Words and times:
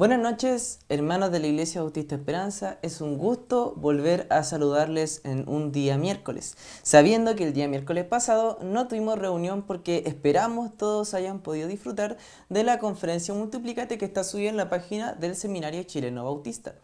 Buenas 0.00 0.18
noches, 0.18 0.78
hermanos 0.88 1.30
de 1.30 1.40
la 1.40 1.48
Iglesia 1.48 1.82
Bautista 1.82 2.14
Esperanza. 2.14 2.78
Es 2.80 3.02
un 3.02 3.18
gusto 3.18 3.74
volver 3.76 4.26
a 4.30 4.44
saludarles 4.44 5.20
en 5.24 5.46
un 5.46 5.72
día 5.72 5.98
miércoles, 5.98 6.56
sabiendo 6.82 7.36
que 7.36 7.44
el 7.44 7.52
día 7.52 7.68
miércoles 7.68 8.06
pasado 8.06 8.58
no 8.62 8.88
tuvimos 8.88 9.18
reunión 9.18 9.60
porque 9.60 10.04
esperamos 10.06 10.74
todos 10.74 11.12
hayan 11.12 11.40
podido 11.40 11.68
disfrutar 11.68 12.16
de 12.48 12.64
la 12.64 12.78
conferencia 12.78 13.34
Multiplicate 13.34 13.98
que 13.98 14.06
está 14.06 14.24
subida 14.24 14.48
en 14.48 14.56
la 14.56 14.70
página 14.70 15.12
del 15.12 15.36
Seminario 15.36 15.82
Chileno 15.82 16.24
Bautista. 16.24 16.76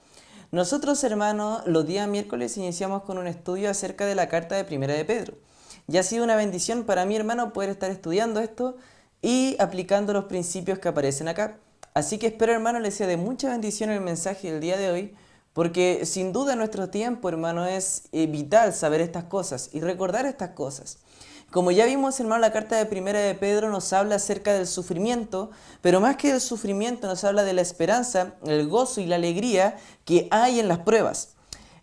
Nosotros, 0.53 1.03
hermanos, 1.03 1.63
los 1.65 1.87
días 1.87 2.07
miércoles 2.07 2.59
iniciamos 2.59 3.05
con 3.05 3.17
un 3.17 3.29
estudio 3.29 3.71
acerca 3.71 4.05
de 4.05 4.15
la 4.15 4.29
carta 4.29 4.57
de 4.57 4.65
Primera 4.65 4.93
de 4.93 5.07
Pedro. 5.07 5.39
Y 5.89 5.97
ha 5.97 6.03
sido 6.03 6.23
una 6.23 6.37
bendición 6.37 6.85
para 6.85 7.07
mi 7.07 7.17
hermano 7.17 7.55
poder 7.55 7.71
estar 7.71 7.91
estudiando 7.91 8.41
esto 8.41 8.77
y 9.23 9.57
aplicando 9.59 10.13
los 10.13 10.25
principios 10.25 10.79
que 10.81 10.89
aparecen 10.89 11.29
acá. 11.29 11.61
Así 11.97 12.19
que 12.19 12.27
espero, 12.27 12.53
hermano, 12.53 12.79
les 12.79 12.95
sea 12.95 13.07
de 13.07 13.17
mucha 13.17 13.49
bendición 13.49 13.89
el 13.89 14.03
mensaje 14.03 14.53
del 14.53 14.61
día 14.61 14.77
de 14.77 14.91
hoy, 14.91 15.15
porque 15.55 16.05
sin 16.05 16.31
duda 16.31 16.53
en 16.53 16.59
nuestro 16.59 16.91
tiempo, 16.91 17.31
hermano, 17.31 17.65
es 17.65 18.03
eh, 18.13 18.27
vital 18.27 18.75
saber 18.75 19.01
estas 19.01 19.25
cosas 19.25 19.71
y 19.73 19.81
recordar 19.81 20.27
estas 20.27 20.51
cosas. 20.51 20.99
Como 21.51 21.71
ya 21.71 21.87
vimos, 21.87 22.21
hermano, 22.21 22.43
la 22.43 22.53
carta 22.53 22.77
de 22.77 22.85
primera 22.85 23.21
de 23.21 23.35
Pedro 23.35 23.71
nos 23.71 23.95
habla 23.95 24.17
acerca 24.17 24.53
del 24.53 24.67
sufrimiento, 24.67 25.51
pero 25.81 25.99
más 26.03 26.17
que 26.17 26.33
del 26.33 26.43
sufrimiento 26.43 27.07
nos 27.07 27.25
habla 27.25 27.45
de 27.45 27.55
la 27.55 27.63
esperanza, 27.63 28.35
el 28.45 28.69
gozo 28.69 29.01
y 29.01 29.07
la 29.07 29.17
alegría 29.17 29.79
que 30.05 30.29
hay 30.31 30.61
en 30.61 30.69
las 30.69 30.81
pruebas. 30.81 31.31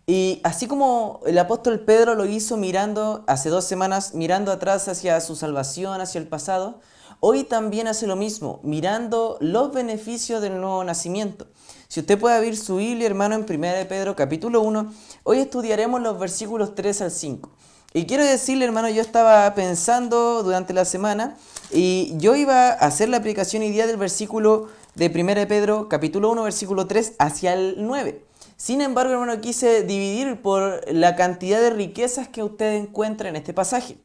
Y 0.06 0.40
así 0.44 0.68
como 0.68 1.22
el 1.26 1.36
apóstol 1.38 1.80
Pedro 1.80 2.14
lo 2.14 2.24
hizo 2.24 2.56
mirando 2.56 3.24
hace 3.26 3.48
dos 3.48 3.64
semanas, 3.64 4.14
mirando 4.14 4.52
atrás 4.52 4.86
hacia 4.86 5.20
su 5.20 5.34
salvación, 5.34 6.00
hacia 6.00 6.20
el 6.20 6.28
pasado, 6.28 6.78
hoy 7.26 7.44
también 7.44 7.88
hace 7.88 8.06
lo 8.06 8.16
mismo, 8.16 8.60
mirando 8.62 9.38
los 9.40 9.72
beneficios 9.72 10.42
del 10.42 10.60
nuevo 10.60 10.84
nacimiento. 10.84 11.46
Si 11.88 12.00
usted 12.00 12.18
puede 12.18 12.36
abrir 12.36 12.54
su 12.54 12.76
Biblia, 12.76 13.06
hermano, 13.06 13.34
en 13.34 13.46
1 13.48 13.66
de 13.72 13.86
Pedro 13.86 14.14
capítulo 14.14 14.60
1, 14.60 14.92
hoy 15.22 15.38
estudiaremos 15.38 16.02
los 16.02 16.18
versículos 16.18 16.74
3 16.74 17.00
al 17.00 17.10
5. 17.10 17.50
Y 17.94 18.04
quiero 18.04 18.26
decirle, 18.26 18.66
hermano, 18.66 18.90
yo 18.90 19.00
estaba 19.00 19.54
pensando 19.54 20.42
durante 20.42 20.74
la 20.74 20.84
semana 20.84 21.38
y 21.70 22.12
yo 22.18 22.36
iba 22.36 22.68
a 22.68 22.72
hacer 22.72 23.08
la 23.08 23.16
aplicación 23.16 23.62
hoy 23.62 23.70
día 23.70 23.86
del 23.86 23.96
versículo 23.96 24.68
de 24.94 25.06
1 25.06 25.34
de 25.34 25.46
Pedro 25.46 25.88
capítulo 25.88 26.30
1, 26.30 26.42
versículo 26.42 26.86
3 26.86 27.14
hacia 27.18 27.54
el 27.54 27.76
9. 27.78 28.22
Sin 28.58 28.82
embargo, 28.82 29.14
hermano, 29.14 29.40
quise 29.40 29.82
dividir 29.82 30.42
por 30.42 30.82
la 30.92 31.16
cantidad 31.16 31.58
de 31.58 31.70
riquezas 31.70 32.28
que 32.28 32.42
usted 32.42 32.74
encuentra 32.74 33.30
en 33.30 33.36
este 33.36 33.54
pasaje. 33.54 33.96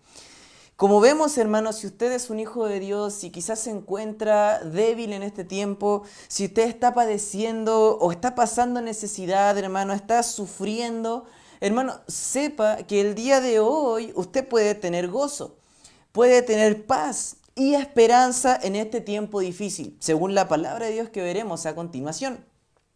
Como 0.79 1.01
vemos, 1.01 1.37
hermanos, 1.37 1.79
si 1.79 1.87
usted 1.87 2.09
es 2.13 2.29
un 2.29 2.39
hijo 2.39 2.65
de 2.65 2.79
Dios 2.79 3.25
y 3.25 3.31
quizás 3.31 3.59
se 3.59 3.69
encuentra 3.69 4.59
débil 4.59 5.11
en 5.11 5.23
este 5.23 5.43
tiempo, 5.43 6.03
si 6.29 6.45
usted 6.45 6.69
está 6.69 6.93
padeciendo 6.93 7.97
o 7.97 8.13
está 8.13 8.33
pasando 8.33 8.81
necesidad, 8.81 9.57
hermano, 9.57 9.91
está 9.91 10.23
sufriendo, 10.23 11.25
hermano, 11.59 11.99
sepa 12.07 12.77
que 12.83 13.01
el 13.01 13.13
día 13.13 13.41
de 13.41 13.59
hoy 13.59 14.13
usted 14.15 14.47
puede 14.47 14.73
tener 14.73 15.09
gozo, 15.09 15.57
puede 16.13 16.43
tener 16.43 16.85
paz 16.85 17.35
y 17.55 17.73
esperanza 17.73 18.57
en 18.63 18.77
este 18.77 19.01
tiempo 19.01 19.41
difícil, 19.41 19.97
según 19.99 20.33
la 20.33 20.47
palabra 20.47 20.85
de 20.85 20.93
Dios 20.93 21.09
que 21.09 21.21
veremos 21.21 21.65
a 21.65 21.75
continuación. 21.75 22.48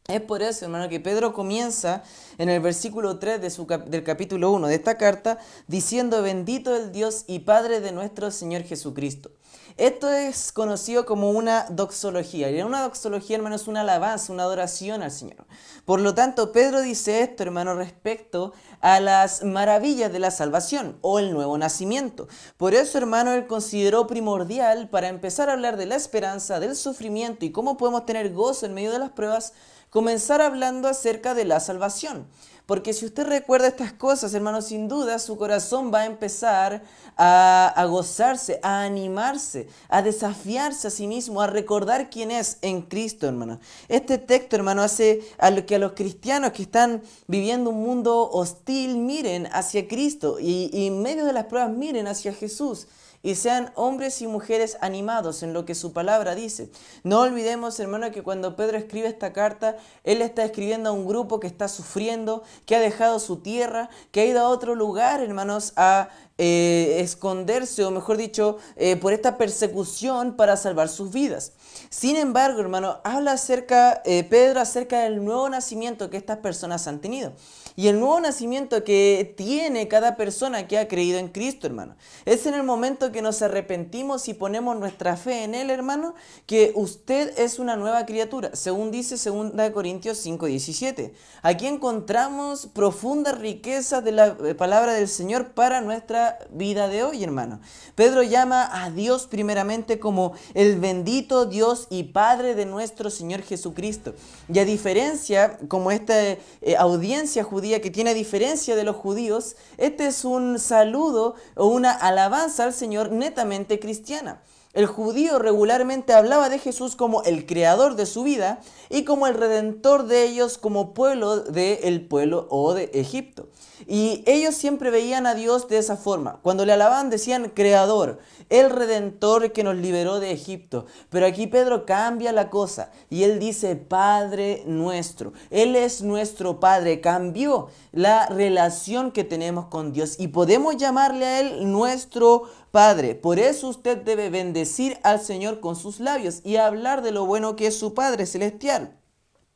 Es 0.08 0.20
por 0.20 0.42
eso, 0.42 0.66
hermano, 0.66 0.90
que 0.90 1.00
Pedro 1.00 1.32
comienza 1.32 2.04
en 2.38 2.50
el 2.50 2.60
versículo 2.60 3.20
3 3.20 3.42
de 3.42 3.50
su 3.50 3.66
del 3.66 4.04
capítulo 4.04 4.52
1 4.52 4.68
de 4.68 4.76
esta 4.76 4.98
carta 4.98 5.38
diciendo, 5.68 6.22
bendito 6.22 6.76
el 6.76 6.92
Dios 6.92 7.24
y 7.26 7.40
Padre 7.40 7.80
de 7.80 7.94
nuestro 7.94 8.30
Señor 8.30 8.64
Jesucristo. 8.64 9.32
Esto 9.78 10.12
es 10.12 10.52
conocido 10.52 11.06
como 11.06 11.32
una 11.32 11.66
doxología. 11.70 12.52
Y 12.52 12.62
una 12.62 12.84
doxología, 12.84 13.38
hermano, 13.38 13.56
es 13.56 13.68
una 13.68 13.82
alabanza, 13.82 14.32
una 14.34 14.44
adoración 14.44 15.02
al 15.02 15.10
Señor. 15.10 15.46
Por 15.86 16.00
lo 16.00 16.14
tanto, 16.14 16.52
Pedro 16.52 16.82
dice 16.82 17.22
esto, 17.22 17.42
hermano, 17.42 17.74
respecto 17.74 18.54
a 18.82 19.00
las 19.00 19.44
maravillas 19.44 20.12
de 20.12 20.20
la 20.20 20.30
salvación 20.30 20.98
o 21.02 21.18
el 21.18 21.32
nuevo 21.34 21.58
nacimiento. 21.58 22.28
Por 22.58 22.76
eso, 22.76 22.98
hermano, 23.00 23.34
él 23.34 23.48
consideró 23.48 24.06
primordial 24.06 24.90
para 24.90 25.08
empezar 25.08 25.50
a 25.50 25.54
hablar 25.54 25.78
de 25.78 25.88
la 25.88 25.96
esperanza, 25.96 26.60
del 26.60 26.76
sufrimiento 26.76 27.46
y 27.46 27.52
cómo 27.52 27.78
podemos 27.78 28.06
tener 28.06 28.32
gozo 28.32 28.66
en 28.66 28.76
medio 28.76 28.92
de 28.92 29.00
las 29.00 29.12
pruebas, 29.12 29.54
comenzar 29.94 30.42
hablando 30.42 30.88
acerca 30.88 31.36
de 31.36 31.46
la 31.46 31.60
salvación. 31.60 32.26
Porque 32.66 32.94
si 32.94 33.06
usted 33.06 33.28
recuerda 33.28 33.68
estas 33.68 33.94
cosas, 33.94 34.34
hermano, 34.34 34.64
sin 34.64 34.88
duda 34.88 35.20
su 35.20 35.38
corazón 35.38 35.94
va 35.94 36.00
a 36.00 36.06
empezar 36.08 36.82
a, 37.16 37.86
gozarse, 37.88 38.60
a 38.64 38.82
animarse, 38.86 39.68
a 39.90 40.02
desafiarse 40.02 40.88
a 40.88 40.90
sí 40.90 41.06
mismo, 41.06 41.42
a 41.42 41.48
recordar 41.48 42.10
quién 42.10 42.32
es 42.32 42.58
en 42.64 42.82
Cristo, 42.82 43.28
hermano. 43.28 43.60
Este 43.88 44.18
texto, 44.18 44.56
hermano, 44.56 44.82
hace 44.82 45.20
que 45.68 45.76
a 45.76 45.80
los 45.80 45.92
cristianos 45.92 46.54
que 46.54 46.64
están 46.64 47.04
viviendo 47.28 47.70
un 47.70 47.84
mundo 47.84 48.32
hostil 48.32 48.98
miren 48.98 49.48
hacia 49.52 49.88
Cristo 49.88 50.40
y 50.40 50.88
en 50.88 51.04
medio 51.04 51.26
de 51.26 51.34
las 51.34 51.46
pruebas 51.46 51.70
miren 51.70 52.08
hacia 52.08 52.34
Jesús 52.34 52.88
y 53.24 53.36
sean 53.36 53.72
hombres 53.76 54.22
y 54.22 54.28
mujeres 54.28 54.78
animados 54.82 55.42
en 55.42 55.54
lo 55.54 55.66
que 55.66 55.74
su 55.74 55.94
palabra 55.94 56.36
dice. 56.36 56.70
No 57.04 57.22
olvidemos, 57.22 57.80
hermano, 57.80 58.12
que 58.12 58.22
cuando 58.22 58.58
Pedro 58.58 58.78
escribe 58.78 59.08
esta 59.08 59.32
carta, 59.32 59.78
él 60.04 60.22
está 60.22 60.44
escribiendo 60.44 60.90
a 60.90 60.94
un 60.94 61.08
grupo 61.08 61.40
que 61.40 61.48
está 61.48 61.70
sufriendo, 61.70 62.44
que 62.66 62.76
ha 62.76 62.82
dejado 62.82 63.20
su 63.20 63.38
tierra, 63.38 63.90
que 64.12 64.22
ha 64.22 64.26
ido 64.26 64.42
a 64.42 64.50
otro 64.50 64.76
lugar, 64.76 65.22
hermanos, 65.22 65.72
a 65.78 66.10
eh, 66.38 66.98
esconderse, 67.00 67.86
o 67.86 67.92
mejor 67.92 68.18
dicho, 68.18 68.58
eh, 68.76 68.98
por 68.98 69.14
esta 69.14 69.38
persecución 69.38 70.36
para 70.36 70.58
salvar 70.58 70.90
sus 70.90 71.12
vidas. 71.12 71.54
Sin 71.90 72.18
embargo, 72.18 72.60
hermano, 72.60 73.00
habla 73.06 73.34
acerca, 73.34 74.02
eh, 74.04 74.26
Pedro 74.26 74.60
acerca 74.60 75.00
del 75.02 75.24
nuevo 75.24 75.48
nacimiento 75.48 76.10
que 76.10 76.18
estas 76.18 76.40
personas 76.40 76.88
han 76.88 77.00
tenido. 77.00 77.32
Y 77.76 77.88
el 77.88 78.00
nuevo 78.00 78.20
nacimiento 78.20 78.84
que 78.84 79.34
tiene 79.36 79.88
cada 79.88 80.16
persona 80.16 80.68
que 80.68 80.78
ha 80.78 80.88
creído 80.88 81.18
en 81.18 81.30
Cristo, 81.30 81.66
hermano. 81.66 81.96
Es 82.26 82.46
en 82.46 82.54
el 82.54 82.64
momento 82.64 83.12
que 83.12 83.22
nos 83.24 83.42
arrepentimos 83.42 84.28
y 84.28 84.36
ponemos 84.36 84.78
nuestra 84.78 85.18
fe 85.18 85.44
en 85.44 85.56
Él, 85.56 85.72
hermano, 85.72 86.14
que 86.46 86.72
usted 86.76 87.34
es 87.38 87.58
una 87.58 87.76
nueva 87.76 88.06
criatura, 88.06 88.52
según 88.54 88.92
dice 88.92 89.16
2 89.18 89.72
Corintios 89.72 90.24
5:17. 90.24 91.14
Aquí 91.42 91.66
encontramos 91.66 92.68
profundas 92.68 93.40
riquezas 93.40 94.04
de 94.04 94.12
la 94.12 94.38
palabra 94.58 94.94
del 94.94 95.08
Señor 95.08 95.54
para 95.54 95.82
nuestra 95.82 96.38
vida 96.52 96.88
de 96.88 97.04
hoy, 97.04 97.24
hermano. 97.24 97.60
Pedro 97.96 98.22
llama 98.22 98.70
a 98.72 98.92
Dios 98.92 99.26
primeramente 99.26 100.00
como 100.00 100.34
el 100.54 100.80
bendito 100.80 101.46
Dios 101.46 101.88
y 101.90 102.04
Padre 102.04 102.54
de 102.54 102.66
nuestro 102.66 103.10
Señor 103.10 103.42
Jesucristo. 103.42 104.14
Y 104.52 104.60
a 104.60 104.66
diferencia, 104.66 105.58
como 105.68 105.92
esta 105.92 106.22
eh, 106.22 106.38
audiencia 106.78 107.44
judía 107.44 107.63
que 107.64 107.92
tiene 107.92 108.12
a 108.12 108.14
diferencia 108.14 108.76
de 108.76 108.84
los 108.84 108.96
judíos, 108.96 109.56
este 109.78 110.08
es 110.08 110.26
un 110.26 110.60
saludo 110.60 111.36
o 111.56 111.68
una 111.68 111.92
alabanza 111.92 112.66
al 112.66 112.74
Señor 112.74 113.12
netamente 113.12 113.80
cristiana. 113.80 114.42
El 114.74 114.88
judío 114.88 115.38
regularmente 115.38 116.14
hablaba 116.14 116.50
de 116.50 116.58
Jesús 116.58 116.96
como 116.96 117.22
el 117.24 117.46
creador 117.46 117.96
de 117.96 118.08
su 118.08 118.24
vida 118.24 118.60
y 118.90 119.04
como 119.04 119.28
el 119.28 119.36
redentor 119.36 120.08
de 120.08 120.24
ellos 120.24 120.58
como 120.58 120.96
pueblo 120.96 121.38
del 121.42 122.08
pueblo 122.08 122.48
o 122.50 122.74
de 122.74 122.90
Egipto. 122.96 123.48
Y 123.88 124.24
ellos 124.26 124.56
siempre 124.56 124.90
veían 124.90 125.28
a 125.28 125.36
Dios 125.36 125.68
de 125.68 125.78
esa 125.78 125.96
forma. 125.96 126.40
Cuando 126.42 126.66
le 126.66 126.74
alababan 126.74 127.12
decían 127.12 127.52
creador, 127.54 128.18
el 128.50 128.70
redentor 128.70 129.52
que 129.52 129.64
nos 129.64 129.76
liberó 129.76 130.20
de 130.20 130.32
Egipto. 130.32 130.86
Pero 131.10 131.26
aquí 131.26 131.48
Pedro 131.48 131.86
cambia 131.86 132.32
la 132.32 132.50
cosa 132.50 132.92
y 133.10 133.24
él 133.24 133.40
dice 133.40 133.76
Padre 133.76 134.64
nuestro. 134.66 135.34
Él 135.50 135.76
es 135.76 136.02
nuestro 136.02 136.60
Padre. 136.60 137.02
Cambió 137.02 137.70
la 137.92 138.28
relación 138.28 139.12
que 139.12 139.24
tenemos 139.24 139.66
con 139.66 139.94
Dios 139.94 140.20
y 140.20 140.30
podemos 140.30 140.78
llamarle 140.78 141.26
a 141.26 141.40
Él 141.40 141.72
nuestro 141.72 142.44
Padre. 142.72 143.16
Por 143.16 143.40
eso 143.40 143.68
usted 143.68 143.98
debe 143.98 144.30
bendecir 144.30 144.98
al 145.04 145.22
Señor 145.22 145.60
con 145.60 145.76
sus 145.76 146.00
labios 146.00 146.42
y 146.44 146.56
hablar 146.56 147.02
de 147.02 147.12
lo 147.12 147.26
bueno 147.26 147.56
que 147.56 147.68
es 147.68 147.78
su 147.78 147.94
Padre 147.94 148.26
celestial. 148.26 148.98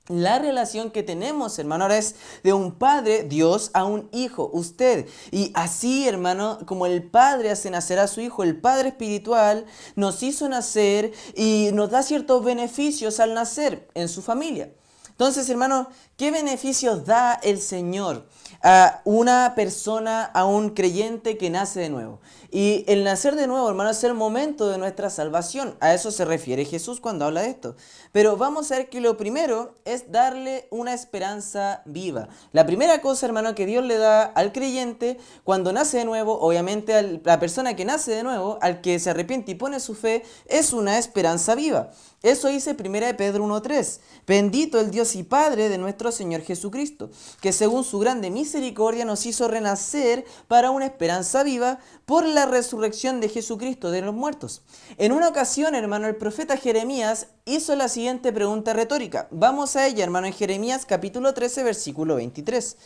La 0.10 0.40
relación 0.40 0.90
que 0.90 1.04
tenemos, 1.04 1.60
hermano, 1.60 1.88
es 1.90 2.16
de 2.42 2.54
un 2.54 2.72
padre, 2.72 3.24
Dios, 3.24 3.72
a 3.74 3.84
un 3.84 4.08
hijo, 4.14 4.50
usted. 4.54 5.06
Y 5.32 5.52
así, 5.54 6.08
hermano, 6.08 6.60
como 6.66 6.86
el 6.86 7.04
padre 7.04 7.52
hace 7.52 7.70
nacer 7.70 8.00
a 8.00 8.08
su 8.08 8.22
hijo, 8.22 8.44
el 8.44 8.58
padre 8.58 8.90
espiritual 8.90 9.66
nos 9.96 10.24
hizo 10.24 10.48
nacer 10.48 11.12
y 11.36 11.72
nos 11.74 11.92
da 11.92 12.04
ciertos 12.04 12.42
beneficios 12.42 13.20
al 13.20 13.34
nacer 13.34 13.90
en 13.96 14.08
su 14.08 14.22
familia. 14.22 14.72
Entonces, 15.10 15.50
hermano, 15.50 15.90
¿qué 16.16 16.32
beneficios 16.32 17.04
da 17.06 17.34
el 17.44 17.60
Señor 17.60 18.30
a 18.62 19.02
una 19.04 19.54
persona, 19.56 20.24
a 20.24 20.46
un 20.46 20.70
creyente 20.70 21.38
que 21.38 21.50
nace 21.50 21.80
de 21.80 21.90
nuevo? 21.90 22.22
Y 22.50 22.86
el 22.88 23.04
nacer 23.04 23.36
de 23.36 23.48
nuevo, 23.48 23.68
hermano, 23.68 23.90
es 23.90 24.04
el 24.04 24.14
momento 24.14 24.70
de 24.70 24.78
nuestra 24.78 25.10
salvación. 25.10 25.76
A 25.80 25.94
eso 25.94 26.12
se 26.12 26.26
refiere 26.26 26.66
Jesús 26.66 27.02
cuando 27.02 27.26
habla 27.26 27.42
de 27.42 27.50
esto. 27.50 27.76
Pero 28.12 28.38
vamos 28.38 28.72
a 28.72 28.78
ver 28.78 28.90
que 28.90 29.02
lo 29.02 29.18
primero 29.18 29.76
es 29.86 30.12
darle 30.12 30.68
una 30.72 30.94
esperanza 30.94 31.82
viva. 31.86 32.30
La 32.54 32.66
primera 32.66 33.02
cosa, 33.02 33.26
hermano, 33.26 33.56
que 33.56 33.66
Dios 33.66 33.84
le 33.84 33.98
da 33.98 34.24
al 34.24 34.54
creyente 34.54 35.18
cuando 35.44 35.74
nace 35.74 35.98
de 35.98 36.06
nuevo, 36.06 36.40
obviamente 36.40 36.94
a 36.94 37.02
la 37.02 37.40
persona 37.40 37.76
que 37.76 37.86
nace 37.86 38.12
de 38.12 38.24
nuevo, 38.24 38.60
al 38.62 38.82
que 38.82 39.00
se 39.00 39.10
arrepiente 39.10 39.52
y 39.52 39.56
pone 39.56 39.80
su 39.80 39.96
fe, 39.96 40.24
es 40.46 40.74
una 40.74 40.98
esperanza 40.98 41.56
viva. 41.56 41.92
Eso 42.24 42.48
dice 42.48 42.76
1 42.78 43.18
Pedro 43.18 43.46
1.3. 43.46 44.00
Bendito 44.26 44.80
el 44.80 44.90
Dios 44.90 45.16
y 45.16 45.24
Padre 45.24 45.70
de 45.70 45.78
nuestro 45.78 46.12
Señor 46.12 46.42
Jesucristo, 46.42 47.10
que 47.42 47.54
según 47.54 47.84
su 47.84 48.00
grande 48.00 48.32
misericordia 48.32 49.06
nos 49.06 49.26
hizo 49.26 49.48
renacer 49.48 50.26
para 50.48 50.72
una 50.72 50.86
esperanza 50.86 51.44
viva 51.44 51.80
por 52.06 52.26
la 52.26 52.37
resurrección 52.46 53.20
de 53.20 53.30
Jesucristo 53.30 53.92
de 53.92 54.02
los 54.02 54.14
muertos. 54.14 54.62
En 54.98 55.12
una 55.12 55.30
ocasión, 55.30 55.76
hermano, 55.76 56.08
el 56.08 56.16
profeta 56.16 56.58
Jeremías 56.58 57.28
hizo 57.46 57.76
la 57.76 57.90
siguiente 57.90 58.32
pregunta 58.32 58.74
retórica. 58.74 59.28
Vamos 59.32 59.76
a 59.76 59.88
ella, 59.88 60.04
hermano, 60.04 60.28
en 60.28 60.34
Jeremías 60.34 60.86
capítulo 60.86 61.34
13, 61.34 61.64
versículo 61.64 62.16
23. 62.16 62.78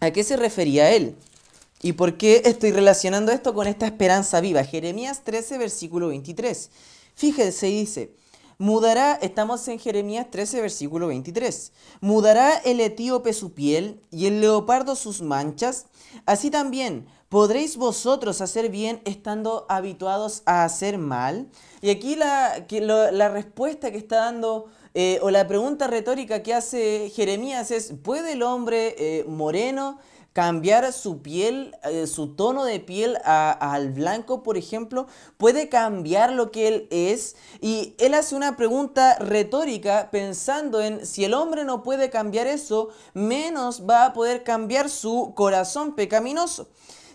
¿A 0.00 0.10
qué 0.10 0.24
se 0.24 0.36
refería 0.36 0.90
él? 0.90 1.16
¿Y 1.82 1.92
por 1.92 2.16
qué 2.16 2.42
estoy 2.46 2.72
relacionando 2.72 3.30
esto 3.30 3.54
con 3.54 3.66
esta 3.66 3.86
esperanza 3.86 4.40
viva? 4.40 4.64
Jeremías 4.64 5.22
13, 5.22 5.58
versículo 5.58 6.08
23. 6.08 6.70
Fíjense, 7.14 7.66
dice, 7.66 8.10
mudará, 8.58 9.14
estamos 9.14 9.68
en 9.68 9.78
Jeremías 9.78 10.30
13, 10.30 10.60
versículo 10.60 11.08
23, 11.08 11.72
mudará 12.00 12.56
el 12.56 12.80
etíope 12.80 13.32
su 13.32 13.52
piel 13.52 14.00
y 14.10 14.26
el 14.26 14.40
leopardo 14.40 14.96
sus 14.96 15.22
manchas, 15.22 15.86
así 16.26 16.50
también 16.50 17.06
podréis 17.34 17.76
vosotros 17.76 18.40
hacer 18.40 18.68
bien 18.68 19.02
estando 19.04 19.66
habituados 19.68 20.42
a 20.46 20.62
hacer 20.62 20.98
mal. 20.98 21.48
Y 21.80 21.90
aquí 21.90 22.14
la, 22.14 23.28
respuesta 23.28 23.90
que 23.90 23.98
está 23.98 24.18
dando... 24.18 24.66
Eh, 24.96 25.18
o 25.20 25.32
la 25.32 25.44
pregunta 25.48 25.88
retórica 25.88 26.44
que 26.44 26.54
hace 26.54 27.10
Jeremías 27.12 27.72
es, 27.72 27.92
¿puede 28.04 28.34
el 28.34 28.44
hombre 28.44 28.94
eh, 28.96 29.24
moreno 29.26 29.98
cambiar 30.32 30.92
su 30.92 31.22
piel, 31.22 31.74
eh, 31.82 32.06
su 32.06 32.36
tono 32.36 32.64
de 32.64 32.78
piel 32.78 33.18
al 33.24 33.90
blanco, 33.90 34.44
por 34.44 34.56
ejemplo, 34.56 35.08
puede 35.36 35.68
cambiar 35.68 36.32
lo 36.32 36.52
que 36.52 36.68
él 36.68 36.88
es. 36.92 37.34
Y 37.60 37.96
él 37.98 38.14
hace 38.14 38.36
una 38.36 38.56
pregunta 38.56 39.16
retórica 39.18 40.08
pensando 40.12 40.80
en 40.80 41.04
si 41.04 41.24
el 41.24 41.34
hombre 41.34 41.64
no 41.64 41.82
puede 41.82 42.10
cambiar 42.10 42.46
eso, 42.46 42.90
menos 43.12 43.88
va 43.90 44.04
a 44.04 44.12
poder 44.12 44.44
cambiar 44.44 44.88
su 44.88 45.32
corazón 45.34 45.96
pecaminoso 45.96 46.68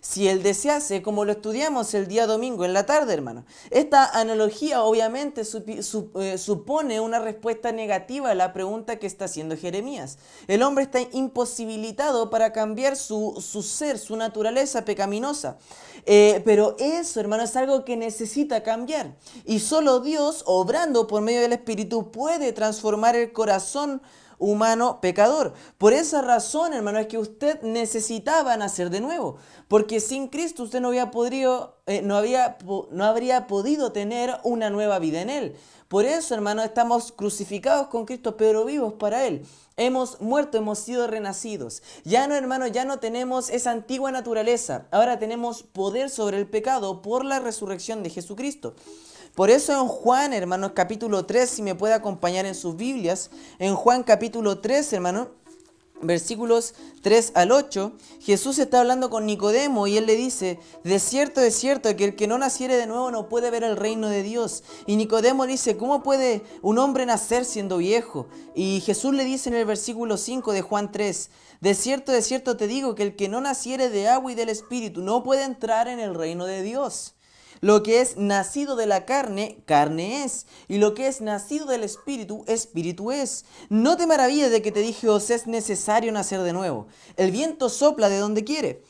si 0.09 0.27
él 0.27 0.41
desease, 0.41 1.03
como 1.03 1.23
lo 1.23 1.33
estudiamos 1.33 1.93
el 1.93 2.07
día 2.07 2.25
domingo 2.25 2.65
en 2.65 2.73
la 2.73 2.87
tarde, 2.87 3.13
hermano. 3.13 3.45
Esta 3.69 4.05
analogía 4.05 4.81
obviamente 4.81 5.43
eh, 5.43 6.37
supone 6.39 6.99
una 6.99 7.19
respuesta 7.19 7.71
negativa 7.71 8.31
a 8.31 8.33
la 8.33 8.51
pregunta 8.51 8.97
que 8.97 9.05
está 9.05 9.25
haciendo 9.25 9.55
Jeremías. 9.55 10.17
El 10.47 10.63
hombre 10.63 10.85
está 10.85 10.99
imposibilitado 11.11 12.31
para 12.31 12.51
cambiar 12.53 12.95
su, 12.95 13.39
ser, 13.63 13.99
su 13.99 14.15
naturaleza 14.15 14.83
pecaminosa. 14.83 15.59
Eh, 16.07 16.41
pero 16.43 16.75
eso, 16.79 17.19
hermano, 17.19 17.43
es 17.43 17.55
algo 17.55 17.85
que 17.85 17.95
necesita 17.95 18.63
cambiar. 18.63 19.15
Y 19.45 19.59
solo 19.59 19.99
Dios, 19.99 20.41
obrando 20.47 21.05
por 21.05 21.21
medio 21.21 21.41
del 21.41 21.53
Espíritu, 21.53 22.09
puede 22.09 22.51
transformar 22.51 23.15
el 23.15 23.31
corazón 23.31 24.01
humano 24.39 24.99
pecador. 25.01 25.53
Por 25.77 25.93
esa 25.93 26.21
razón, 26.21 26.73
hermano, 26.73 26.97
es 26.97 27.07
que 27.07 27.19
usted 27.19 27.61
necesitaba 27.61 28.57
nacer 28.57 28.89
de 28.89 29.01
nuevo. 29.01 29.37
Porque 29.67 29.99
sin 29.99 30.29
Cristo 30.29 30.63
usted 30.63 30.81
no, 30.81 30.87
había 30.87 31.11
podido, 31.11 31.77
eh, 31.85 32.01
no, 32.01 32.17
había, 32.17 32.57
no 32.89 33.03
habría 33.03 33.45
podido 33.45 33.91
tener 33.91 34.37
una 34.43 34.69
nueva 34.71 34.97
vida 34.97 35.21
en 35.21 35.29
Él. 35.29 35.55
Por 35.89 36.05
eso, 36.05 36.33
hermano, 36.35 36.63
estamos 36.63 37.11
crucificados 37.11 37.87
con 37.87 38.05
Cristo, 38.05 38.37
pero 38.37 38.65
vivos 38.65 38.93
para 38.93 39.25
Él. 39.25 39.45
Hemos 39.75 40.21
muerto, 40.21 40.57
hemos 40.57 40.79
sido 40.79 41.07
renacidos. 41.07 41.81
Ya 42.03 42.27
no, 42.27 42.35
hermano, 42.35 42.67
ya 42.67 42.85
no 42.85 42.99
tenemos 42.99 43.49
esa 43.49 43.71
antigua 43.71 44.11
naturaleza. 44.11 44.87
Ahora 44.91 45.19
tenemos 45.19 45.63
poder 45.63 46.09
sobre 46.09 46.37
el 46.37 46.47
pecado 46.47 47.01
por 47.01 47.25
la 47.25 47.39
resurrección 47.39 48.03
de 48.03 48.09
Jesucristo. 48.09 48.75
Por 49.35 49.49
eso 49.49 49.73
en 49.73 49.87
Juan, 49.87 50.33
hermanos, 50.33 50.71
capítulo 50.73 51.25
3, 51.25 51.49
si 51.49 51.61
me 51.61 51.75
puede 51.75 51.93
acompañar 51.93 52.45
en 52.45 52.55
sus 52.55 52.75
Biblias, 52.75 53.29
en 53.57 53.75
Juan 53.75 54.03
capítulo 54.03 54.59
3, 54.59 54.93
hermano, 54.93 55.29
versículos 56.01 56.75
3 57.01 57.33
al 57.35 57.51
8, 57.51 57.93
Jesús 58.21 58.59
está 58.59 58.79
hablando 58.79 59.09
con 59.09 59.25
Nicodemo 59.25 59.87
y 59.87 59.97
él 59.97 60.05
le 60.05 60.15
dice, 60.15 60.59
de 60.83 60.99
cierto, 60.99 61.41
de 61.41 61.51
cierto, 61.51 61.95
que 61.95 62.05
el 62.05 62.15
que 62.15 62.27
no 62.27 62.37
naciere 62.37 62.75
de 62.75 62.87
nuevo 62.87 63.11
no 63.11 63.29
puede 63.29 63.51
ver 63.51 63.63
el 63.63 63.77
reino 63.77 64.09
de 64.09 64.23
Dios. 64.23 64.63
Y 64.85 64.95
Nicodemo 64.95 65.45
dice, 65.45 65.77
¿cómo 65.77 66.03
puede 66.03 66.41
un 66.61 66.77
hombre 66.77 67.05
nacer 67.05 67.45
siendo 67.45 67.77
viejo? 67.77 68.27
Y 68.55 68.81
Jesús 68.81 69.13
le 69.13 69.25
dice 69.25 69.49
en 69.49 69.55
el 69.55 69.65
versículo 69.65 70.17
5 70.17 70.53
de 70.53 70.61
Juan 70.61 70.91
3, 70.91 71.29
de 71.61 71.75
cierto, 71.75 72.11
de 72.11 72.21
cierto 72.21 72.55
te 72.55 72.67
digo 72.67 72.95
que 72.95 73.03
el 73.03 73.15
que 73.15 73.27
no 73.27 73.41
naciere 73.41 73.89
de 73.89 74.07
agua 74.07 74.31
y 74.31 74.35
del 74.35 74.49
Espíritu 74.49 75.01
no 75.01 75.23
puede 75.23 75.43
entrar 75.43 75.87
en 75.87 75.99
el 75.99 76.15
reino 76.15 76.45
de 76.45 76.61
Dios. 76.61 77.15
Lo 77.61 77.83
que 77.83 78.01
es 78.01 78.17
nacido 78.17 78.75
de 78.75 78.85
la 78.85 79.05
carne, 79.05 79.61
carne 79.65 80.23
es. 80.23 80.45
Y 80.67 80.77
lo 80.77 80.93
que 80.93 81.07
es 81.07 81.21
nacido 81.21 81.65
del 81.65 81.83
espíritu, 81.83 82.43
espíritu 82.47 83.11
es. 83.11 83.45
No 83.69 83.97
te 83.97 84.07
maravilles 84.07 84.51
de 84.51 84.61
que 84.61 84.71
te 84.71 84.81
dije, 84.81 85.09
os 85.09 85.29
es 85.29 85.47
necesario 85.47 86.11
nacer 86.11 86.41
de 86.41 86.53
nuevo. 86.53 86.87
El 87.17 87.31
viento 87.31 87.69
sopla 87.69 88.09
de 88.09 88.17
donde 88.17 88.43
quiere. 88.43 88.81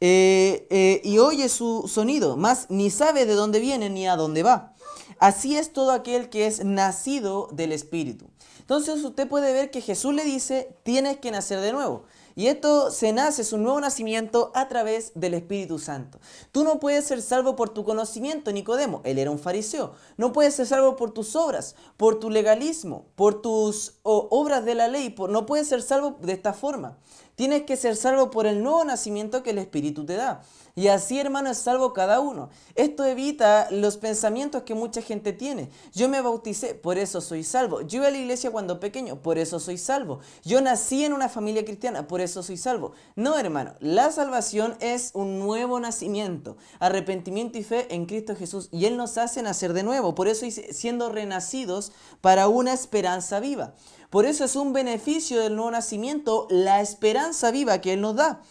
Eh, 0.00 0.66
eh, 0.70 1.00
y 1.02 1.18
oye 1.18 1.48
su 1.48 1.88
sonido, 1.88 2.36
mas 2.36 2.66
ni 2.68 2.88
sabe 2.88 3.26
de 3.26 3.34
dónde 3.34 3.58
viene 3.58 3.90
ni 3.90 4.06
a 4.06 4.14
dónde 4.14 4.42
va. 4.42 4.74
Así 5.18 5.56
es 5.56 5.72
todo 5.72 5.90
aquel 5.90 6.28
que 6.28 6.46
es 6.46 6.64
nacido 6.64 7.48
del 7.52 7.72
Espíritu. 7.72 8.26
Entonces 8.60 9.02
usted 9.02 9.26
puede 9.26 9.52
ver 9.52 9.70
que 9.70 9.80
Jesús 9.80 10.14
le 10.14 10.24
dice, 10.24 10.76
tienes 10.82 11.16
que 11.16 11.30
nacer 11.30 11.60
de 11.60 11.72
nuevo. 11.72 12.04
Y 12.38 12.46
esto 12.46 12.92
se 12.92 13.12
nace, 13.12 13.42
es 13.42 13.52
un 13.52 13.64
nuevo 13.64 13.80
nacimiento 13.80 14.52
a 14.54 14.68
través 14.68 15.10
del 15.16 15.34
Espíritu 15.34 15.80
Santo. 15.80 16.20
Tú 16.52 16.62
no 16.62 16.78
puedes 16.78 17.04
ser 17.04 17.20
salvo 17.20 17.56
por 17.56 17.70
tu 17.70 17.82
conocimiento, 17.82 18.52
Nicodemo. 18.52 19.00
Él 19.02 19.18
era 19.18 19.32
un 19.32 19.40
fariseo. 19.40 19.94
No 20.16 20.32
puedes 20.32 20.54
ser 20.54 20.68
salvo 20.68 20.94
por 20.94 21.10
tus 21.10 21.34
obras, 21.34 21.74
por 21.96 22.20
tu 22.20 22.30
legalismo, 22.30 23.06
por 23.16 23.42
tus 23.42 23.94
obras 24.04 24.64
de 24.64 24.76
la 24.76 24.86
ley. 24.86 25.16
no 25.28 25.46
puedes 25.46 25.66
ser 25.66 25.82
salvo 25.82 26.16
de 26.22 26.34
esta 26.34 26.52
forma. 26.52 26.96
Tienes 27.34 27.64
que 27.64 27.76
ser 27.76 27.96
salvo 27.96 28.30
por 28.30 28.46
el 28.46 28.62
nuevo 28.62 28.84
nacimiento 28.84 29.42
que 29.42 29.50
el 29.50 29.58
Espíritu 29.58 30.06
te 30.06 30.14
da. 30.14 30.42
Y 30.78 30.86
así, 30.86 31.18
hermano, 31.18 31.50
es 31.50 31.58
salvo 31.58 31.92
cada 31.92 32.20
uno. 32.20 32.50
Esto 32.76 33.04
evita 33.04 33.66
los 33.72 33.96
pensamientos 33.96 34.62
que 34.62 34.76
mucha 34.76 35.02
gente 35.02 35.32
tiene. 35.32 35.70
Yo 35.92 36.08
me 36.08 36.20
bauticé, 36.20 36.76
por 36.76 36.98
eso 36.98 37.20
soy 37.20 37.42
salvo. 37.42 37.80
Yo 37.80 37.96
iba 37.98 38.06
a 38.06 38.12
la 38.12 38.18
iglesia 38.18 38.52
cuando 38.52 38.78
pequeño, 38.78 39.20
por 39.20 39.38
eso 39.38 39.58
soy 39.58 39.76
salvo. 39.76 40.20
Yo 40.44 40.60
nací 40.60 41.04
en 41.04 41.14
una 41.14 41.28
familia 41.28 41.64
cristiana, 41.64 42.06
por 42.06 42.20
eso 42.20 42.44
soy 42.44 42.56
salvo. 42.56 42.92
No, 43.16 43.36
hermano, 43.36 43.74
la 43.80 44.12
salvación 44.12 44.76
es 44.78 45.10
un 45.14 45.40
nuevo 45.40 45.80
nacimiento, 45.80 46.56
arrepentimiento 46.78 47.58
y 47.58 47.64
fe 47.64 47.92
en 47.92 48.06
Cristo 48.06 48.36
Jesús. 48.36 48.68
Y 48.70 48.84
Él 48.84 48.96
nos 48.96 49.18
hace 49.18 49.42
nacer 49.42 49.72
de 49.72 49.82
nuevo. 49.82 50.14
Por 50.14 50.28
eso 50.28 50.46
siendo 50.70 51.08
renacidos 51.08 51.90
para 52.20 52.46
una 52.46 52.72
esperanza 52.72 53.40
viva. 53.40 53.74
Por 54.10 54.26
eso 54.26 54.44
es 54.44 54.54
un 54.54 54.72
beneficio 54.72 55.40
del 55.40 55.56
nuevo 55.56 55.72
nacimiento, 55.72 56.46
la 56.50 56.80
esperanza 56.80 57.50
viva 57.50 57.80
que 57.80 57.94
Él 57.94 58.00
nos 58.00 58.14
da. 58.14 58.42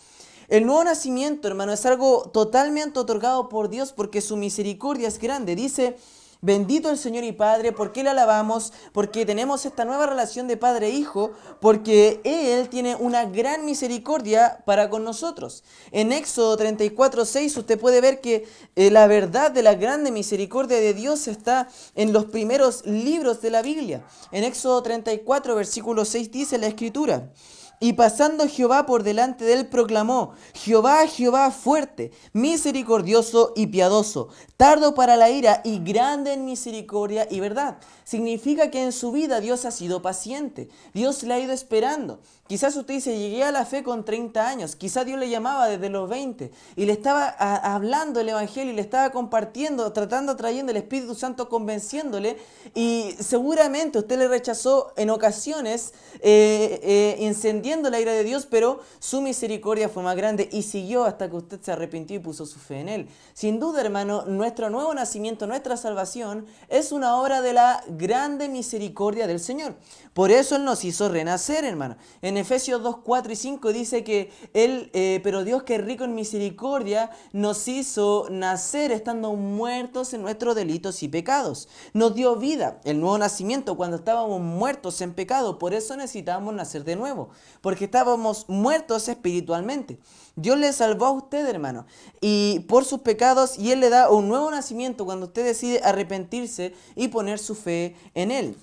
El 0.50 0.66
nuevo 0.66 0.82
nacimiento, 0.86 1.50
hermano, 1.50 1.74
es 1.74 1.86
algo 1.86 2.30
totalmente 2.34 3.00
otorgado 3.00 3.50
por 3.50 3.68
Dios 3.68 3.92
porque 3.92 4.22
su 4.22 4.38
misericordia 4.38 5.10
es 5.10 5.20
grande. 5.20 5.56
Dice, 5.58 5.98
bendito 6.40 6.90
el 6.90 6.98
Señor 6.98 7.26
y 7.26 7.34
Padre, 7.34 7.74
porque 7.74 8.02
le 8.02 8.12
alabamos, 8.12 8.72
porque 8.94 9.26
tenemos 9.26 9.66
esta 9.66 9.84
nueva 9.84 10.06
relación 10.06 10.48
de 10.48 10.56
Padre 10.56 10.88
e 10.88 10.92
Hijo, 10.92 11.32
porque 11.60 12.22
Él 12.24 12.70
tiene 12.70 12.96
una 12.96 13.26
gran 13.26 13.66
misericordia 13.66 14.64
para 14.66 14.90
con 14.90 15.04
nosotros. 15.04 15.66
En 15.92 16.14
Éxodo 16.14 16.56
34, 16.56 17.26
6 17.26 17.58
usted 17.58 17.78
puede 17.78 18.00
ver 18.00 18.22
que 18.22 18.48
eh, 18.78 18.90
la 18.90 19.06
verdad 19.08 19.52
de 19.52 19.64
la 19.64 19.76
grande 19.76 20.12
misericordia 20.12 20.78
de 20.78 20.94
Dios 20.94 21.28
está 21.28 21.68
en 21.94 22.14
los 22.14 22.24
primeros 22.24 22.86
libros 22.86 23.42
de 23.42 23.50
la 23.50 23.62
Biblia. 23.62 24.06
En 24.32 24.46
Éxodo 24.46 24.82
34, 24.82 25.56
versículo 25.56 26.06
6 26.06 26.32
dice 26.32 26.58
la 26.58 26.68
Escritura. 26.68 27.34
Y 27.80 27.94
pasando 27.94 28.48
Jehová 28.48 28.88
por 28.88 29.04
delante 29.04 29.46
de 29.46 29.54
él, 29.54 29.68
proclamó, 29.68 30.34
Jehová, 30.56 31.06
Jehová 31.08 31.52
fuerte, 31.52 32.12
misericordioso 32.34 33.54
y 33.56 33.68
piadoso, 33.68 34.30
tardo 34.58 34.96
para 34.96 35.16
la 35.16 35.30
ira 35.30 35.62
y 35.64 35.78
grande 35.80 36.34
en 36.34 36.46
misericordia 36.46 37.28
y 37.30 37.40
verdad. 37.40 37.78
Significa 38.04 38.72
que 38.72 38.84
en 38.84 38.92
su 38.92 39.12
vida 39.12 39.42
Dios 39.42 39.66
ha 39.66 39.72
sido 39.72 40.02
paciente, 40.02 40.70
Dios 40.96 41.22
le 41.22 41.36
ha 41.36 41.40
ido 41.40 41.54
esperando. 41.54 42.20
Quizás 42.48 42.76
usted 42.76 42.96
dice, 42.96 43.18
llegué 43.18 43.44
a 43.44 43.52
la 43.52 43.66
fe 43.66 43.84
con 43.84 44.06
30 44.06 44.48
años, 44.48 44.76
quizás 44.76 45.06
Dios 45.06 45.20
le 45.20 45.30
llamaba 45.30 45.68
desde 45.68 45.90
los 45.90 46.10
20 46.10 46.52
y 46.76 46.86
le 46.86 46.94
estaba 46.94 47.28
hablando 47.28 48.22
el 48.22 48.30
Evangelio 48.30 48.72
y 48.72 48.76
le 48.76 48.82
estaba 48.82 49.12
compartiendo, 49.12 49.92
tratando, 49.92 50.36
trayendo 50.36 50.72
el 50.72 50.78
Espíritu 50.78 51.14
Santo, 51.14 51.50
convenciéndole 51.50 52.38
y 52.74 53.16
seguramente 53.20 54.00
usted 54.00 54.18
le 54.18 54.28
rechazó 54.28 54.94
en 54.96 55.10
ocasiones 55.10 55.94
eh, 56.22 56.80
eh 56.84 57.68
ardiendo 57.68 57.90
la 57.90 58.00
ira 58.00 58.14
de 58.14 58.24
Dios, 58.24 58.48
pero 58.50 58.80
su 59.00 59.20
misericordia 59.22 59.90
fue 59.90 60.02
más 60.02 60.16
grande 60.16 60.48
y 60.54 60.64
siguió 60.64 61.04
hasta 61.04 61.30
que 61.30 61.36
usted 61.36 61.60
se 61.62 61.74
arrepintió 61.74 62.16
y 62.16 62.20
puso 62.20 62.46
su 62.46 62.60
fe 62.60 62.80
en 62.80 62.88
Él. 62.88 63.10
Sin 63.34 63.60
duda, 63.60 63.82
hermano, 63.82 64.24
nuestro 64.26 64.70
nuevo 64.70 64.94
nacimiento, 64.94 65.48
nuestra 65.48 65.76
salvación, 65.76 66.46
es 66.70 66.94
una 66.94 67.18
obra 67.18 67.42
de 67.42 67.52
la 67.52 67.84
grande 67.90 68.48
misericordia 68.48 69.28
del 69.28 69.42
Señor. 69.42 69.76
Por 70.14 70.32
eso 70.32 70.56
Él 70.56 70.64
nos 70.64 70.86
hizo 70.86 71.10
renacer, 71.10 71.66
hermano. 71.66 71.98
Efesios 72.38 72.82
2, 72.82 72.98
4 73.04 73.34
y 73.34 73.36
5 73.36 73.74
dice 73.74 74.04
que 74.04 74.32
Él, 74.54 74.90
eh, 74.94 75.20
pero 75.24 75.44
Dios 75.44 75.64
que 75.64 75.76
es 75.76 75.84
rico 75.84 76.04
en 76.04 76.16
misericordia, 76.16 77.12
nos 77.34 77.68
hizo 77.68 78.28
nacer 78.30 78.92
estando 78.92 79.34
muertos 79.34 80.14
en 80.14 80.22
nuestros 80.22 80.56
delitos 80.56 81.04
y 81.04 81.08
pecados. 81.08 81.68
Nos 81.94 82.16
dio 82.16 82.36
vida, 82.36 82.80
el 82.84 83.00
nuevo 83.00 83.18
nacimiento, 83.18 83.76
cuando 83.76 83.98
estábamos 83.98 84.42
muertos 84.42 85.02
en 85.02 85.14
pecado. 85.14 85.60
Por 85.60 85.74
eso 85.74 85.96
necesitábamos 85.98 86.54
nacer 86.54 86.84
de 86.84 86.96
nuevo, 86.96 87.30
porque 87.62 87.86
estábamos 87.86 88.46
muertos 88.48 89.08
espiritualmente. 89.08 90.00
Dios 90.36 90.58
le 90.58 90.72
salvó 90.72 91.08
a 91.08 91.12
usted, 91.12 91.48
hermano, 91.48 91.86
y 92.22 92.60
por 92.68 92.86
sus 92.86 93.02
pecados, 93.02 93.58
y 93.58 93.72
Él 93.72 93.80
le 93.80 93.90
da 93.90 94.10
un 94.12 94.28
nuevo 94.28 94.52
nacimiento 94.52 95.04
cuando 95.04 95.26
usted 95.26 95.44
decide 95.44 95.82
arrepentirse 95.84 96.74
y 96.96 97.08
poner 97.08 97.40
su 97.40 97.56
fe 97.56 97.96
en 98.14 98.32
Él. 98.32 98.56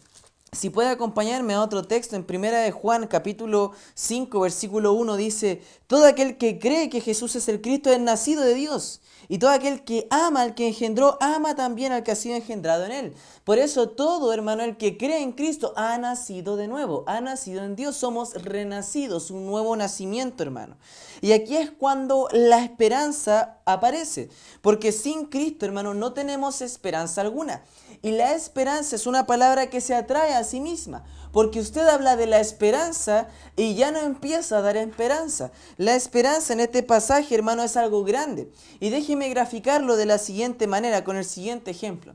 Si 0.55 0.71
puede 0.71 0.89
acompañarme 0.89 1.55
a 1.55 1.63
otro 1.63 1.83
texto, 1.83 2.15
en 2.15 2.25
primera 2.25 2.59
de 2.59 2.71
Juan 2.71 3.09
capítulo 3.09 3.73
5 3.95 4.39
versículo 4.39 4.93
1 4.93 5.17
dice, 5.17 5.63
todo 5.89 6.07
aquel 6.07 6.39
que 6.39 6.59
cree 6.61 6.89
que 6.89 7.01
Jesús 7.01 7.35
es 7.35 7.49
el 7.49 7.61
Cristo 7.61 7.91
es 7.91 8.01
nacido 8.01 8.43
de 8.43 8.55
Dios. 8.55 9.01
Y 9.29 9.39
todo 9.39 9.51
aquel 9.51 9.85
que 9.85 10.07
ama 10.11 10.43
al 10.43 10.55
que 10.55 10.69
engendró, 10.69 11.17
ama 11.21 11.57
también 11.57 11.93
al 11.93 12.03
que 12.03 12.13
ha 12.13 12.17
sido 12.17 12.37
engendrado 12.37 12.85
en 12.85 12.93
él. 12.93 13.15
Por 13.45 13.59
eso 13.59 13.89
todo 13.89 14.33
hermano, 14.33 14.63
el 14.63 14.77
que 14.77 14.97
cree 14.97 15.23
en 15.23 15.33
Cristo, 15.33 15.73
ha 15.77 15.97
nacido 15.99 16.57
de 16.57 16.69
nuevo, 16.69 17.05
ha 17.07 17.21
nacido 17.21 17.65
en 17.65 17.75
Dios. 17.75 17.97
Somos 17.97 18.35
renacidos, 18.35 19.31
un 19.31 19.47
nuevo 19.47 19.75
nacimiento, 19.77 20.43
hermano. 20.43 20.77
Y 21.21 21.33
aquí 21.33 21.57
es 21.57 21.71
cuando 21.71 22.29
la 22.33 22.63
esperanza 22.63 23.59
aparece. 23.65 24.29
Porque 24.61 24.93
sin 24.93 25.27
Cristo, 25.27 25.65
hermano, 25.65 25.95
no 25.95 26.13
tenemos 26.13 26.61
esperanza 26.61 27.23
alguna. 27.23 27.65
Y 28.05 28.11
la 28.11 28.35
esperanza 28.35 28.97
es 28.97 29.07
una 29.07 29.25
palabra 29.25 29.71
que 29.71 29.81
se 29.81 29.95
atrae 29.95 30.35
a 30.35 30.45
sí 30.45 30.61
misma. 30.61 31.07
Porque 31.33 31.59
usted 31.59 31.89
habla 31.89 32.17
de 32.17 32.27
la 32.27 32.39
esperanza 32.39 33.29
y 33.57 33.77
ya 33.77 33.93
no 33.93 33.99
empieza 33.99 34.59
a 34.59 34.61
dar 34.61 34.77
esperanza. 34.77 35.53
La 35.79 35.95
esperanza 35.95 36.53
en 36.53 36.61
este 36.61 36.83
pasaje, 36.83 37.35
hermano, 37.35 37.63
es 37.63 37.79
algo 37.79 38.05
grande. 38.05 38.53
Y 38.79 38.91
déjeme 38.91 39.31
graficarlo 39.31 39.97
de 39.97 40.05
la 40.05 40.19
siguiente 40.19 40.67
manera, 40.67 41.03
con 41.03 41.17
el 41.17 41.25
siguiente 41.25 41.71
ejemplo. 41.71 42.15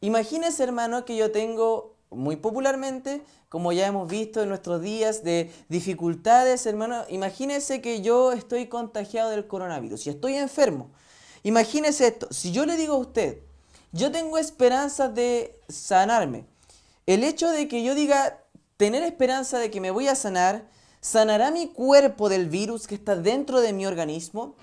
Imagínese, 0.00 0.64
hermano, 0.64 1.04
que 1.04 1.14
yo 1.14 1.30
tengo 1.30 1.94
muy 2.10 2.34
popularmente, 2.34 3.22
como 3.48 3.70
ya 3.70 3.86
hemos 3.86 4.08
visto 4.08 4.42
en 4.42 4.48
nuestros 4.48 4.82
días 4.82 5.22
de 5.22 5.52
dificultades, 5.68 6.66
hermano, 6.66 7.04
imagínese 7.08 7.80
que 7.80 8.00
yo 8.00 8.32
estoy 8.32 8.66
contagiado 8.66 9.30
del 9.30 9.46
coronavirus 9.46 10.04
y 10.04 10.10
estoy 10.10 10.34
enfermo. 10.34 10.90
Imagínese 11.44 12.08
esto, 12.08 12.26
si 12.32 12.50
yo 12.50 12.66
le 12.66 12.76
digo 12.76 12.94
a 12.94 12.98
usted, 12.98 13.38
yo 13.92 14.10
tengo 14.10 14.38
esperanza 14.38 15.08
de 15.08 15.60
sanarme, 15.68 16.46
el 17.06 17.24
hecho 17.24 17.50
de 17.50 17.68
que 17.68 17.82
yo 17.82 17.94
diga, 17.94 18.42
tener 18.76 19.02
esperanza 19.02 19.58
de 19.58 19.70
que 19.70 19.80
me 19.80 19.90
voy 19.90 20.08
a 20.08 20.14
sanar, 20.14 20.68
¿sanará 21.00 21.50
mi 21.50 21.68
cuerpo 21.68 22.28
del 22.28 22.48
virus 22.48 22.86
que 22.86 22.94
está 22.94 23.16
dentro 23.16 23.60
de 23.60 23.72
mi 23.72 23.86
organismo? 23.86 24.54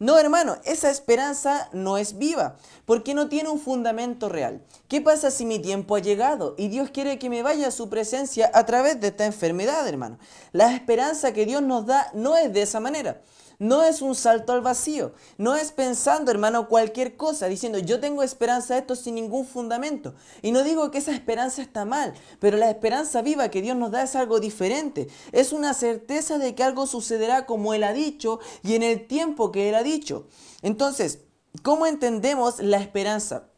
No, 0.00 0.16
hermano, 0.16 0.58
esa 0.64 0.90
esperanza 0.90 1.68
no 1.72 1.98
es 1.98 2.18
viva, 2.18 2.56
porque 2.84 3.14
no 3.14 3.28
tiene 3.28 3.48
un 3.48 3.58
fundamento 3.58 4.28
real. 4.28 4.64
¿Qué 4.86 5.00
pasa 5.00 5.32
si 5.32 5.44
mi 5.44 5.58
tiempo 5.58 5.96
ha 5.96 5.98
llegado 5.98 6.54
y 6.56 6.68
Dios 6.68 6.90
quiere 6.90 7.18
que 7.18 7.28
me 7.28 7.42
vaya 7.42 7.66
a 7.66 7.72
su 7.72 7.88
presencia 7.88 8.48
a 8.54 8.64
través 8.64 9.00
de 9.00 9.08
esta 9.08 9.26
enfermedad, 9.26 9.88
hermano? 9.88 10.18
La 10.52 10.72
esperanza 10.72 11.32
que 11.32 11.46
Dios 11.46 11.62
nos 11.62 11.84
da 11.86 12.10
no 12.14 12.36
es 12.36 12.52
de 12.52 12.62
esa 12.62 12.78
manera. 12.78 13.20
No 13.58 13.82
es 13.82 14.02
un 14.02 14.14
salto 14.14 14.52
al 14.52 14.60
vacío. 14.60 15.12
No 15.36 15.56
es 15.56 15.72
pensando, 15.72 16.30
hermano, 16.30 16.68
cualquier 16.68 17.16
cosa, 17.16 17.48
diciendo 17.48 17.78
yo 17.78 17.98
tengo 17.98 18.22
esperanza 18.22 18.74
de 18.74 18.80
esto 18.80 18.94
sin 18.94 19.16
ningún 19.16 19.46
fundamento. 19.46 20.14
Y 20.42 20.52
no 20.52 20.62
digo 20.62 20.92
que 20.92 20.98
esa 20.98 21.12
esperanza 21.12 21.60
está 21.62 21.84
mal, 21.84 22.14
pero 22.38 22.56
la 22.56 22.70
esperanza 22.70 23.20
viva 23.20 23.50
que 23.50 23.62
Dios 23.62 23.76
nos 23.76 23.90
da 23.90 24.04
es 24.04 24.14
algo 24.14 24.38
diferente. 24.38 25.08
Es 25.32 25.52
una 25.52 25.74
certeza 25.74 26.38
de 26.38 26.54
que 26.54 26.62
algo 26.62 26.86
sucederá 26.86 27.46
como 27.46 27.74
Él 27.74 27.82
ha 27.82 27.92
dicho 27.92 28.38
y 28.62 28.74
en 28.74 28.84
el 28.84 29.08
tiempo 29.08 29.50
que 29.50 29.68
Él 29.68 29.74
ha 29.74 29.82
dicho. 29.82 30.28
Entonces, 30.62 31.20
¿cómo 31.62 31.86
entendemos 31.86 32.60
la 32.60 32.78
esperanza? 32.78 33.48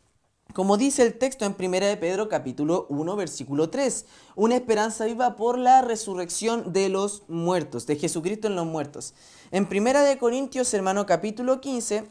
Como 0.55 0.77
dice 0.77 1.03
el 1.03 1.15
texto 1.17 1.45
en 1.45 1.55
1 1.57 1.87
de 1.87 1.97
Pedro 1.97 2.29
capítulo 2.29 2.87
1 2.89 3.15
versículo 3.15 3.71
3, 3.71 4.05
una 4.35 4.57
esperanza 4.57 5.05
viva 5.05 5.37
por 5.37 5.59
la 5.59 5.81
resurrección 5.81 6.73
de 6.73 6.89
los 6.89 7.23
muertos, 7.29 7.87
de 7.87 7.97
Jesucristo 7.97 8.49
en 8.49 8.57
los 8.57 8.67
muertos. 8.67 9.15
En 9.53 9.69
1 9.71 10.01
de 10.03 10.19
Corintios, 10.19 10.75
hermano, 10.75 11.07
capítulo 11.07 11.61
15, 11.61 12.05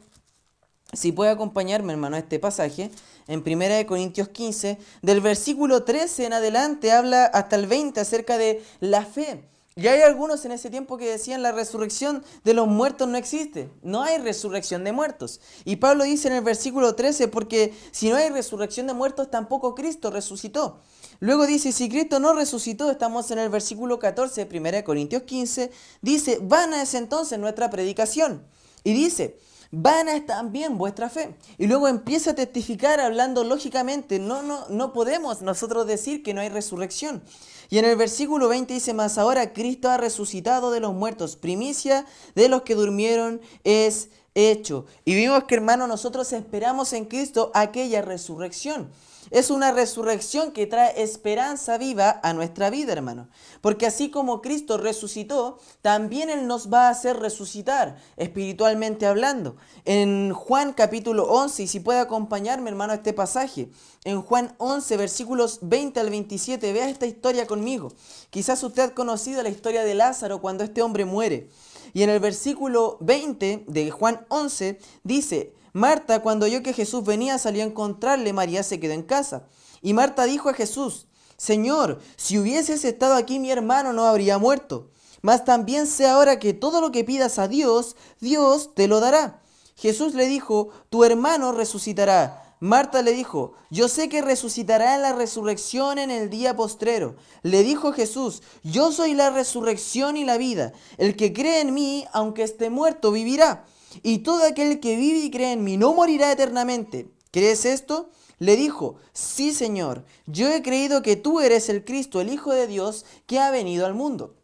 si 0.93 1.12
puede 1.12 1.31
acompañarme, 1.31 1.91
hermano, 1.91 2.15
a 2.15 2.19
este 2.19 2.39
pasaje, 2.39 2.91
en 3.27 3.43
1 3.46 3.58
de 3.75 3.86
Corintios 3.86 4.29
15, 4.29 4.77
del 5.01 5.19
versículo 5.19 5.84
13 5.84 6.25
en 6.25 6.34
adelante 6.34 6.93
habla 6.93 7.25
hasta 7.25 7.58
el 7.58 7.67
20 7.67 8.00
acerca 8.00 8.38
de 8.38 8.63
la 8.79 9.03
fe. 9.03 9.43
Y 9.79 9.88
hay 9.88 10.01
algunos 10.01 10.43
en 10.43 10.51
ese 10.51 10.69
tiempo 10.69 10.98
que 10.98 11.09
decían 11.09 11.41
la 11.41 11.53
resurrección 11.53 12.21
de 12.43 12.53
los 12.53 12.67
muertos 12.67 13.07
no 13.07 13.17
existe. 13.17 13.69
No 13.81 14.03
hay 14.03 14.17
resurrección 14.17 14.83
de 14.83 14.91
muertos. 14.91 15.39
Y 15.63 15.77
Pablo 15.77 16.03
dice 16.03 16.27
en 16.27 16.33
el 16.33 16.43
versículo 16.43 16.95
13, 16.95 17.29
porque 17.29 17.74
si 17.91 18.09
no 18.09 18.17
hay 18.17 18.29
resurrección 18.29 18.88
de 18.88 18.93
muertos, 18.93 19.31
tampoco 19.31 19.75
Cristo 19.75 20.12
resucitó. 20.12 20.81
Luego 21.21 21.48
dice, 21.48 21.71
si 21.71 21.88
Cristo 21.88 22.19
no 22.19 22.33
resucitó, 22.33 22.91
estamos 22.91 23.31
en 23.31 23.39
el 23.39 23.48
versículo 23.48 24.00
14 24.00 24.43
de 24.43 24.59
1 24.59 24.83
Corintios 24.83 25.24
15, 25.24 25.71
dice, 26.01 26.39
vana 26.41 26.81
es 26.81 26.93
entonces 26.93 27.39
nuestra 27.39 27.69
predicación. 27.69 28.45
Y 28.83 28.91
dice, 28.91 29.39
vana 29.71 30.13
es 30.13 30.25
también 30.25 30.77
vuestra 30.77 31.09
fe. 31.09 31.38
Y 31.57 31.67
luego 31.67 31.88
empieza 31.88 32.31
a 32.31 32.36
testificar 32.36 33.00
hablando 33.00 33.45
lógicamente, 33.45 34.19
no, 34.19 34.43
no, 34.43 34.67
no 34.67 34.91
podemos 34.91 35.41
nosotros 35.41 35.88
decir 35.88 36.21
que 36.21 36.33
no 36.33 36.41
hay 36.41 36.50
resurrección. 36.50 37.24
Y 37.70 37.78
en 37.78 37.86
el 37.86 37.96
versículo 37.96 38.48
20 38.48 38.74
dice, 38.74 38.94
más 38.94 39.18
ahora 39.18 39.54
Cristo 39.54 39.90
ha 39.90 39.98
resucitado 39.98 40.72
de 40.72 40.80
los 40.80 40.94
muertos, 40.94 41.36
primicia 41.36 42.06
de 42.36 42.50
los 42.50 42.64
que 42.64 42.76
durmieron 42.76 43.42
es 43.64 44.10
hecho. 44.34 44.86
Y 45.06 45.16
vimos 45.16 45.44
que 45.44 45.56
hermano, 45.56 45.86
nosotros 45.88 46.34
esperamos 46.34 46.94
en 46.94 47.06
Cristo 47.06 47.52
aquella 47.54 48.02
resurrección. 48.02 48.90
Es 49.31 49.51
una 49.51 49.71
resurrección 49.71 50.51
que 50.51 50.65
trae 50.65 51.03
esperanza 51.03 51.77
viva 51.77 52.19
a 52.24 52.33
nuestra 52.33 52.69
vida, 52.69 52.93
hermano. 52.93 53.29
Porque 53.62 53.86
así 53.86 54.09
como 54.09 54.41
Cristo 54.41 54.77
resucitó, 54.77 55.59
también 55.81 56.29
Él 56.29 56.48
nos 56.48 56.74
va 56.74 56.88
a 56.88 56.91
hacer 56.91 57.17
resucitar, 57.17 57.98
espiritualmente 58.17 59.05
hablando. 59.05 59.55
En 59.86 60.33
Juan 60.33 60.74
capítulo 60.74 61.25
11, 61.25 61.63
y 61.63 61.67
si 61.67 61.79
puede 61.79 62.00
acompañarme, 62.00 62.69
hermano, 62.69 62.93
a 62.93 62.98
este 62.98 63.13
pasaje. 63.13 63.69
En 64.03 64.21
Juan 64.21 64.55
11, 64.57 64.98
versículos 64.98 65.59
20 65.62 66.00
al 66.00 66.09
27, 66.09 66.74
vea 66.74 66.89
esta 66.89 67.05
historia 67.05 67.45
conmigo. 67.45 67.93
Quizás 68.31 68.63
usted 68.63 68.83
ha 68.83 68.95
conocido 68.95 69.43
la 69.43 69.50
historia 69.50 69.83
de 69.83 69.93
Lázaro 69.93 70.41
cuando 70.41 70.63
este 70.63 70.81
hombre 70.81 71.05
muere. 71.05 71.50
Y 71.93 72.03
en 72.03 72.09
el 72.09 72.19
versículo 72.19 72.98
20 73.01 73.65
de 73.67 73.91
Juan 73.91 74.25
11 74.29 74.79
dice, 75.03 75.53
Marta, 75.74 76.22
cuando 76.22 76.46
oyó 76.46 76.64
que 76.64 76.74
Jesús 76.74 77.04
venía, 77.04 77.38
salió 77.38 77.64
a 77.64 77.68
encontrarle, 77.68 78.34
María 78.34 78.64
se 78.64 78.80
quedó 78.80 78.94
en 78.94 79.04
casa. 79.04 79.44
Y 79.82 79.94
Marta 79.94 80.26
dijo 80.26 80.50
a 80.50 80.54
Jesús, 80.54 81.08
Señor, 81.38 82.00
si 82.18 82.38
hubieses 82.38 82.84
estado 82.84 83.16
aquí 83.16 83.40
mi 83.40 83.50
hermano 83.52 83.94
no 83.94 84.06
habría 84.06 84.38
muerto. 84.38 84.90
Mas 85.22 85.46
también 85.46 85.88
sé 85.88 86.08
ahora 86.08 86.40
que 86.40 86.54
todo 86.54 86.82
lo 86.82 86.92
que 86.92 87.04
pidas 87.04 87.40
a 87.40 87.48
Dios, 87.48 87.96
Dios 88.20 88.74
te 88.74 88.88
lo 88.88 89.00
dará. 89.00 89.42
Jesús 89.76 90.14
le 90.14 90.28
dijo, 90.28 90.70
tu 90.90 91.04
hermano 91.04 91.52
resucitará. 91.52 92.58
Marta 92.62 93.02
le 93.02 93.14
dijo, 93.14 93.54
yo 93.70 93.88
sé 93.88 94.10
que 94.10 94.22
resucitará 94.22 94.96
en 94.96 95.02
la 95.02 95.14
resurrección 95.14 95.98
en 95.98 96.12
el 96.12 96.30
día 96.30 96.58
postrero. 96.58 97.16
Le 97.42 97.64
dijo 97.64 97.94
Jesús, 97.94 98.44
yo 98.64 98.92
soy 98.92 99.14
la 99.14 99.30
resurrección 99.30 100.18
y 100.18 100.26
la 100.26 100.38
vida. 100.38 100.74
El 100.98 101.16
que 101.16 101.32
cree 101.32 101.62
en 101.62 101.74
mí, 101.74 102.06
aunque 102.12 102.44
esté 102.44 102.70
muerto, 102.70 103.14
vivirá. 103.14 103.66
Y 104.03 104.19
todo 104.19 104.43
aquel 104.46 104.79
que 104.79 104.96
vive 104.96 105.19
y 105.19 105.31
cree 105.31 105.53
en 105.53 105.63
mí 105.63 105.77
no 105.77 105.93
morirá 105.93 106.31
eternamente. 106.31 107.10
¿Crees 107.31 107.65
esto? 107.65 108.10
Le 108.39 108.55
dijo, 108.55 108.96
sí 109.13 109.53
Señor, 109.53 110.05
yo 110.25 110.48
he 110.48 110.62
creído 110.62 111.01
que 111.01 111.15
tú 111.15 111.41
eres 111.41 111.69
el 111.69 111.84
Cristo, 111.84 112.22
el 112.22 112.31
Hijo 112.31 112.53
de 112.53 112.67
Dios, 112.67 113.05
que 113.27 113.39
ha 113.39 113.51
venido 113.51 113.86
al 113.86 113.93
mundo. 113.93 114.36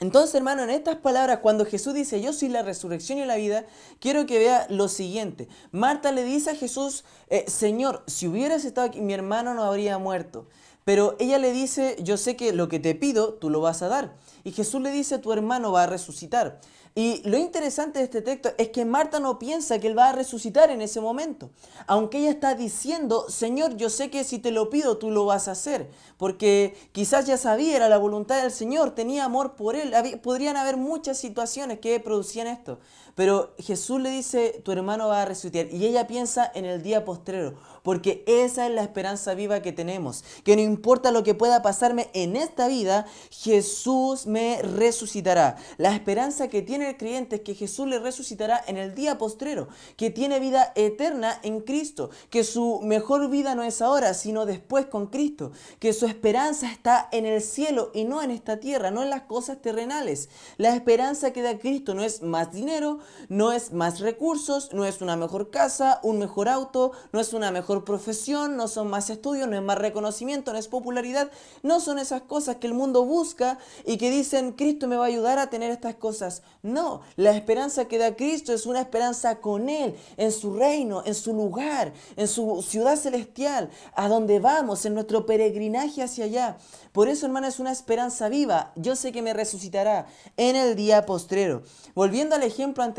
Entonces, 0.00 0.34
hermano, 0.34 0.64
en 0.64 0.70
estas 0.70 0.96
palabras, 0.96 1.38
cuando 1.38 1.64
Jesús 1.64 1.94
dice, 1.94 2.20
yo 2.20 2.32
soy 2.32 2.48
la 2.48 2.62
resurrección 2.62 3.18
y 3.18 3.24
la 3.26 3.36
vida, 3.36 3.64
quiero 4.00 4.26
que 4.26 4.38
vea 4.38 4.66
lo 4.68 4.88
siguiente. 4.88 5.48
Marta 5.70 6.10
le 6.10 6.24
dice 6.24 6.50
a 6.50 6.56
Jesús, 6.56 7.04
eh, 7.28 7.44
Señor, 7.46 8.02
si 8.06 8.26
hubieras 8.26 8.64
estado 8.64 8.88
aquí, 8.88 9.00
mi 9.00 9.12
hermano 9.14 9.54
no 9.54 9.62
habría 9.62 9.98
muerto. 9.98 10.48
Pero 10.84 11.16
ella 11.18 11.38
le 11.38 11.52
dice, 11.52 11.96
yo 12.00 12.16
sé 12.16 12.36
que 12.36 12.52
lo 12.52 12.68
que 12.68 12.80
te 12.80 12.94
pido, 12.94 13.34
tú 13.34 13.50
lo 13.50 13.60
vas 13.60 13.82
a 13.82 13.88
dar. 13.88 14.16
Y 14.42 14.52
Jesús 14.52 14.82
le 14.82 14.90
dice, 14.90 15.18
tu 15.18 15.32
hermano 15.32 15.70
va 15.70 15.84
a 15.84 15.86
resucitar. 15.86 16.60
Y 16.96 17.28
lo 17.28 17.36
interesante 17.36 17.98
de 17.98 18.04
este 18.04 18.22
texto 18.22 18.50
es 18.56 18.68
que 18.68 18.84
Marta 18.84 19.18
no 19.18 19.36
piensa 19.40 19.80
que 19.80 19.88
él 19.88 19.98
va 19.98 20.10
a 20.10 20.12
resucitar 20.12 20.70
en 20.70 20.80
ese 20.80 21.00
momento. 21.00 21.50
Aunque 21.88 22.18
ella 22.18 22.30
está 22.30 22.54
diciendo, 22.54 23.28
Señor, 23.28 23.76
yo 23.76 23.90
sé 23.90 24.10
que 24.10 24.22
si 24.22 24.38
te 24.38 24.52
lo 24.52 24.70
pido 24.70 24.96
tú 24.96 25.10
lo 25.10 25.26
vas 25.26 25.48
a 25.48 25.52
hacer. 25.52 25.90
Porque 26.18 26.76
quizás 26.92 27.26
ya 27.26 27.36
sabía, 27.36 27.74
era 27.74 27.88
la 27.88 27.98
voluntad 27.98 28.40
del 28.40 28.52
Señor, 28.52 28.92
tenía 28.92 29.24
amor 29.24 29.56
por 29.56 29.74
él. 29.74 29.92
podrían 30.22 30.56
haber 30.56 30.76
muchas 30.76 31.18
situaciones 31.18 31.80
que 31.80 31.98
producían 31.98 32.46
esto. 32.46 32.78
Pero 33.14 33.54
Jesús 33.58 34.00
le 34.00 34.10
dice, 34.10 34.60
tu 34.64 34.72
hermano 34.72 35.08
va 35.08 35.22
a 35.22 35.24
resucitar. 35.24 35.72
Y 35.72 35.86
ella 35.86 36.06
piensa 36.06 36.50
en 36.54 36.64
el 36.64 36.82
día 36.82 37.04
postrero. 37.04 37.54
Porque 37.82 38.24
esa 38.26 38.66
es 38.66 38.72
la 38.72 38.82
esperanza 38.82 39.34
viva 39.34 39.60
que 39.60 39.72
tenemos. 39.72 40.24
Que 40.42 40.56
no 40.56 40.62
importa 40.62 41.12
lo 41.12 41.22
que 41.22 41.34
pueda 41.34 41.62
pasarme 41.62 42.08
en 42.14 42.34
esta 42.34 42.66
vida, 42.66 43.06
Jesús 43.30 44.26
me 44.26 44.60
resucitará. 44.62 45.56
La 45.76 45.94
esperanza 45.94 46.48
que 46.48 46.62
tiene 46.62 46.88
el 46.88 46.96
creyente 46.96 47.36
es 47.36 47.42
que 47.42 47.54
Jesús 47.54 47.86
le 47.86 47.98
resucitará 47.98 48.62
en 48.66 48.78
el 48.78 48.94
día 48.94 49.18
postrero, 49.18 49.68
que 49.96 50.10
tiene 50.10 50.40
vida 50.40 50.72
eterna 50.74 51.38
en 51.42 51.60
Cristo, 51.60 52.10
que 52.30 52.42
su 52.42 52.80
mejor 52.82 53.28
vida 53.28 53.54
no 53.54 53.62
es 53.62 53.82
ahora, 53.82 54.14
sino 54.14 54.46
después 54.46 54.86
con 54.86 55.08
Cristo, 55.08 55.52
que 55.78 55.92
su 55.92 56.06
esperanza 56.06 56.70
está 56.70 57.08
en 57.12 57.26
el 57.26 57.42
cielo 57.42 57.90
y 57.94 58.04
no 58.04 58.22
en 58.22 58.30
esta 58.30 58.60
tierra, 58.60 58.90
no 58.90 59.02
en 59.02 59.10
las 59.10 59.22
cosas 59.22 59.60
terrenales. 59.60 60.30
La 60.56 60.74
esperanza 60.74 61.32
que 61.32 61.42
da 61.42 61.58
Cristo 61.58 61.94
no 61.94 62.02
es 62.02 62.22
más 62.22 62.50
dinero, 62.50 62.98
no 63.28 63.52
es 63.52 63.72
más 63.72 64.00
recursos, 64.00 64.72
no 64.72 64.84
es 64.84 65.00
una 65.00 65.16
mejor 65.16 65.50
casa, 65.50 66.00
un 66.02 66.18
mejor 66.18 66.48
auto, 66.48 66.92
no 67.12 67.20
es 67.20 67.32
una 67.32 67.50
mejor 67.50 67.84
profesión, 67.84 68.56
no 68.56 68.68
son 68.68 68.88
más 68.88 69.10
estudios, 69.10 69.48
no 69.48 69.56
es 69.56 69.62
más 69.62 69.78
reconocimiento, 69.78 70.52
no 70.52 70.58
es 70.58 70.68
popularidad, 70.68 71.30
no 71.62 71.80
son 71.80 71.98
esas 71.98 72.22
cosas 72.22 72.56
que 72.56 72.66
el 72.66 72.74
mundo 72.74 73.04
busca 73.04 73.58
y 73.84 73.96
que 73.96 74.10
dicen 74.10 74.52
Cristo 74.52 74.88
me 74.88 74.96
va 74.96 75.04
a 75.04 75.08
ayudar 75.08 75.38
a 75.38 75.50
tener 75.50 75.70
estas 75.70 75.94
cosas. 75.96 76.42
No, 76.62 77.02
la 77.16 77.32
esperanza 77.32 77.86
que 77.86 77.98
da 77.98 78.16
Cristo 78.16 78.52
es 78.52 78.66
una 78.66 78.80
esperanza 78.80 79.40
con 79.40 79.68
Él, 79.68 79.96
en 80.16 80.32
su 80.32 80.54
reino, 80.54 81.02
en 81.04 81.14
su 81.14 81.32
lugar, 81.32 81.92
en 82.16 82.28
su 82.28 82.62
ciudad 82.62 82.96
celestial, 82.96 83.70
a 83.94 84.08
donde 84.08 84.40
vamos, 84.40 84.84
en 84.86 84.94
nuestro 84.94 85.26
peregrinaje 85.26 86.02
hacia 86.02 86.24
allá. 86.24 86.56
Por 86.92 87.08
eso, 87.08 87.26
hermana, 87.26 87.48
es 87.48 87.58
una 87.58 87.72
esperanza 87.72 88.28
viva. 88.28 88.72
Yo 88.76 88.94
sé 88.94 89.10
que 89.10 89.20
me 89.20 89.32
resucitará 89.32 90.06
en 90.36 90.54
el 90.54 90.76
día 90.76 91.06
postrero. 91.06 91.62
Volviendo 91.94 92.36
al 92.36 92.44
ejemplo 92.44 92.84
anterior, 92.84 92.93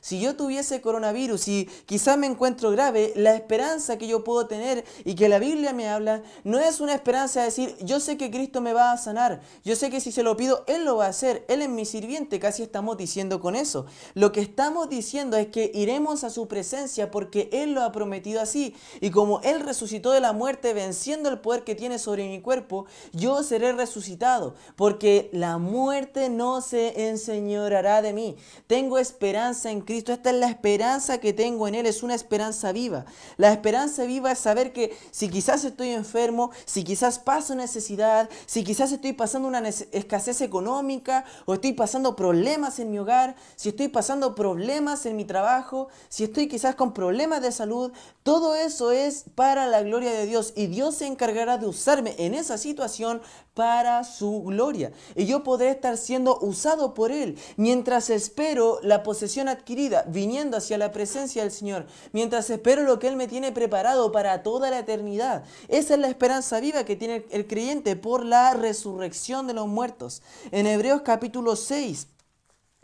si 0.00 0.20
yo 0.20 0.36
tuviese 0.36 0.80
coronavirus 0.80 1.48
y 1.48 1.66
quizás 1.86 2.16
me 2.18 2.26
encuentro 2.26 2.70
grave, 2.70 3.12
la 3.16 3.34
esperanza 3.34 3.98
que 3.98 4.06
yo 4.06 4.24
puedo 4.24 4.46
tener 4.46 4.84
y 5.04 5.14
que 5.14 5.28
la 5.28 5.38
Biblia 5.38 5.72
me 5.72 5.88
habla, 5.88 6.22
no 6.44 6.58
es 6.58 6.80
una 6.80 6.94
esperanza 6.94 7.40
de 7.40 7.46
decir, 7.46 7.76
yo 7.80 8.00
sé 8.00 8.16
que 8.16 8.30
Cristo 8.30 8.60
me 8.60 8.72
va 8.72 8.92
a 8.92 8.98
sanar, 8.98 9.40
yo 9.64 9.76
sé 9.76 9.90
que 9.90 10.00
si 10.00 10.12
se 10.12 10.22
lo 10.22 10.36
pido, 10.36 10.64
Él 10.66 10.84
lo 10.84 10.96
va 10.96 11.06
a 11.06 11.10
hacer, 11.10 11.44
Él 11.48 11.62
es 11.62 11.68
mi 11.68 11.84
sirviente, 11.84 12.38
casi 12.38 12.62
estamos 12.62 12.96
diciendo 12.96 13.40
con 13.40 13.56
eso. 13.56 13.86
Lo 14.14 14.32
que 14.32 14.40
estamos 14.40 14.88
diciendo 14.88 15.36
es 15.36 15.48
que 15.48 15.70
iremos 15.74 16.24
a 16.24 16.30
su 16.30 16.48
presencia 16.48 17.10
porque 17.10 17.48
Él 17.52 17.72
lo 17.72 17.82
ha 17.82 17.92
prometido 17.92 18.40
así. 18.40 18.74
Y 19.00 19.10
como 19.10 19.40
Él 19.40 19.60
resucitó 19.60 20.12
de 20.12 20.20
la 20.20 20.32
muerte 20.32 20.72
venciendo 20.74 21.28
el 21.28 21.40
poder 21.40 21.64
que 21.64 21.74
tiene 21.74 21.98
sobre 21.98 22.28
mi 22.28 22.40
cuerpo, 22.40 22.86
yo 23.12 23.42
seré 23.42 23.72
resucitado 23.72 24.54
porque 24.76 25.30
la 25.32 25.58
muerte 25.58 26.28
no 26.28 26.60
se 26.60 27.08
enseñorará 27.08 28.02
de 28.02 28.12
mí. 28.12 28.36
Tengo 28.66 28.98
esperanza 28.98 29.31
en 29.32 29.80
Cristo. 29.80 30.12
Esta 30.12 30.28
es 30.30 30.36
la 30.36 30.48
esperanza 30.48 31.18
que 31.18 31.32
tengo 31.32 31.66
en 31.66 31.74
Él. 31.74 31.86
Es 31.86 32.02
una 32.02 32.14
esperanza 32.14 32.70
viva. 32.70 33.06
La 33.38 33.50
esperanza 33.50 34.04
viva 34.04 34.30
es 34.30 34.38
saber 34.38 34.74
que 34.74 34.94
si 35.10 35.30
quizás 35.30 35.64
estoy 35.64 35.88
enfermo, 35.90 36.50
si 36.66 36.84
quizás 36.84 37.18
paso 37.18 37.54
necesidad, 37.54 38.28
si 38.44 38.62
quizás 38.62 38.92
estoy 38.92 39.14
pasando 39.14 39.48
una 39.48 39.66
escasez 39.66 40.42
económica 40.42 41.24
o 41.46 41.54
estoy 41.54 41.72
pasando 41.72 42.14
problemas 42.14 42.78
en 42.78 42.90
mi 42.90 42.98
hogar, 42.98 43.34
si 43.56 43.70
estoy 43.70 43.88
pasando 43.88 44.34
problemas 44.34 45.06
en 45.06 45.16
mi 45.16 45.24
trabajo, 45.24 45.88
si 46.10 46.24
estoy 46.24 46.46
quizás 46.46 46.74
con 46.74 46.92
problemas 46.92 47.40
de 47.40 47.52
salud, 47.52 47.90
todo 48.22 48.54
eso 48.54 48.92
es 48.92 49.24
para 49.34 49.66
la 49.66 49.82
gloria 49.82 50.12
de 50.12 50.26
Dios 50.26 50.52
y 50.56 50.66
Dios 50.66 50.96
se 50.96 51.06
encargará 51.06 51.56
de 51.56 51.66
usarme 51.66 52.14
en 52.18 52.34
esa 52.34 52.58
situación 52.58 53.22
para 53.54 54.04
su 54.04 54.42
gloria. 54.42 54.92
Y 55.14 55.26
yo 55.26 55.42
podré 55.42 55.70
estar 55.70 55.96
siendo 55.96 56.38
usado 56.40 56.94
por 56.94 57.12
Él 57.12 57.38
mientras 57.56 58.10
espero 58.10 58.78
la 58.82 59.02
posesión 59.22 59.48
adquirida, 59.48 60.04
viniendo 60.08 60.56
hacia 60.56 60.78
la 60.78 60.90
presencia 60.90 61.42
del 61.42 61.52
Señor, 61.52 61.86
mientras 62.10 62.50
espero 62.50 62.82
lo 62.82 62.98
que 62.98 63.06
Él 63.06 63.14
me 63.14 63.28
tiene 63.28 63.52
preparado 63.52 64.10
para 64.10 64.42
toda 64.42 64.68
la 64.68 64.80
eternidad. 64.80 65.44
Esa 65.68 65.94
es 65.94 66.00
la 66.00 66.08
esperanza 66.08 66.58
viva 66.58 66.82
que 66.82 66.96
tiene 66.96 67.24
el 67.30 67.46
creyente 67.46 67.94
por 67.94 68.24
la 68.24 68.52
resurrección 68.54 69.46
de 69.46 69.54
los 69.54 69.68
muertos. 69.68 70.22
En 70.50 70.66
Hebreos 70.66 71.02
capítulo 71.02 71.54
6 71.54 72.08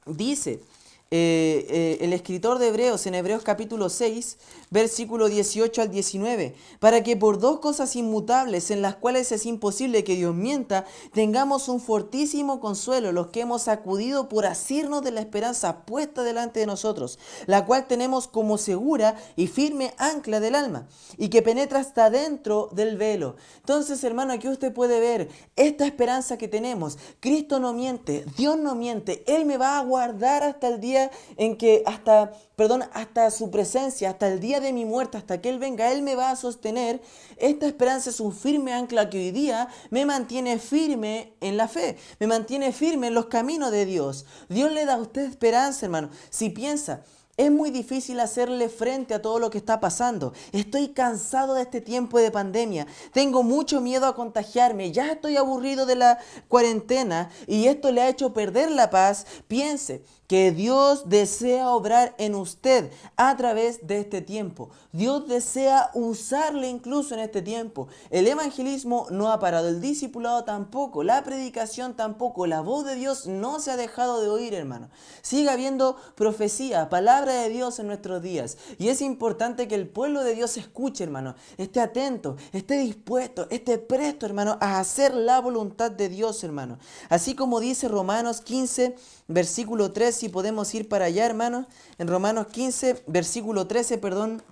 dice, 0.06 0.60
eh, 1.10 1.66
eh, 1.70 1.98
el 2.02 2.12
escritor 2.12 2.58
de 2.58 2.68
Hebreos 2.68 3.06
en 3.06 3.14
Hebreos 3.14 3.42
capítulo 3.42 3.88
6, 3.88 4.36
versículo 4.68 5.30
18 5.30 5.80
al 5.80 5.90
19, 5.90 6.54
para 6.80 7.02
que 7.02 7.16
por 7.16 7.38
dos 7.38 7.60
cosas 7.60 7.96
inmutables 7.96 8.70
en 8.70 8.82
las 8.82 8.96
cuales 8.96 9.32
es 9.32 9.46
imposible 9.46 10.04
que 10.04 10.16
Dios 10.16 10.34
mienta, 10.34 10.84
tengamos 11.14 11.70
un 11.70 11.80
fortísimo 11.80 12.60
consuelo 12.60 13.10
los 13.12 13.28
que 13.28 13.40
hemos 13.40 13.68
acudido 13.68 14.28
por 14.28 14.44
asirnos 14.44 15.02
de 15.02 15.12
la 15.12 15.20
esperanza 15.20 15.86
puesta 15.86 16.24
delante 16.24 16.60
de 16.60 16.66
nosotros, 16.66 17.18
la 17.46 17.64
cual 17.64 17.86
tenemos 17.86 18.28
como 18.28 18.58
segura 18.58 19.16
y 19.34 19.46
firme 19.46 19.94
ancla 19.96 20.40
del 20.40 20.56
alma, 20.56 20.88
y 21.16 21.30
que 21.30 21.40
penetra 21.40 21.78
hasta 21.78 22.10
dentro 22.10 22.68
del 22.72 22.98
velo. 22.98 23.36
Entonces, 23.60 24.04
hermano, 24.04 24.34
aquí 24.34 24.46
usted 24.46 24.74
puede 24.74 25.00
ver 25.00 25.30
esta 25.56 25.86
esperanza 25.86 26.36
que 26.36 26.48
tenemos. 26.48 26.98
Cristo 27.20 27.60
no 27.60 27.72
miente, 27.72 28.26
Dios 28.36 28.58
no 28.58 28.74
miente, 28.74 29.24
Él 29.26 29.46
me 29.46 29.56
va 29.56 29.78
a 29.78 29.82
guardar 29.82 30.42
hasta 30.42 30.68
el 30.68 30.80
día 30.80 30.97
en 31.36 31.56
que 31.56 31.82
hasta, 31.86 32.32
perdón, 32.56 32.84
hasta 32.92 33.30
su 33.30 33.50
presencia, 33.50 34.10
hasta 34.10 34.28
el 34.28 34.40
día 34.40 34.60
de 34.60 34.72
mi 34.72 34.84
muerte, 34.84 35.16
hasta 35.16 35.40
que 35.40 35.48
Él 35.48 35.58
venga, 35.58 35.92
Él 35.92 36.02
me 36.02 36.14
va 36.14 36.30
a 36.30 36.36
sostener. 36.36 37.00
Esta 37.36 37.66
esperanza 37.66 38.10
es 38.10 38.20
un 38.20 38.34
firme 38.34 38.72
ancla 38.72 39.10
que 39.10 39.18
hoy 39.18 39.30
día 39.30 39.68
me 39.90 40.04
mantiene 40.04 40.58
firme 40.58 41.34
en 41.40 41.56
la 41.56 41.68
fe, 41.68 41.96
me 42.18 42.26
mantiene 42.26 42.72
firme 42.72 43.08
en 43.08 43.14
los 43.14 43.26
caminos 43.26 43.70
de 43.70 43.86
Dios. 43.86 44.26
Dios 44.48 44.72
le 44.72 44.84
da 44.84 44.94
a 44.94 44.98
usted 44.98 45.22
esperanza, 45.22 45.86
hermano. 45.86 46.10
Si 46.30 46.50
piensa, 46.50 47.02
es 47.38 47.52
muy 47.52 47.70
difícil 47.70 48.18
hacerle 48.18 48.68
frente 48.68 49.14
a 49.14 49.22
todo 49.22 49.38
lo 49.38 49.48
que 49.48 49.58
está 49.58 49.78
pasando. 49.78 50.32
Estoy 50.50 50.88
cansado 50.88 51.54
de 51.54 51.62
este 51.62 51.80
tiempo 51.80 52.18
de 52.18 52.32
pandemia. 52.32 52.88
Tengo 53.12 53.44
mucho 53.44 53.80
miedo 53.80 54.06
a 54.06 54.16
contagiarme. 54.16 54.90
Ya 54.90 55.12
estoy 55.12 55.36
aburrido 55.36 55.86
de 55.86 55.94
la 55.94 56.18
cuarentena 56.48 57.30
y 57.46 57.68
esto 57.68 57.92
le 57.92 58.02
ha 58.02 58.08
hecho 58.08 58.34
perder 58.34 58.72
la 58.72 58.90
paz. 58.90 59.24
Piense, 59.46 60.02
que 60.28 60.52
Dios 60.52 61.08
desea 61.08 61.70
obrar 61.70 62.14
en 62.18 62.34
usted 62.34 62.92
a 63.16 63.34
través 63.36 63.86
de 63.86 64.00
este 64.00 64.20
tiempo. 64.20 64.68
Dios 64.92 65.26
desea 65.26 65.90
usarle 65.94 66.68
incluso 66.68 67.14
en 67.14 67.20
este 67.20 67.40
tiempo. 67.40 67.88
El 68.10 68.28
evangelismo 68.28 69.06
no 69.10 69.32
ha 69.32 69.40
parado, 69.40 69.68
el 69.68 69.80
discipulado 69.80 70.44
tampoco, 70.44 71.02
la 71.02 71.24
predicación 71.24 71.94
tampoco, 71.94 72.46
la 72.46 72.60
voz 72.60 72.84
de 72.84 72.94
Dios 72.94 73.26
no 73.26 73.58
se 73.58 73.70
ha 73.70 73.76
dejado 73.78 74.20
de 74.20 74.28
oír, 74.28 74.52
hermano. 74.52 74.90
Sigue 75.22 75.48
habiendo 75.48 75.96
profecía, 76.14 76.90
palabra 76.90 77.32
de 77.32 77.48
Dios 77.48 77.78
en 77.78 77.86
nuestros 77.86 78.22
días. 78.22 78.58
Y 78.78 78.90
es 78.90 79.00
importante 79.00 79.66
que 79.66 79.76
el 79.76 79.88
pueblo 79.88 80.22
de 80.24 80.34
Dios 80.34 80.58
escuche, 80.58 81.04
hermano, 81.04 81.36
esté 81.56 81.80
atento, 81.80 82.36
esté 82.52 82.78
dispuesto, 82.78 83.46
esté 83.48 83.78
presto, 83.78 84.26
hermano, 84.26 84.58
a 84.60 84.78
hacer 84.78 85.14
la 85.14 85.40
voluntad 85.40 85.90
de 85.90 86.10
Dios, 86.10 86.44
hermano. 86.44 86.78
Así 87.08 87.34
como 87.34 87.60
dice 87.60 87.88
Romanos 87.88 88.42
15, 88.42 88.94
versículo 89.28 89.92
3, 89.92 90.14
si 90.14 90.28
podemos 90.28 90.74
ir 90.74 90.88
para 90.88 91.04
allá, 91.04 91.26
hermanos, 91.26 91.66
en 91.98 92.08
Romanos 92.08 92.48
15, 92.48 93.04
versículo 93.06 93.66
13, 93.66 93.98
perdón. 93.98 94.42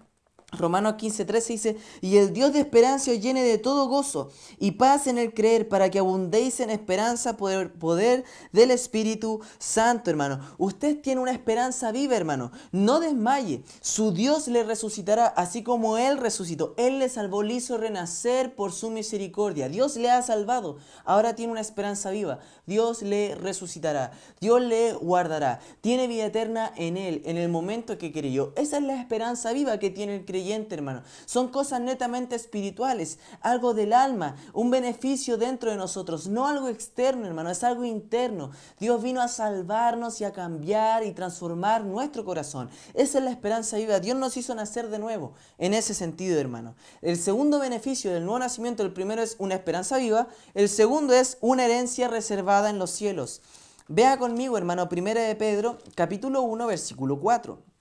Romanos 0.53 0.95
15, 0.95 1.25
13 1.25 1.53
dice, 1.53 1.77
y 2.01 2.19
el 2.19 2.33
Dios 2.33 2.53
de 2.53 2.61
esperanza 2.61 3.11
os 3.11 3.21
llene 3.21 3.43
de 3.43 3.59
todo 3.59 3.89
gozo 3.89 4.31
y 4.61 4.73
paz 4.73 5.09
en 5.09 5.19
el 5.19 5.35
creer 5.35 5.69
para 5.69 5.91
que 5.91 5.99
abundéis 5.99 6.61
en 6.61 6.71
esperanza 6.71 7.37
por 7.37 7.51
el 7.51 7.69
poder 7.69 8.25
del 8.53 8.71
Espíritu 8.71 9.41
Santo, 9.59 10.09
hermano. 10.09 10.39
Usted 10.57 11.01
tiene 11.01 11.21
una 11.21 11.33
esperanza 11.33 11.91
viva, 11.91 12.15
hermano. 12.15 12.53
No 12.71 13.01
desmaye. 13.01 13.65
Su 13.81 14.13
Dios 14.13 14.47
le 14.47 14.63
resucitará 14.63 15.27
así 15.27 15.65
como 15.65 15.99
Él 15.99 16.17
resucitó. 16.17 16.75
Él 16.77 17.01
le 17.01 17.09
salvó, 17.09 17.43
le 17.43 17.55
hizo 17.55 17.77
renacer 17.77 18.55
por 18.55 18.71
su 18.71 18.91
misericordia. 18.91 19.69
Dios 19.69 19.97
le 19.97 20.13
ha 20.13 20.23
salvado. 20.23 20.77
Ahora 21.05 21.35
tiene 21.35 21.51
una 21.51 21.61
esperanza 21.61 22.13
viva. 22.13 22.39
Dios 22.67 23.03
le 23.03 23.35
resucitará. 23.35 24.13
Dios 24.41 24.63
le 24.63 24.93
guardará. 24.93 25.59
Tiene 25.81 26.07
vida 26.07 26.27
eterna 26.27 26.73
en 26.77 26.97
Él, 26.97 27.23
en 27.25 27.37
el 27.37 27.49
momento 27.49 27.99
que 27.99 28.13
creyó. 28.13 28.53
Esa 28.55 28.77
es 28.77 28.85
la 28.85 29.01
esperanza 29.01 29.53
viva 29.53 29.81
que 29.81 29.91
tiene 29.91 30.15
el 30.15 30.25
creyente 30.25 30.46
hermano. 30.53 31.03
Son 31.25 31.49
cosas 31.49 31.81
netamente 31.81 32.37
espirituales, 32.37 33.19
algo 33.41 33.75
del 33.75 33.93
alma, 33.93 34.37
un 34.53 34.71
beneficio 34.71 35.37
dentro 35.37 35.71
de 35.71 35.77
nosotros, 35.77 36.29
no 36.29 36.47
algo 36.47 36.69
externo, 36.69 37.27
hermano, 37.27 37.51
es 37.51 37.65
algo 37.65 37.85
interno. 37.85 38.51
Dios 38.79 39.03
vino 39.03 39.21
a 39.21 39.29
salvarnos 39.29 40.21
y 40.21 40.25
a 40.25 40.33
cambiar 40.33 41.05
y 41.05 41.13
transformar 41.13 41.85
nuestro 41.85 42.25
corazón. 42.25 42.71
Esa 42.95 43.19
es 43.19 43.25
la 43.25 43.31
esperanza 43.31 43.77
viva. 43.77 44.01
Dios 44.01 44.17
nos 44.17 44.37
hizo 44.37 44.55
nacer 44.55 44.89
de 44.89 44.99
nuevo 44.99 45.33
en 45.59 45.75
ese 45.75 45.95
sentido, 45.95 46.39
hermano. 46.39 46.75
El 47.03 47.17
segundo 47.17 47.59
beneficio 47.59 48.13
del 48.13 48.25
nuevo 48.25 48.39
nacimiento, 48.39 48.83
el 48.83 48.93
primero 48.93 49.23
es 49.23 49.37
una 49.39 49.55
esperanza 49.55 49.99
viva, 49.99 50.29
el 50.55 50.69
segundo 50.69 51.13
es 51.13 51.39
una 51.41 51.65
herencia 51.65 52.09
reservada 52.09 52.71
en 52.71 52.79
los 52.79 52.91
cielos. 52.91 53.43
Vea 53.89 54.19
conmigo, 54.19 54.59
hermano, 54.59 54.89
Primera 54.89 55.23
de 55.23 55.37
Pedro, 55.37 55.79
capítulo 55.95 56.43
1, 56.43 56.67
versículo 56.67 57.21
4. 57.21 57.76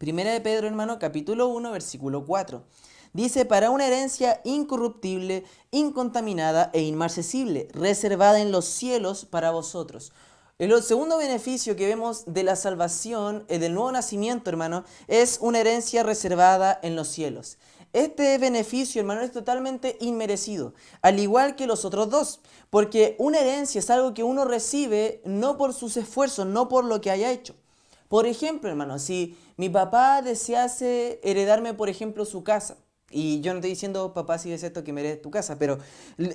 Primera 0.00 0.32
de 0.32 0.40
Pedro, 0.40 0.66
hermano, 0.66 0.98
capítulo 0.98 1.48
1, 1.48 1.72
versículo 1.72 2.24
4. 2.24 2.64
Dice, 3.12 3.44
para 3.44 3.68
una 3.68 3.86
herencia 3.86 4.40
incorruptible, 4.44 5.44
incontaminada 5.72 6.70
e 6.72 6.80
inmarcesible, 6.80 7.68
reservada 7.74 8.40
en 8.40 8.50
los 8.50 8.64
cielos 8.64 9.26
para 9.26 9.50
vosotros. 9.50 10.14
El 10.58 10.82
segundo 10.82 11.18
beneficio 11.18 11.76
que 11.76 11.86
vemos 11.86 12.24
de 12.26 12.44
la 12.44 12.56
salvación, 12.56 13.44
eh, 13.48 13.58
del 13.58 13.74
nuevo 13.74 13.92
nacimiento, 13.92 14.48
hermano, 14.48 14.84
es 15.06 15.36
una 15.42 15.58
herencia 15.58 16.02
reservada 16.02 16.80
en 16.82 16.96
los 16.96 17.08
cielos. 17.08 17.58
Este 17.92 18.38
beneficio, 18.38 19.02
hermano, 19.02 19.20
es 19.20 19.32
totalmente 19.32 19.98
inmerecido, 20.00 20.72
al 21.02 21.18
igual 21.18 21.56
que 21.56 21.66
los 21.66 21.84
otros 21.84 22.08
dos, 22.08 22.40
porque 22.70 23.16
una 23.18 23.40
herencia 23.40 23.80
es 23.80 23.90
algo 23.90 24.14
que 24.14 24.22
uno 24.22 24.46
recibe 24.46 25.20
no 25.26 25.58
por 25.58 25.74
sus 25.74 25.98
esfuerzos, 25.98 26.46
no 26.46 26.68
por 26.68 26.86
lo 26.86 27.02
que 27.02 27.10
haya 27.10 27.30
hecho. 27.30 27.59
Por 28.10 28.26
ejemplo, 28.26 28.68
hermano, 28.68 28.98
si 28.98 29.38
mi 29.56 29.68
papá 29.68 30.20
desease 30.20 31.20
heredarme, 31.22 31.74
por 31.74 31.88
ejemplo, 31.88 32.24
su 32.24 32.42
casa, 32.42 32.76
y 33.10 33.40
yo 33.40 33.52
no 33.52 33.58
estoy 33.58 33.70
diciendo, 33.70 34.14
papá, 34.14 34.38
si 34.38 34.52
es 34.52 34.62
esto 34.62 34.84
que 34.84 34.92
me 34.92 35.16
tu 35.16 35.30
casa, 35.30 35.58
pero 35.58 35.78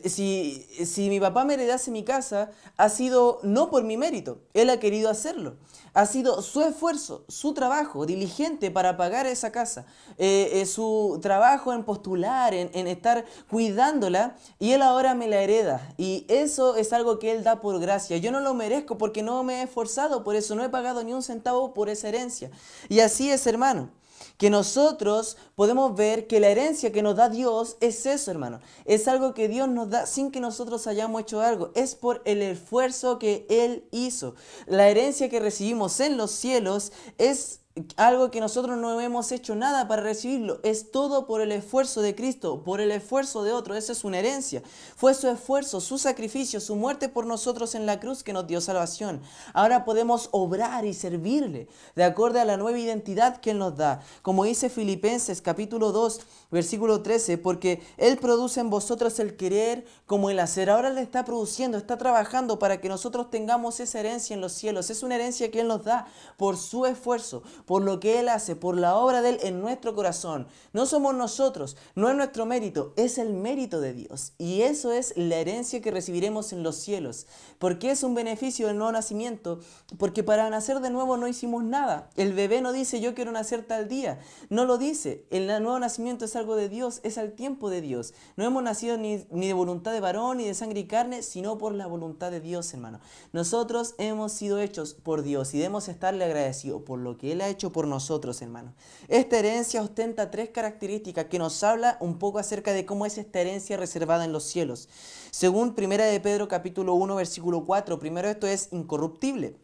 si, 0.03 0.67
si 0.85 1.09
mi 1.09 1.21
papá 1.21 1.45
me 1.45 1.53
heredase 1.53 1.89
mi 1.89 2.03
casa, 2.03 2.51
ha 2.75 2.89
sido 2.89 3.39
no 3.43 3.69
por 3.69 3.83
mi 3.83 3.95
mérito, 3.95 4.39
él 4.53 4.69
ha 4.69 4.79
querido 4.79 5.09
hacerlo. 5.09 5.55
Ha 5.93 6.05
sido 6.05 6.41
su 6.41 6.61
esfuerzo, 6.61 7.23
su 7.29 7.53
trabajo 7.53 8.05
diligente 8.05 8.69
para 8.69 8.97
pagar 8.97 9.25
esa 9.27 9.53
casa, 9.53 9.85
eh, 10.17 10.49
eh, 10.55 10.65
su 10.65 11.19
trabajo 11.21 11.71
en 11.71 11.85
postular, 11.85 12.53
en, 12.53 12.69
en 12.73 12.88
estar 12.88 13.23
cuidándola, 13.49 14.35
y 14.59 14.73
él 14.73 14.81
ahora 14.81 15.15
me 15.15 15.29
la 15.29 15.41
hereda. 15.41 15.93
Y 15.97 16.25
eso 16.27 16.75
es 16.75 16.91
algo 16.91 17.17
que 17.17 17.31
él 17.31 17.45
da 17.45 17.61
por 17.61 17.79
gracia. 17.79 18.17
Yo 18.17 18.33
no 18.33 18.41
lo 18.41 18.53
merezco 18.53 18.97
porque 18.97 19.23
no 19.23 19.41
me 19.43 19.61
he 19.61 19.63
esforzado, 19.63 20.25
por 20.25 20.35
eso 20.35 20.53
no 20.55 20.65
he 20.65 20.69
pagado 20.69 21.01
ni 21.05 21.13
un 21.13 21.23
centavo 21.23 21.73
por 21.73 21.88
esa 21.88 22.09
herencia. 22.09 22.51
Y 22.89 22.99
así 22.99 23.31
es, 23.31 23.47
hermano 23.47 23.89
que 24.37 24.49
nosotros 24.49 25.37
podemos 25.55 25.95
ver 25.95 26.27
que 26.27 26.39
la 26.39 26.49
herencia 26.49 26.91
que 26.91 27.01
nos 27.01 27.15
da 27.15 27.29
Dios 27.29 27.77
es 27.79 28.05
eso, 28.05 28.31
hermano. 28.31 28.59
Es 28.85 29.07
algo 29.07 29.33
que 29.33 29.47
Dios 29.47 29.69
nos 29.69 29.89
da 29.89 30.05
sin 30.05 30.31
que 30.31 30.39
nosotros 30.39 30.87
hayamos 30.87 31.21
hecho 31.21 31.41
algo. 31.41 31.71
Es 31.75 31.95
por 31.95 32.21
el 32.25 32.41
esfuerzo 32.41 33.19
que 33.19 33.45
Él 33.49 33.85
hizo. 33.91 34.35
La 34.65 34.89
herencia 34.89 35.29
que 35.29 35.39
recibimos 35.39 35.99
en 35.99 36.17
los 36.17 36.31
cielos 36.31 36.91
es 37.17 37.61
algo 37.97 38.31
que 38.31 38.39
nosotros 38.39 38.77
no 38.77 39.01
hemos 39.01 39.33
hecho 39.33 39.53
nada 39.53 39.85
para 39.89 40.01
recibirlo. 40.01 40.61
Es 40.63 40.91
todo 40.91 41.27
por 41.27 41.41
el 41.41 41.51
esfuerzo 41.51 42.01
de 42.01 42.15
Cristo, 42.15 42.63
por 42.63 42.79
el 42.79 42.89
esfuerzo 42.89 43.43
de 43.43 43.51
otro. 43.51 43.75
Esa 43.75 43.91
es 43.91 44.05
una 44.05 44.19
herencia. 44.19 44.63
Fue 44.95 45.13
su 45.13 45.27
esfuerzo, 45.27 45.81
su 45.81 45.97
sacrificio, 45.97 46.61
su 46.61 46.77
muerte 46.77 47.09
por 47.09 47.25
nosotros 47.25 47.75
en 47.75 47.85
la 47.85 47.99
cruz 47.99 48.23
que 48.23 48.31
nos 48.31 48.47
dio 48.47 48.61
salvación. 48.61 49.21
Ahora 49.53 49.83
podemos 49.83 50.29
obrar 50.31 50.85
y 50.85 50.93
servirle 50.93 51.67
de 51.97 52.05
acuerdo 52.05 52.39
a 52.39 52.45
la 52.45 52.55
nueva 52.55 52.79
identidad 52.79 53.41
que 53.41 53.51
Él 53.51 53.57
nos 53.57 53.75
da. 53.75 54.01
Como 54.21 54.45
dice 54.45 54.69
Filipenses 54.69 55.41
capítulo 55.41 55.91
2, 55.91 56.21
versículo 56.51 57.01
13, 57.01 57.38
porque 57.38 57.83
Él 57.97 58.17
produce 58.17 58.61
en 58.61 58.69
vosotros 58.69 59.19
el 59.19 59.35
querer 59.35 59.85
como 60.05 60.29
el 60.29 60.39
hacer. 60.39 60.69
Ahora 60.69 60.91
le 60.91 61.01
está 61.01 61.25
produciendo, 61.25 61.77
está 61.77 61.97
trabajando 61.97 62.57
para 62.57 62.79
que 62.79 62.88
nosotros 62.88 63.29
tengamos 63.29 63.81
esa 63.81 63.99
herencia 63.99 64.33
en 64.33 64.39
los 64.39 64.53
cielos. 64.53 64.89
Es 64.89 65.03
una 65.03 65.15
herencia 65.15 65.51
que 65.51 65.59
Él 65.59 65.67
nos 65.67 65.83
da 65.83 66.07
por 66.38 66.55
su 66.55 66.85
esfuerzo 66.85 67.43
por 67.65 67.82
lo 67.82 67.99
que 67.99 68.19
Él 68.19 68.30
hace, 68.30 68.56
por 68.56 68.78
la 68.78 68.95
obra 68.95 69.21
de 69.21 69.30
Él 69.30 69.39
en 69.43 69.62
nuestro 69.62 69.95
corazón. 69.95 70.47
No 70.73 70.86
somos 70.86 71.15
nosotros, 71.15 71.78
no 71.95 72.10
es 72.10 72.15
nuestro 72.15 72.45
mérito, 72.45 72.93
es 72.95 73.17
el 73.17 73.34
mérito 73.34 73.82
de 73.82 73.93
Dios. 73.93 74.34
Y 74.38 74.62
eso 74.62 74.91
es 74.91 75.13
la 75.15 75.38
herencia 75.38 75.82
que 75.82 75.91
recibiremos 75.91 76.54
en 76.54 76.63
los 76.63 76.78
cielos. 76.78 77.28
porque 77.60 77.91
es 77.91 78.04
un 78.04 78.15
beneficio 78.15 78.67
del 78.67 78.78
nuevo 78.78 78.91
nacimiento? 78.91 79.60
Porque 79.97 80.23
para 80.23 80.49
nacer 80.49 80.80
de 80.80 80.89
nuevo 80.89 81.17
no 81.17 81.28
hicimos 81.28 81.63
nada. 81.63 82.10
El 82.15 82.34
bebé 82.34 82.62
no 82.62 82.71
dice 82.71 82.99
yo 82.99 83.15
quiero 83.15 83.32
nacer 83.32 83.63
tal 83.65 83.88
día. 83.88 84.19
No 84.49 84.65
lo 84.65 84.78
dice. 84.78 85.25
El 85.30 85.47
nuevo 85.47 85.80
nacimiento 85.80 86.25
es 86.25 86.36
algo 86.36 86.56
de 86.56 86.69
Dios, 86.69 86.99
es 87.04 87.17
al 87.17 87.34
tiempo 87.34 87.69
de 87.69 87.82
Dios. 87.82 88.13
No 88.36 88.45
hemos 88.45 88.62
nacido 88.63 88.97
ni, 88.97 89.25
ni 89.32 89.47
de 89.47 89.54
voluntad 89.54 89.93
de 89.93 89.99
varón 89.99 90.38
ni 90.38 90.45
de 90.45 90.54
sangre 90.54 90.82
y 90.82 90.88
carne, 90.88 91.23
sino 91.23 91.58
por 91.58 91.73
la 91.73 91.88
voluntad 91.88 92.32
de 92.32 92.41
Dios, 92.41 92.73
hermano. 92.73 92.99
Nosotros 93.34 93.95
hemos 93.97 94.32
sido 94.32 94.60
hechos 94.60 94.93
por 94.93 95.23
Dios 95.23 95.54
y 95.54 95.58
debemos 95.58 95.88
estarle 95.88 96.25
agradecidos 96.25 96.82
por 96.84 96.99
lo 96.99 97.17
que 97.17 97.32
Él 97.32 97.41
ha 97.41 97.49
hecho 97.49 97.54
por 97.57 97.87
nosotros, 97.87 98.41
hermanos. 98.41 98.73
Esta 99.07 99.39
herencia 99.39 99.81
ostenta 99.81 100.29
tres 100.29 100.49
características 100.49 101.25
que 101.25 101.39
nos 101.39 101.63
habla 101.63 101.97
un 102.01 102.19
poco 102.19 102.39
acerca 102.39 102.73
de 102.73 102.85
cómo 102.85 103.05
es 103.05 103.17
esta 103.17 103.39
herencia 103.39 103.77
reservada 103.77 104.25
en 104.25 104.33
los 104.33 104.43
cielos. 104.43 104.89
Según 105.31 105.73
Primera 105.73 106.05
de 106.05 106.19
Pedro 106.19 106.47
capítulo 106.47 106.93
1 106.95 107.15
versículo 107.15 107.65
4, 107.65 107.97
primero 107.99 108.27
esto 108.27 108.47
es 108.47 108.69
incorruptible. 108.71 109.55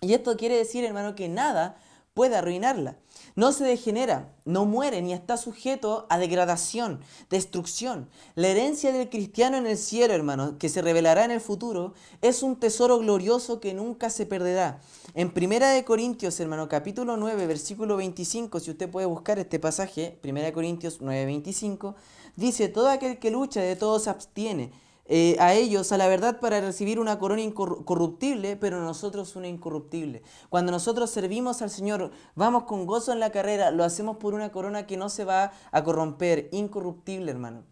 Y 0.00 0.14
esto 0.14 0.36
quiere 0.36 0.56
decir, 0.56 0.84
hermano, 0.84 1.14
que 1.14 1.28
nada 1.28 1.76
puede 2.14 2.36
arruinarla. 2.36 2.98
No 3.34 3.52
se 3.52 3.64
degenera, 3.64 4.34
no 4.44 4.66
muere 4.66 5.00
ni 5.00 5.12
está 5.12 5.36
sujeto 5.36 6.06
a 6.10 6.18
degradación, 6.18 7.00
destrucción. 7.30 8.10
La 8.34 8.48
herencia 8.48 8.92
del 8.92 9.08
cristiano 9.08 9.56
en 9.56 9.66
el 9.66 9.78
cielo, 9.78 10.12
hermano, 10.12 10.58
que 10.58 10.68
se 10.68 10.82
revelará 10.82 11.24
en 11.24 11.30
el 11.30 11.40
futuro, 11.40 11.94
es 12.20 12.42
un 12.42 12.58
tesoro 12.60 12.98
glorioso 12.98 13.60
que 13.60 13.72
nunca 13.72 14.10
se 14.10 14.26
perderá. 14.26 14.80
En 15.14 15.30
Primera 15.30 15.68
de 15.68 15.84
Corintios, 15.84 16.40
hermano, 16.40 16.70
capítulo 16.70 17.18
9, 17.18 17.46
versículo 17.46 17.98
25, 17.98 18.60
si 18.60 18.70
usted 18.70 18.88
puede 18.88 19.06
buscar 19.06 19.38
este 19.38 19.58
pasaje, 19.58 20.18
Primera 20.22 20.46
de 20.46 20.54
Corintios 20.54 21.02
9, 21.02 21.26
25, 21.26 21.94
dice, 22.34 22.68
todo 22.68 22.88
aquel 22.88 23.18
que 23.18 23.30
lucha 23.30 23.60
de 23.60 23.76
todo 23.76 23.98
se 23.98 24.08
abstiene 24.08 24.72
eh, 25.04 25.36
a 25.38 25.52
ellos 25.52 25.92
a 25.92 25.98
la 25.98 26.08
verdad 26.08 26.40
para 26.40 26.62
recibir 26.62 26.98
una 26.98 27.18
corona 27.18 27.42
incorruptible, 27.42 28.56
pero 28.56 28.80
nosotros 28.80 29.36
una 29.36 29.48
incorruptible. 29.48 30.22
Cuando 30.48 30.72
nosotros 30.72 31.10
servimos 31.10 31.60
al 31.60 31.68
Señor, 31.68 32.10
vamos 32.34 32.62
con 32.62 32.86
gozo 32.86 33.12
en 33.12 33.20
la 33.20 33.30
carrera, 33.30 33.70
lo 33.70 33.84
hacemos 33.84 34.16
por 34.16 34.32
una 34.32 34.50
corona 34.50 34.86
que 34.86 34.96
no 34.96 35.10
se 35.10 35.26
va 35.26 35.52
a 35.72 35.84
corromper, 35.84 36.48
incorruptible, 36.52 37.30
hermano 37.30 37.64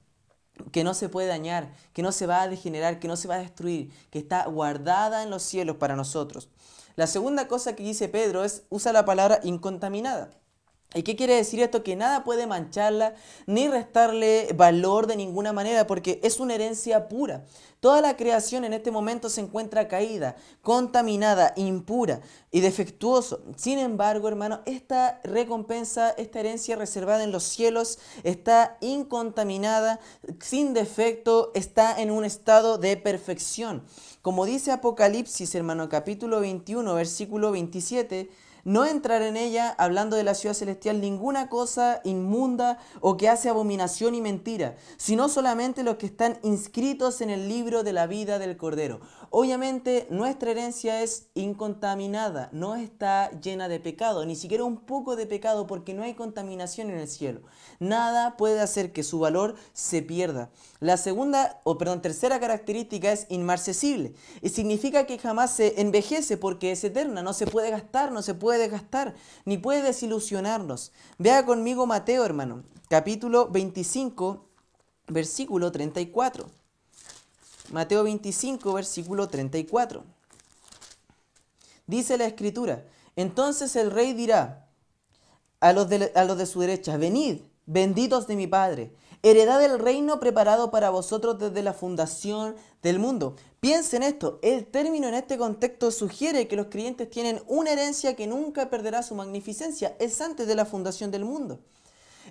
que 0.72 0.84
no 0.84 0.92
se 0.92 1.08
puede 1.08 1.26
dañar, 1.26 1.72
que 1.94 2.02
no 2.02 2.12
se 2.12 2.26
va 2.26 2.42
a 2.42 2.48
degenerar, 2.48 2.98
que 2.98 3.08
no 3.08 3.16
se 3.16 3.28
va 3.28 3.36
a 3.36 3.38
destruir, 3.38 3.90
que 4.10 4.18
está 4.18 4.44
guardada 4.44 5.22
en 5.22 5.30
los 5.30 5.42
cielos 5.42 5.76
para 5.76 5.96
nosotros. 5.96 6.50
La 6.96 7.06
segunda 7.06 7.48
cosa 7.48 7.74
que 7.76 7.82
dice 7.82 8.08
Pedro 8.08 8.44
es, 8.44 8.64
usa 8.68 8.92
la 8.92 9.04
palabra 9.04 9.40
incontaminada. 9.42 10.30
¿Y 10.92 11.04
qué 11.04 11.14
quiere 11.14 11.36
decir 11.36 11.60
esto? 11.60 11.84
Que 11.84 11.94
nada 11.94 12.24
puede 12.24 12.48
mancharla 12.48 13.14
ni 13.46 13.68
restarle 13.68 14.48
valor 14.56 15.06
de 15.06 15.14
ninguna 15.14 15.52
manera 15.52 15.86
porque 15.86 16.18
es 16.24 16.40
una 16.40 16.56
herencia 16.56 17.08
pura. 17.08 17.44
Toda 17.78 18.00
la 18.00 18.16
creación 18.16 18.64
en 18.64 18.72
este 18.72 18.90
momento 18.90 19.30
se 19.30 19.40
encuentra 19.40 19.86
caída, 19.86 20.34
contaminada, 20.62 21.52
impura 21.56 22.20
y 22.50 22.60
defectuoso. 22.60 23.44
Sin 23.56 23.78
embargo, 23.78 24.26
hermano, 24.26 24.62
esta 24.66 25.20
recompensa, 25.22 26.10
esta 26.10 26.40
herencia 26.40 26.74
reservada 26.74 27.22
en 27.22 27.30
los 27.30 27.44
cielos 27.44 28.00
está 28.24 28.76
incontaminada, 28.80 30.00
sin 30.40 30.74
defecto, 30.74 31.52
está 31.54 32.02
en 32.02 32.10
un 32.10 32.24
estado 32.24 32.78
de 32.78 32.96
perfección. 32.96 33.84
Como 34.22 34.44
dice 34.44 34.70
Apocalipsis, 34.70 35.54
hermano, 35.54 35.88
capítulo 35.88 36.40
21, 36.40 36.94
versículo 36.94 37.52
27, 37.52 38.28
no 38.64 38.84
entrar 38.84 39.22
en 39.22 39.38
ella, 39.38 39.74
hablando 39.78 40.14
de 40.14 40.24
la 40.24 40.34
ciudad 40.34 40.54
celestial, 40.54 41.00
ninguna 41.00 41.48
cosa 41.48 42.02
inmunda 42.04 42.76
o 43.00 43.16
que 43.16 43.30
hace 43.30 43.48
abominación 43.48 44.14
y 44.14 44.20
mentira, 44.20 44.76
sino 44.98 45.30
solamente 45.30 45.82
los 45.84 45.96
que 45.96 46.04
están 46.04 46.38
inscritos 46.42 47.22
en 47.22 47.30
el 47.30 47.48
libro 47.48 47.82
de 47.82 47.94
la 47.94 48.06
vida 48.06 48.38
del 48.38 48.58
Cordero. 48.58 49.00
Obviamente 49.32 50.08
nuestra 50.10 50.50
herencia 50.50 51.02
es 51.02 51.28
incontaminada, 51.34 52.48
no 52.50 52.74
está 52.74 53.30
llena 53.40 53.68
de 53.68 53.78
pecado, 53.78 54.26
ni 54.26 54.34
siquiera 54.34 54.64
un 54.64 54.78
poco 54.78 55.14
de 55.14 55.24
pecado 55.24 55.68
porque 55.68 55.94
no 55.94 56.02
hay 56.02 56.14
contaminación 56.14 56.90
en 56.90 56.98
el 56.98 57.06
cielo. 57.06 57.42
Nada 57.78 58.36
puede 58.36 58.60
hacer 58.60 58.92
que 58.92 59.04
su 59.04 59.20
valor 59.20 59.54
se 59.72 60.02
pierda. 60.02 60.50
La 60.80 60.96
segunda, 60.96 61.60
o 61.62 61.78
perdón, 61.78 62.02
tercera 62.02 62.40
característica 62.40 63.12
es 63.12 63.26
inmarcesible 63.28 64.14
y 64.42 64.48
significa 64.48 65.06
que 65.06 65.16
jamás 65.16 65.52
se 65.52 65.80
envejece 65.80 66.36
porque 66.36 66.72
es 66.72 66.82
eterna, 66.82 67.22
no 67.22 67.32
se 67.32 67.46
puede 67.46 67.70
gastar, 67.70 68.10
no 68.10 68.22
se 68.22 68.34
puede 68.34 68.66
gastar, 68.66 69.14
ni 69.44 69.58
puede 69.58 69.82
desilusionarnos. 69.82 70.90
Vea 71.18 71.46
conmigo 71.46 71.86
Mateo, 71.86 72.24
hermano, 72.24 72.64
capítulo 72.88 73.48
25, 73.48 74.44
versículo 75.06 75.70
34. 75.70 76.59
Mateo 77.70 78.04
25, 78.04 78.72
versículo 78.72 79.28
34. 79.28 80.04
Dice 81.86 82.18
la 82.18 82.26
escritura, 82.26 82.84
entonces 83.16 83.74
el 83.76 83.90
rey 83.90 84.12
dirá 84.12 84.68
a 85.60 85.72
los 85.72 85.88
de, 85.88 86.12
a 86.14 86.24
los 86.24 86.36
de 86.38 86.46
su 86.46 86.60
derecha, 86.60 86.96
venid 86.96 87.40
benditos 87.66 88.26
de 88.26 88.36
mi 88.36 88.46
Padre, 88.48 88.92
heredad 89.22 89.60
del 89.60 89.78
reino 89.78 90.18
preparado 90.18 90.72
para 90.72 90.90
vosotros 90.90 91.38
desde 91.38 91.62
la 91.62 91.72
fundación 91.72 92.56
del 92.82 92.98
mundo. 92.98 93.36
Piensen 93.60 94.02
esto, 94.02 94.40
el 94.42 94.66
término 94.66 95.06
en 95.06 95.14
este 95.14 95.38
contexto 95.38 95.92
sugiere 95.92 96.48
que 96.48 96.56
los 96.56 96.66
creyentes 96.66 97.08
tienen 97.10 97.40
una 97.46 97.70
herencia 97.70 98.16
que 98.16 98.26
nunca 98.26 98.70
perderá 98.70 99.04
su 99.04 99.14
magnificencia, 99.14 99.94
es 100.00 100.20
antes 100.20 100.48
de 100.48 100.56
la 100.56 100.64
fundación 100.64 101.12
del 101.12 101.24
mundo. 101.24 101.60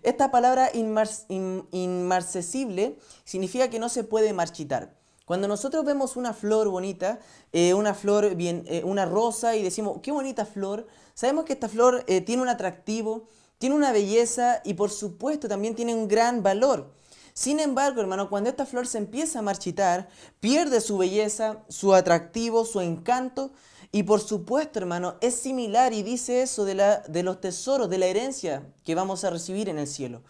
Esta 0.04 0.30
palabra 0.32 0.72
inmarcesible 0.74 2.98
significa 3.24 3.70
que 3.70 3.80
no 3.80 3.88
se 3.90 4.04
puede 4.04 4.34
marchitar. 4.34 4.99
Cuando 5.30 5.48
nosotros 5.48 5.86
vemos 5.86 6.16
una 6.16 6.34
flor 6.34 6.70
bonita, 6.70 7.20
eh, 7.54 7.76
una 7.76 7.94
flor 7.94 8.34
bien, 8.34 8.64
eh, 8.66 8.82
una 8.84 9.06
rosa 9.06 9.56
y 9.56 9.62
decimos, 9.62 10.00
qué 10.02 10.12
bonita 10.12 10.44
flor, 10.44 10.88
sabemos 11.14 11.46
que 11.46 11.54
esta 11.54 11.70
flor 11.70 12.04
eh, 12.08 12.22
tiene 12.22 12.42
un 12.42 12.50
atractivo, 12.50 13.28
tiene 13.60 13.76
una 13.76 13.92
belleza 13.92 14.60
y 14.66 14.74
por 14.74 14.90
supuesto 14.90 15.48
también 15.48 15.76
tiene 15.76 15.94
un 15.94 16.08
gran 16.08 16.42
valor. 16.42 16.92
Sin 17.36 17.60
embargo, 17.60 18.02
hermano, 18.02 18.28
cuando 18.28 18.50
esta 18.50 18.66
flor 18.66 18.88
se 18.88 18.98
empieza 18.98 19.38
a 19.38 19.44
marchitar, 19.44 20.10
pierde 20.40 20.82
su 20.82 20.98
belleza, 20.98 21.60
su 21.68 21.94
atractivo, 21.94 22.66
su 22.66 22.82
encanto. 22.82 23.52
Y 23.92 24.02
por 24.02 24.22
supuesto, 24.22 24.80
hermano, 24.80 25.14
es 25.22 25.36
similar 25.36 25.94
y 25.94 26.02
dice 26.02 26.42
eso 26.42 26.66
de, 26.66 26.74
la, 26.74 27.02
de 27.02 27.22
los 27.22 27.40
tesoros, 27.40 27.88
de 27.88 28.00
la 28.00 28.08
herencia 28.08 28.64
que 28.84 28.96
vamos 28.96 29.24
a 29.24 29.30
recibir 29.30 29.70
en 29.70 29.78
el 29.78 29.86
cielo 29.86 30.24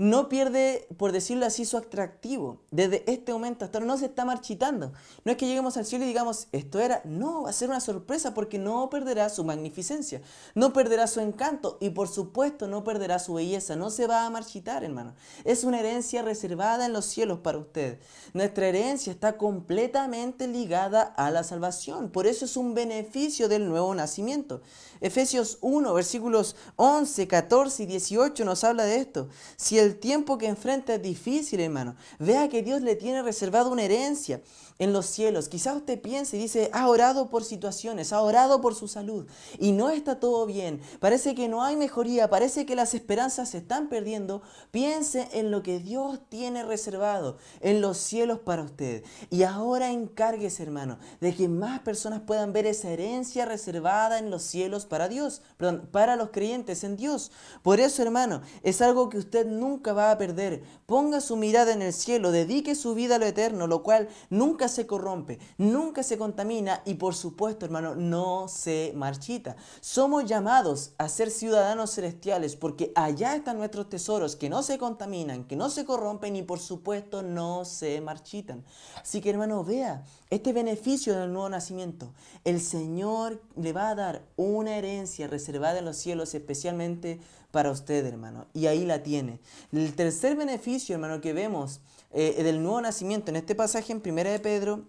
no 0.00 0.30
pierde, 0.30 0.88
por 0.96 1.12
decirlo 1.12 1.44
así, 1.44 1.66
su 1.66 1.76
atractivo. 1.76 2.62
Desde 2.70 3.04
este 3.06 3.34
momento 3.34 3.66
hasta 3.66 3.80
no 3.80 3.98
se 3.98 4.06
está 4.06 4.24
marchitando. 4.24 4.94
No 5.26 5.32
es 5.32 5.36
que 5.36 5.46
lleguemos 5.46 5.76
al 5.76 5.84
cielo 5.84 6.06
y 6.06 6.08
digamos, 6.08 6.48
esto 6.52 6.80
era, 6.80 7.02
no, 7.04 7.42
va 7.42 7.50
a 7.50 7.52
ser 7.52 7.68
una 7.68 7.80
sorpresa 7.80 8.32
porque 8.32 8.58
no 8.58 8.88
perderá 8.88 9.28
su 9.28 9.44
magnificencia, 9.44 10.22
no 10.54 10.72
perderá 10.72 11.06
su 11.06 11.20
encanto 11.20 11.76
y 11.82 11.90
por 11.90 12.08
supuesto 12.08 12.66
no 12.66 12.82
perderá 12.82 13.18
su 13.18 13.34
belleza, 13.34 13.76
no 13.76 13.90
se 13.90 14.06
va 14.06 14.24
a 14.24 14.30
marchitar, 14.30 14.84
hermano. 14.84 15.12
Es 15.44 15.64
una 15.64 15.80
herencia 15.80 16.22
reservada 16.22 16.86
en 16.86 16.94
los 16.94 17.04
cielos 17.04 17.40
para 17.40 17.58
usted. 17.58 17.98
Nuestra 18.32 18.68
herencia 18.68 19.12
está 19.12 19.36
completamente 19.36 20.48
ligada 20.48 21.02
a 21.02 21.30
la 21.30 21.44
salvación, 21.44 22.08
por 22.08 22.26
eso 22.26 22.46
es 22.46 22.56
un 22.56 22.72
beneficio 22.72 23.50
del 23.50 23.68
nuevo 23.68 23.94
nacimiento. 23.94 24.62
Efesios 25.00 25.58
1, 25.60 25.94
versículos 25.94 26.56
11, 26.76 27.26
14 27.26 27.82
y 27.82 27.86
18 27.86 28.44
nos 28.44 28.64
habla 28.64 28.84
de 28.84 28.96
esto. 28.96 29.28
Si 29.56 29.78
el 29.78 29.98
tiempo 29.98 30.36
que 30.38 30.46
enfrenta 30.46 30.94
es 30.94 31.02
difícil, 31.02 31.60
hermano, 31.60 31.96
vea 32.18 32.48
que 32.48 32.62
Dios 32.62 32.82
le 32.82 32.96
tiene 32.96 33.22
reservado 33.22 33.70
una 33.70 33.82
herencia 33.82 34.42
en 34.80 34.92
los 34.92 35.06
cielos. 35.06 35.48
Quizás 35.48 35.76
usted 35.76 36.00
piense 36.00 36.36
y 36.36 36.40
dice, 36.40 36.70
ha 36.72 36.88
orado 36.88 37.28
por 37.28 37.44
situaciones, 37.44 38.12
ha 38.12 38.22
orado 38.22 38.60
por 38.60 38.74
su 38.74 38.88
salud 38.88 39.26
y 39.58 39.72
no 39.72 39.90
está 39.90 40.18
todo 40.18 40.46
bien. 40.46 40.80
Parece 40.98 41.36
que 41.36 41.48
no 41.48 41.62
hay 41.62 41.76
mejoría, 41.76 42.28
parece 42.28 42.66
que 42.66 42.74
las 42.74 42.94
esperanzas 42.94 43.50
se 43.50 43.58
están 43.58 43.88
perdiendo. 43.88 44.42
Piense 44.70 45.28
en 45.32 45.50
lo 45.50 45.62
que 45.62 45.78
Dios 45.78 46.18
tiene 46.28 46.64
reservado 46.64 47.36
en 47.60 47.80
los 47.82 47.98
cielos 47.98 48.40
para 48.40 48.62
usted. 48.62 49.04
Y 49.28 49.42
ahora 49.42 49.90
encárguese, 49.92 50.62
hermano, 50.62 50.98
de 51.20 51.34
que 51.34 51.48
más 51.48 51.80
personas 51.80 52.22
puedan 52.22 52.54
ver 52.54 52.66
esa 52.66 52.88
herencia 52.90 53.44
reservada 53.44 54.18
en 54.18 54.30
los 54.30 54.42
cielos 54.42 54.86
para 54.86 55.08
Dios, 55.08 55.42
perdón, 55.58 55.88
para 55.92 56.16
los 56.16 56.30
creyentes 56.30 56.84
en 56.84 56.96
Dios. 56.96 57.32
Por 57.62 57.80
eso, 57.80 58.00
hermano, 58.02 58.40
es 58.62 58.80
algo 58.80 59.10
que 59.10 59.18
usted 59.18 59.46
nunca 59.46 59.92
va 59.92 60.10
a 60.10 60.16
perder. 60.16 60.62
Ponga 60.86 61.20
su 61.20 61.36
mirada 61.36 61.72
en 61.74 61.82
el 61.82 61.92
cielo, 61.92 62.32
dedique 62.32 62.74
su 62.74 62.94
vida 62.94 63.16
a 63.16 63.18
lo 63.18 63.26
eterno, 63.26 63.66
lo 63.66 63.82
cual 63.82 64.08
nunca 64.30 64.69
se 64.70 64.86
corrompe, 64.86 65.38
nunca 65.58 66.02
se 66.02 66.16
contamina 66.16 66.82
y 66.84 66.94
por 66.94 67.14
supuesto, 67.14 67.66
hermano, 67.66 67.94
no 67.94 68.48
se 68.48 68.92
marchita. 68.96 69.56
Somos 69.80 70.24
llamados 70.24 70.92
a 70.98 71.08
ser 71.08 71.30
ciudadanos 71.30 71.94
celestiales 71.94 72.56
porque 72.56 72.92
allá 72.94 73.34
están 73.36 73.58
nuestros 73.58 73.88
tesoros 73.88 74.36
que 74.36 74.48
no 74.48 74.62
se 74.62 74.78
contaminan, 74.78 75.44
que 75.44 75.56
no 75.56 75.70
se 75.70 75.84
corrompen 75.84 76.36
y 76.36 76.42
por 76.42 76.58
supuesto 76.58 77.22
no 77.22 77.64
se 77.64 78.00
marchitan. 78.00 78.64
Así 79.00 79.20
que, 79.20 79.30
hermano, 79.30 79.64
vea 79.64 80.04
este 80.30 80.52
beneficio 80.52 81.18
del 81.18 81.32
nuevo 81.32 81.48
nacimiento. 81.48 82.12
El 82.44 82.60
Señor 82.60 83.42
le 83.56 83.72
va 83.72 83.90
a 83.90 83.94
dar 83.94 84.22
una 84.36 84.76
herencia 84.76 85.26
reservada 85.26 85.78
en 85.78 85.84
los 85.84 85.96
cielos 85.96 86.34
especialmente 86.34 87.20
para 87.50 87.70
usted, 87.70 88.06
hermano. 88.06 88.46
Y 88.54 88.66
ahí 88.66 88.84
la 88.84 89.02
tiene. 89.02 89.40
El 89.72 89.94
tercer 89.94 90.36
beneficio, 90.36 90.94
hermano, 90.94 91.20
que 91.20 91.32
vemos 91.32 91.80
eh, 92.12 92.42
del 92.42 92.62
nuevo 92.62 92.80
nacimiento 92.80 93.30
en 93.30 93.36
este 93.36 93.54
pasaje 93.54 93.92
en 93.92 94.02
1 94.04 94.30
de 94.30 94.40
Pedro, 94.40 94.88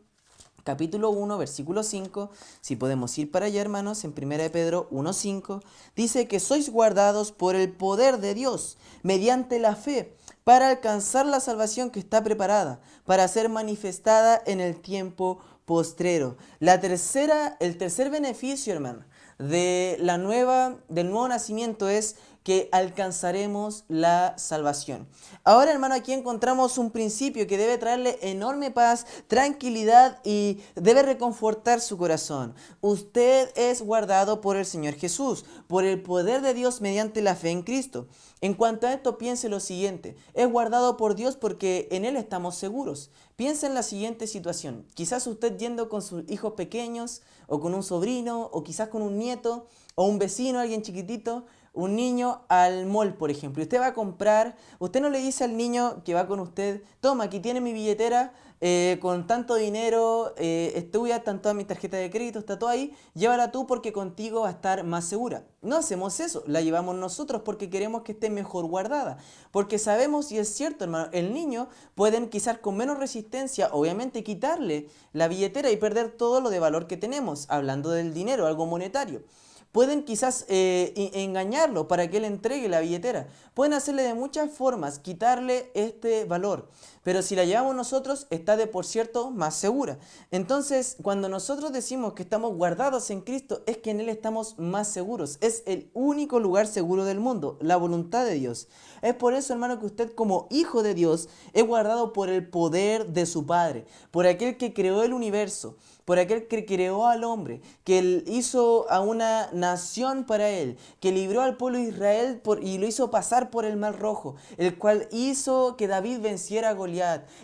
capítulo 0.64 1.10
1, 1.12 1.38
versículo 1.38 1.84
5, 1.84 2.32
si 2.62 2.76
podemos 2.76 3.18
ir 3.18 3.32
para 3.32 3.48
allá, 3.48 3.62
hermanos, 3.62 4.04
en 4.04 4.14
1 4.18 4.38
de 4.38 4.50
Pedro 4.50 4.88
1, 4.92 5.14
5, 5.14 5.62
dice 5.96 6.28
que 6.28 6.40
sois 6.40 6.70
guardados 6.70 7.32
por 7.32 7.56
el 7.56 7.72
poder 7.72 8.20
de 8.20 8.34
Dios 8.34 8.78
mediante 9.04 9.60
la 9.60 9.76
fe 9.76 10.16
para 10.44 10.70
alcanzar 10.70 11.26
la 11.26 11.40
salvación 11.40 11.92
que 11.92 12.00
está 12.00 12.24
preparada, 12.24 12.82
para 13.06 13.28
ser 13.28 13.50
manifestada 13.50 14.42
en 14.46 14.60
el 14.60 14.82
tiempo 14.82 15.40
postrero. 15.66 16.38
La 16.60 16.82
tercera, 16.82 17.58
el 17.60 17.78
tercer 17.78 18.10
beneficio, 18.10 18.74
hermano, 18.74 19.06
de 19.38 19.98
la 20.00 20.18
nueva, 20.18 20.80
del 20.90 21.10
nuevo 21.10 21.28
nacimiento 21.28 21.90
es 21.90 22.16
que 22.44 22.70
alcanzaremos 22.72 23.84
la 23.88 24.38
salvación. 24.38 25.08
Ahora, 25.44 25.72
hermano, 25.72 25.94
aquí 25.94 26.12
encontramos 26.12 26.78
un 26.78 26.90
principio 26.90 27.46
que 27.46 27.58
debe 27.58 27.78
traerle 27.78 28.18
enorme 28.22 28.72
paz, 28.72 29.06
tranquilidad 29.28 30.20
y 30.24 30.60
debe 30.76 31.04
reconfortar 31.04 31.82
su 31.82 31.98
corazón. 31.98 32.56
Usted 32.82 33.52
es 33.56 33.82
guardado 33.82 34.42
por 34.42 34.58
el 34.58 34.66
Señor 34.66 34.96
Jesús, 34.96 35.46
por 35.68 35.86
el 35.86 36.02
poder 36.02 36.42
de 36.42 36.54
Dios 36.54 36.82
mediante 36.82 37.22
la 37.22 37.36
fe 37.36 37.52
en 37.52 37.62
Cristo. 37.62 38.08
En 38.42 38.56
cuanto 38.56 38.88
a 38.88 38.94
esto, 38.94 39.20
piense 39.20 39.50
lo 39.50 39.60
siguiente. 39.60 40.16
Es 40.34 40.50
guardado 40.52 40.98
por 40.98 41.14
Dios 41.14 41.38
porque 41.38 41.88
en 41.92 42.06
Él 42.06 42.16
estamos 42.16 42.56
seguros. 42.56 43.12
Piensa 43.36 43.68
en 43.68 43.76
la 43.76 43.84
siguiente 43.84 44.26
situación. 44.26 44.88
Quizás 44.96 45.28
usted 45.28 45.58
yendo 45.58 45.90
con 45.90 46.02
sus 46.02 46.24
hijos 46.28 46.54
pequeños, 46.54 47.22
o 47.46 47.60
con 47.60 47.76
un 47.76 47.84
sobrino, 47.84 48.50
o 48.52 48.64
quizás 48.64 48.90
con 48.90 49.04
un 49.04 49.20
nieto, 49.20 49.68
o 49.96 50.06
un 50.06 50.18
vecino, 50.18 50.60
alguien 50.60 50.82
chiquitito, 50.82 51.46
un 51.74 51.96
niño 51.96 52.42
al 52.50 52.86
mall, 52.86 53.14
por 53.14 53.32
ejemplo, 53.32 53.62
y 53.62 53.64
usted 53.64 53.80
va 53.80 53.88
a 53.88 53.94
comprar, 53.94 54.58
usted 54.80 55.02
no 55.02 55.10
le 55.10 55.20
dice 55.20 55.44
al 55.44 55.56
niño 55.56 56.04
que 56.04 56.14
va 56.14 56.28
con 56.28 56.40
usted, 56.40 56.84
toma, 57.00 57.26
aquí 57.26 57.40
tiene 57.40 57.62
mi 57.62 57.72
billetera 57.72 58.34
eh, 58.64 59.00
con 59.02 59.26
tanto 59.26 59.56
dinero, 59.56 60.36
eh, 60.38 60.74
estudia, 60.76 61.16
están 61.16 61.42
todas 61.42 61.56
mis 61.56 61.66
tarjetas 61.66 62.00
de 62.00 62.12
crédito, 62.12 62.38
está 62.38 62.60
todo 62.60 62.70
ahí, 62.70 62.94
llévala 63.16 63.52
tú 63.52 63.66
porque 63.66 63.92
contigo 63.92 64.42
va 64.42 64.50
a 64.50 64.52
estar 64.52 64.84
más 64.84 65.06
segura. 65.06 65.48
No 65.64 65.78
hacemos 65.78 66.20
eso, 66.20 66.44
la 66.46 66.62
llevamos 66.62 66.96
nosotros 66.96 67.42
porque 67.44 67.72
queremos 67.72 68.04
que 68.04 68.12
esté 68.12 68.30
mejor 68.30 68.66
guardada, 68.66 69.18
porque 69.50 69.80
sabemos, 69.80 70.32
y 70.32 70.38
es 70.38 70.54
cierto 70.54 70.84
hermano, 70.84 71.10
el 71.12 71.34
niño 71.34 71.70
pueden 71.96 72.30
quizás 72.30 72.60
con 72.60 72.78
menos 72.78 73.00
resistencia, 73.00 73.70
obviamente 73.72 74.24
quitarle 74.24 74.90
la 75.12 75.28
billetera 75.28 75.72
y 75.72 75.78
perder 75.78 76.12
todo 76.12 76.40
lo 76.42 76.52
de 76.52 76.60
valor 76.60 76.86
que 76.86 76.98
tenemos, 76.98 77.48
hablando 77.50 77.90
del 77.90 78.14
dinero, 78.14 78.46
algo 78.46 78.68
monetario. 78.68 79.24
Pueden 79.72 80.04
quizás 80.04 80.46
eh, 80.50 81.12
engañarlo 81.14 81.88
para 81.88 82.10
que 82.10 82.18
él 82.18 82.26
entregue 82.26 82.68
la 82.68 82.82
billetera. 82.82 83.28
Pueden 83.54 83.74
hacerle 83.74 84.04
de 84.04 84.14
muchas 84.14 84.52
formas, 84.52 85.00
quitarle 85.00 85.72
este 85.74 86.26
valor. 86.26 86.70
Pero 87.04 87.22
si 87.22 87.36
la 87.36 87.46
llevamos 87.46 87.76
nosotros, 87.76 88.28
está 88.30 88.58
de 88.58 88.68
por 88.68 88.86
cierto 88.86 89.32
más 89.32 89.56
segura. 89.56 89.98
Entonces, 90.30 90.98
cuando 91.02 91.30
nosotros 91.30 91.72
decimos 91.74 92.14
que 92.14 92.24
estamos 92.24 92.56
guardados 92.56 93.10
en 93.10 93.22
Cristo, 93.22 93.64
es 93.66 93.78
que 93.78 93.92
en 93.92 94.02
Él 94.02 94.10
estamos 94.10 94.60
más 94.60 94.88
seguros. 94.88 95.38
Es 95.42 95.64
el 95.66 95.90
único 95.94 96.40
lugar 96.40 96.68
seguro 96.68 97.06
del 97.06 97.20
mundo, 97.20 97.58
la 97.62 97.78
voluntad 97.78 98.26
de 98.26 98.36
Dios. 98.36 98.68
Es 99.02 99.16
por 99.16 99.34
eso, 99.34 99.54
hermano, 99.54 99.80
que 99.80 99.88
usted 99.88 100.14
como 100.14 100.48
hijo 100.52 100.84
de 100.84 100.94
Dios 100.94 101.28
es 101.54 101.66
guardado 101.66 102.14
por 102.14 102.30
el 102.30 102.48
poder 102.48 103.08
de 103.08 103.26
su 103.26 103.46
Padre, 103.48 103.86
por 104.12 104.28
aquel 104.28 104.58
que 104.58 104.74
creó 104.74 105.04
el 105.04 105.14
universo 105.14 105.78
por 106.06 106.20
aquel 106.20 106.48
que 106.48 106.66
creó 106.66 107.08
al 107.08 107.24
hombre, 107.24 107.62
que 107.86 108.24
hizo 108.28 108.86
a 108.90 109.00
una 109.00 109.50
nación 109.54 110.26
para 110.26 110.50
él, 110.50 110.78
que 111.00 111.14
libró 111.14 111.42
al 111.42 111.58
pueblo 111.58 111.78
de 111.78 111.86
Israel 111.86 112.42
por, 112.44 112.64
y 112.64 112.78
lo 112.78 112.86
hizo 112.86 113.12
pasar 113.12 113.50
por 113.50 113.66
el 113.66 113.78
mar 113.78 114.00
rojo, 114.00 114.36
el 114.58 114.78
cual 114.78 115.08
hizo 115.12 115.78
que 115.78 115.88
David 115.88 116.20
venciera 116.20 116.70
a 116.70 116.74
Goliat, 116.74 116.91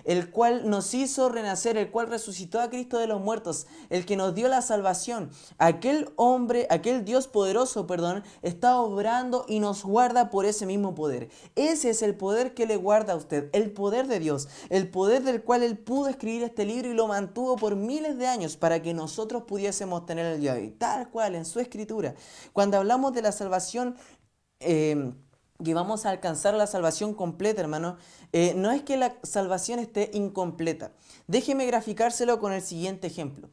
el 0.03 0.31
cual 0.31 0.69
nos 0.69 0.93
hizo 0.93 1.29
renacer, 1.29 1.77
el 1.77 1.91
cual 1.91 2.07
resucitó 2.07 2.59
a 2.59 2.69
Cristo 2.69 2.97
de 2.97 3.07
los 3.07 3.21
muertos, 3.21 3.67
el 3.89 4.05
que 4.05 4.17
nos 4.17 4.35
dio 4.35 4.47
la 4.47 4.61
salvación. 4.61 5.29
Aquel 5.57 6.09
hombre, 6.15 6.67
aquel 6.69 7.05
Dios 7.05 7.27
poderoso, 7.27 7.87
perdón, 7.87 8.23
está 8.41 8.79
obrando 8.79 9.45
y 9.47 9.59
nos 9.59 9.83
guarda 9.83 10.29
por 10.29 10.45
ese 10.45 10.65
mismo 10.65 10.95
poder. 10.95 11.29
Ese 11.55 11.89
es 11.89 12.01
el 12.01 12.15
poder 12.15 12.53
que 12.53 12.65
le 12.65 12.77
guarda 12.77 13.13
a 13.13 13.17
usted, 13.17 13.49
el 13.53 13.71
poder 13.71 14.07
de 14.07 14.19
Dios, 14.19 14.47
el 14.69 14.89
poder 14.89 15.23
del 15.23 15.43
cual 15.43 15.63
él 15.63 15.77
pudo 15.77 16.07
escribir 16.07 16.43
este 16.43 16.65
libro 16.65 16.89
y 16.89 16.93
lo 16.93 17.07
mantuvo 17.07 17.55
por 17.55 17.75
miles 17.75 18.17
de 18.17 18.27
años 18.27 18.57
para 18.57 18.81
que 18.81 18.93
nosotros 18.93 19.43
pudiésemos 19.43 20.05
tener 20.05 20.25
el 20.25 20.41
día 20.41 20.53
de 20.55 20.67
tal 20.69 21.09
cual 21.09 21.35
en 21.35 21.45
su 21.45 21.59
escritura. 21.59 22.15
Cuando 22.53 22.77
hablamos 22.77 23.13
de 23.13 23.21
la 23.21 23.31
salvación, 23.31 23.95
eh, 24.59 25.13
que 25.63 25.73
vamos 25.73 26.05
a 26.05 26.11
alcanzar 26.11 26.53
la 26.53 26.67
salvación 26.67 27.13
completa, 27.13 27.61
hermano, 27.61 27.97
eh, 28.31 28.53
no 28.55 28.71
es 28.71 28.83
que 28.83 28.97
la 28.97 29.15
salvación 29.23 29.79
esté 29.79 30.11
incompleta. 30.13 30.91
Déjeme 31.27 31.65
graficárselo 31.65 32.39
con 32.39 32.53
el 32.53 32.61
siguiente 32.61 33.07
ejemplo. 33.07 33.49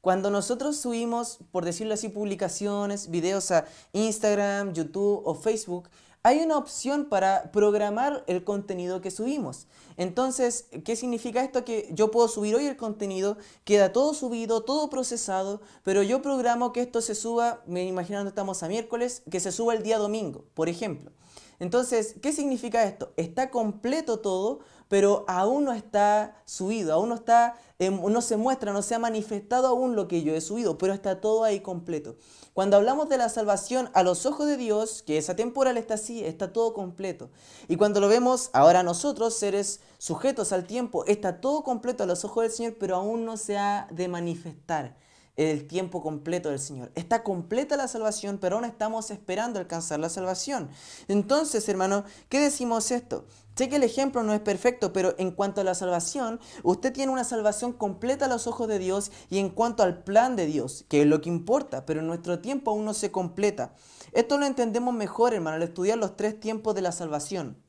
Cuando 0.00 0.30
nosotros 0.30 0.76
subimos, 0.78 1.38
por 1.52 1.64
decirlo 1.64 1.94
así, 1.94 2.08
publicaciones, 2.08 3.08
videos 3.08 3.52
a 3.52 3.66
Instagram, 3.92 4.72
YouTube 4.72 5.22
o 5.24 5.34
Facebook, 5.34 5.88
hay 6.24 6.38
una 6.40 6.56
opción 6.56 7.06
para 7.06 7.50
programar 7.50 8.22
el 8.26 8.44
contenido 8.44 9.00
que 9.00 9.10
subimos. 9.10 9.66
Entonces, 9.96 10.66
¿qué 10.84 10.94
significa 10.94 11.42
esto? 11.42 11.64
Que 11.64 11.88
yo 11.92 12.10
puedo 12.10 12.28
subir 12.28 12.54
hoy 12.54 12.66
el 12.66 12.76
contenido, 12.76 13.36
queda 13.64 13.92
todo 13.92 14.14
subido, 14.14 14.62
todo 14.62 14.88
procesado, 14.88 15.60
pero 15.82 16.02
yo 16.02 16.22
programo 16.22 16.72
que 16.72 16.80
esto 16.80 17.00
se 17.00 17.14
suba, 17.14 17.62
me 17.66 17.84
imaginando 17.84 18.28
estamos 18.28 18.62
a 18.62 18.68
miércoles, 18.68 19.22
que 19.30 19.40
se 19.40 19.52
suba 19.52 19.74
el 19.74 19.82
día 19.82 19.98
domingo, 19.98 20.44
por 20.54 20.68
ejemplo. 20.68 21.10
Entonces, 21.58 22.16
¿qué 22.20 22.32
significa 22.32 22.84
esto? 22.84 23.12
Está 23.16 23.50
completo 23.50 24.20
todo, 24.20 24.60
pero 24.88 25.24
aún 25.28 25.64
no 25.64 25.72
está 25.72 26.42
subido, 26.44 26.92
aún 26.92 27.08
no 27.08 27.14
está, 27.14 27.54
em, 27.78 28.00
no 28.02 28.20
se 28.20 28.36
muestra, 28.36 28.72
no 28.72 28.82
se 28.82 28.94
ha 28.94 28.98
manifestado 28.98 29.68
aún 29.68 29.96
lo 29.96 30.08
que 30.08 30.22
yo 30.22 30.34
he 30.34 30.40
subido, 30.40 30.76
pero 30.76 30.92
está 30.92 31.20
todo 31.20 31.44
ahí 31.44 31.60
completo. 31.60 32.16
Cuando 32.52 32.76
hablamos 32.76 33.08
de 33.08 33.16
la 33.16 33.30
salvación 33.30 33.88
a 33.94 34.02
los 34.02 34.26
ojos 34.26 34.46
de 34.46 34.58
Dios, 34.58 35.02
que 35.02 35.16
esa 35.16 35.34
temporal 35.34 35.78
está 35.78 35.94
así, 35.94 36.22
está 36.22 36.52
todo 36.52 36.74
completo. 36.74 37.30
Y 37.68 37.76
cuando 37.76 38.00
lo 38.00 38.08
vemos 38.08 38.50
ahora 38.52 38.82
nosotros, 38.82 39.34
seres 39.34 39.80
sujetos 39.96 40.52
al 40.52 40.66
tiempo, 40.66 41.04
está 41.06 41.40
todo 41.40 41.62
completo 41.62 42.02
a 42.02 42.06
los 42.06 42.24
ojos 42.26 42.42
del 42.42 42.52
Señor, 42.52 42.76
pero 42.78 42.96
aún 42.96 43.24
no 43.24 43.38
se 43.38 43.56
ha 43.56 43.88
de 43.90 44.08
manifestar 44.08 44.96
el 45.36 45.66
tiempo 45.66 46.02
completo 46.02 46.50
del 46.50 46.58
Señor. 46.58 46.92
Está 46.94 47.22
completa 47.22 47.76
la 47.76 47.88
salvación, 47.88 48.38
pero 48.38 48.56
aún 48.56 48.64
estamos 48.64 49.10
esperando 49.10 49.58
alcanzar 49.58 49.98
la 49.98 50.08
salvación. 50.08 50.68
Entonces, 51.08 51.68
hermano, 51.68 52.04
¿qué 52.28 52.38
decimos 52.40 52.90
esto? 52.90 53.24
Sé 53.56 53.68
que 53.68 53.76
el 53.76 53.82
ejemplo 53.82 54.22
no 54.22 54.32
es 54.32 54.40
perfecto, 54.40 54.92
pero 54.92 55.14
en 55.18 55.30
cuanto 55.30 55.60
a 55.60 55.64
la 55.64 55.74
salvación, 55.74 56.40
usted 56.62 56.92
tiene 56.92 57.12
una 57.12 57.24
salvación 57.24 57.72
completa 57.72 58.24
a 58.24 58.28
los 58.28 58.46
ojos 58.46 58.68
de 58.68 58.78
Dios 58.78 59.10
y 59.30 59.38
en 59.38 59.50
cuanto 59.50 59.82
al 59.82 60.04
plan 60.04 60.36
de 60.36 60.46
Dios, 60.46 60.84
que 60.88 61.02
es 61.02 61.06
lo 61.06 61.20
que 61.20 61.28
importa, 61.28 61.84
pero 61.84 62.02
nuestro 62.02 62.40
tiempo 62.40 62.70
aún 62.70 62.84
no 62.84 62.94
se 62.94 63.10
completa. 63.10 63.74
Esto 64.12 64.38
lo 64.38 64.46
entendemos 64.46 64.94
mejor, 64.94 65.34
hermano, 65.34 65.56
al 65.56 65.62
estudiar 65.62 65.98
los 65.98 66.16
tres 66.16 66.40
tiempos 66.40 66.74
de 66.74 66.82
la 66.82 66.92
salvación. 66.92 67.62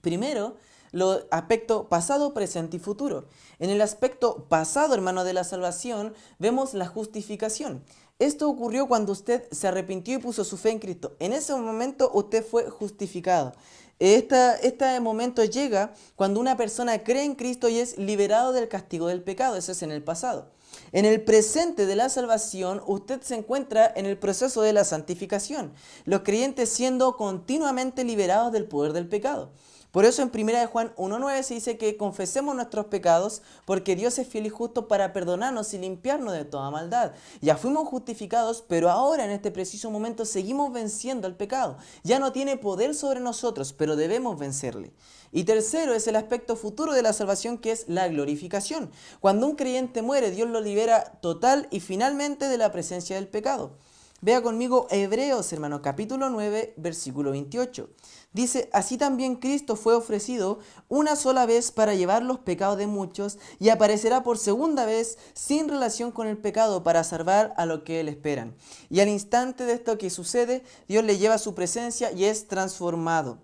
Primero, 0.00 0.56
los 0.92 1.24
aspectos 1.30 1.86
pasado, 1.86 2.34
presente 2.34 2.76
y 2.76 2.80
futuro. 2.80 3.26
En 3.58 3.70
el 3.70 3.80
aspecto 3.80 4.46
pasado, 4.48 4.94
hermano, 4.94 5.24
de 5.24 5.32
la 5.32 5.44
salvación, 5.44 6.14
vemos 6.38 6.74
la 6.74 6.86
justificación. 6.86 7.84
Esto 8.18 8.50
ocurrió 8.50 8.86
cuando 8.86 9.12
usted 9.12 9.44
se 9.50 9.68
arrepintió 9.68 10.14
y 10.14 10.18
puso 10.18 10.44
su 10.44 10.58
fe 10.58 10.70
en 10.70 10.78
Cristo. 10.78 11.16
En 11.20 11.32
ese 11.32 11.54
momento 11.54 12.10
usted 12.12 12.44
fue 12.44 12.68
justificado. 12.68 13.54
este 13.98 15.00
momento 15.00 15.42
llega 15.44 15.94
cuando 16.16 16.38
una 16.38 16.56
persona 16.56 17.02
cree 17.02 17.24
en 17.24 17.34
Cristo 17.34 17.68
y 17.68 17.78
es 17.78 17.96
liberado 17.96 18.52
del 18.52 18.68
castigo 18.68 19.06
del 19.06 19.22
pecado. 19.22 19.56
Eso 19.56 19.72
es 19.72 19.82
en 19.82 19.90
el 19.90 20.02
pasado. 20.02 20.50
En 20.92 21.04
el 21.04 21.22
presente 21.22 21.86
de 21.86 21.96
la 21.96 22.08
salvación, 22.08 22.82
usted 22.86 23.22
se 23.22 23.36
encuentra 23.36 23.90
en 23.96 24.06
el 24.06 24.18
proceso 24.18 24.62
de 24.62 24.72
la 24.72 24.84
santificación. 24.84 25.72
Los 26.04 26.20
creyentes 26.20 26.68
siendo 26.68 27.16
continuamente 27.16 28.04
liberados 28.04 28.52
del 28.52 28.66
poder 28.66 28.92
del 28.92 29.08
pecado. 29.08 29.50
Por 29.90 30.04
eso 30.04 30.22
en 30.22 30.30
1 30.32 30.68
Juan 30.68 30.94
1.9 30.96 31.42
se 31.42 31.54
dice 31.54 31.76
que 31.76 31.96
confesemos 31.96 32.54
nuestros 32.54 32.86
pecados 32.86 33.42
porque 33.64 33.96
Dios 33.96 34.18
es 34.18 34.28
fiel 34.28 34.46
y 34.46 34.48
justo 34.48 34.86
para 34.86 35.12
perdonarnos 35.12 35.74
y 35.74 35.78
limpiarnos 35.78 36.32
de 36.32 36.44
toda 36.44 36.70
maldad. 36.70 37.12
Ya 37.40 37.56
fuimos 37.56 37.88
justificados, 37.88 38.62
pero 38.66 38.90
ahora 38.90 39.24
en 39.24 39.32
este 39.32 39.50
preciso 39.50 39.90
momento 39.90 40.24
seguimos 40.24 40.72
venciendo 40.72 41.26
al 41.26 41.34
pecado. 41.34 41.76
Ya 42.04 42.20
no 42.20 42.30
tiene 42.30 42.56
poder 42.56 42.94
sobre 42.94 43.18
nosotros, 43.18 43.72
pero 43.72 43.96
debemos 43.96 44.38
vencerle. 44.38 44.92
Y 45.32 45.44
tercero 45.44 45.94
es 45.94 46.06
el 46.06 46.16
aspecto 46.16 46.54
futuro 46.54 46.92
de 46.92 47.02
la 47.02 47.12
salvación 47.12 47.58
que 47.58 47.72
es 47.72 47.88
la 47.88 48.06
glorificación. 48.08 48.90
Cuando 49.18 49.46
un 49.46 49.56
creyente 49.56 50.02
muere, 50.02 50.30
Dios 50.30 50.48
lo 50.48 50.60
libera 50.60 51.18
total 51.20 51.66
y 51.70 51.80
finalmente 51.80 52.48
de 52.48 52.58
la 52.58 52.70
presencia 52.70 53.16
del 53.16 53.28
pecado. 53.28 53.76
Vea 54.22 54.42
conmigo 54.42 54.86
Hebreos, 54.90 55.50
hermano, 55.50 55.80
capítulo 55.80 56.28
9, 56.28 56.74
versículo 56.76 57.30
28. 57.30 57.88
Dice, 58.34 58.68
así 58.70 58.98
también 58.98 59.36
Cristo 59.36 59.76
fue 59.76 59.94
ofrecido 59.94 60.58
una 60.88 61.16
sola 61.16 61.46
vez 61.46 61.72
para 61.72 61.94
llevar 61.94 62.22
los 62.22 62.40
pecados 62.40 62.76
de 62.76 62.86
muchos 62.86 63.38
y 63.58 63.70
aparecerá 63.70 64.22
por 64.22 64.36
segunda 64.36 64.84
vez 64.84 65.16
sin 65.32 65.70
relación 65.70 66.12
con 66.12 66.26
el 66.26 66.36
pecado 66.36 66.82
para 66.82 67.02
salvar 67.02 67.54
a 67.56 67.64
lo 67.64 67.82
que 67.82 68.00
él 68.00 68.08
esperan. 68.08 68.54
Y 68.90 69.00
al 69.00 69.08
instante 69.08 69.64
de 69.64 69.72
esto 69.72 69.96
que 69.96 70.10
sucede, 70.10 70.64
Dios 70.86 71.02
le 71.02 71.16
lleva 71.16 71.38
su 71.38 71.54
presencia 71.54 72.12
y 72.12 72.24
es 72.24 72.46
transformado. 72.46 73.38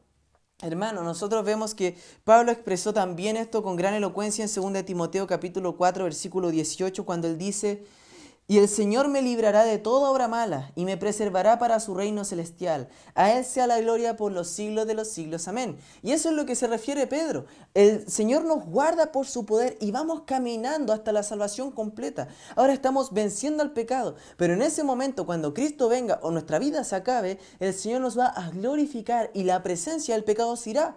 Hermano, 0.61 1.03
nosotros 1.05 1.43
vemos 1.43 1.75
que 1.75 1.97
Pablo 2.25 2.53
expresó 2.53 2.93
también 2.93 3.39
esto 3.39 3.63
con 3.63 3.77
gran 3.77 3.95
elocuencia 3.95 4.45
en 4.45 4.75
2 4.75 4.85
Timoteo 4.85 5.27
capítulo 5.27 5.79
4 5.79 6.05
versículo 6.05 6.51
18 6.51 7.07
cuando 7.07 7.29
él 7.29 7.39
dice, 7.39 7.85
y 8.49 8.59
el 8.59 8.69
Señor 8.69 9.09
me 9.09 9.23
librará 9.23 9.65
de 9.65 9.79
toda 9.79 10.11
obra 10.11 10.29
mala 10.29 10.71
y 10.77 10.85
me 10.85 10.97
preservará 10.97 11.59
para 11.59 11.81
su 11.81 11.95
reino 11.95 12.25
celestial. 12.25 12.89
A 13.17 13.33
Él 13.33 13.45
sea 13.45 13.67
la 13.67 13.81
gloria 13.81 14.17
por 14.17 14.31
los 14.31 14.49
siglos 14.49 14.87
de 14.87 14.95
los 14.95 15.09
siglos. 15.09 15.49
Amén. 15.49 15.79
Y 16.03 16.13
eso 16.13 16.29
es 16.29 16.37
lo 16.37 16.47
que 16.47 16.55
se 16.55 16.69
refiere 16.69 17.09
Pedro. 17.09 17.47
El 17.75 18.09
Señor 18.09 18.45
nos 18.45 18.65
guarda 18.65 19.11
por 19.11 19.27
su 19.27 19.47
poder 19.47 19.77
y 19.81 19.91
vamos 19.91 20.23
caminando 20.27 20.93
hasta 20.93 21.11
la 21.11 21.25
salvación 21.25 21.73
completa. 21.73 22.29
Ahora 22.55 22.73
estamos 22.73 23.13
venciendo 23.13 23.65
al 23.65 23.73
pecado. 23.73 24.15
Pero 24.37 24.55
en 24.55 24.63
ese 24.63 24.85
momento, 24.85 25.27
cuando 25.27 25.53
Cristo 25.53 25.89
venga 25.89 26.21
o 26.23 26.31
nuestra 26.31 26.61
vida 26.61 26.85
se 26.85 26.95
acabe, 26.95 27.41
el 27.59 27.75
Señor 27.75 28.01
nos 28.01 28.17
va 28.17 28.27
a 28.27 28.51
glorificar 28.51 29.31
y 29.35 29.43
la 29.43 29.65
presencia 29.65 30.15
del 30.15 30.23
pecado 30.23 30.55
se 30.57 30.71
irá. 30.71 30.97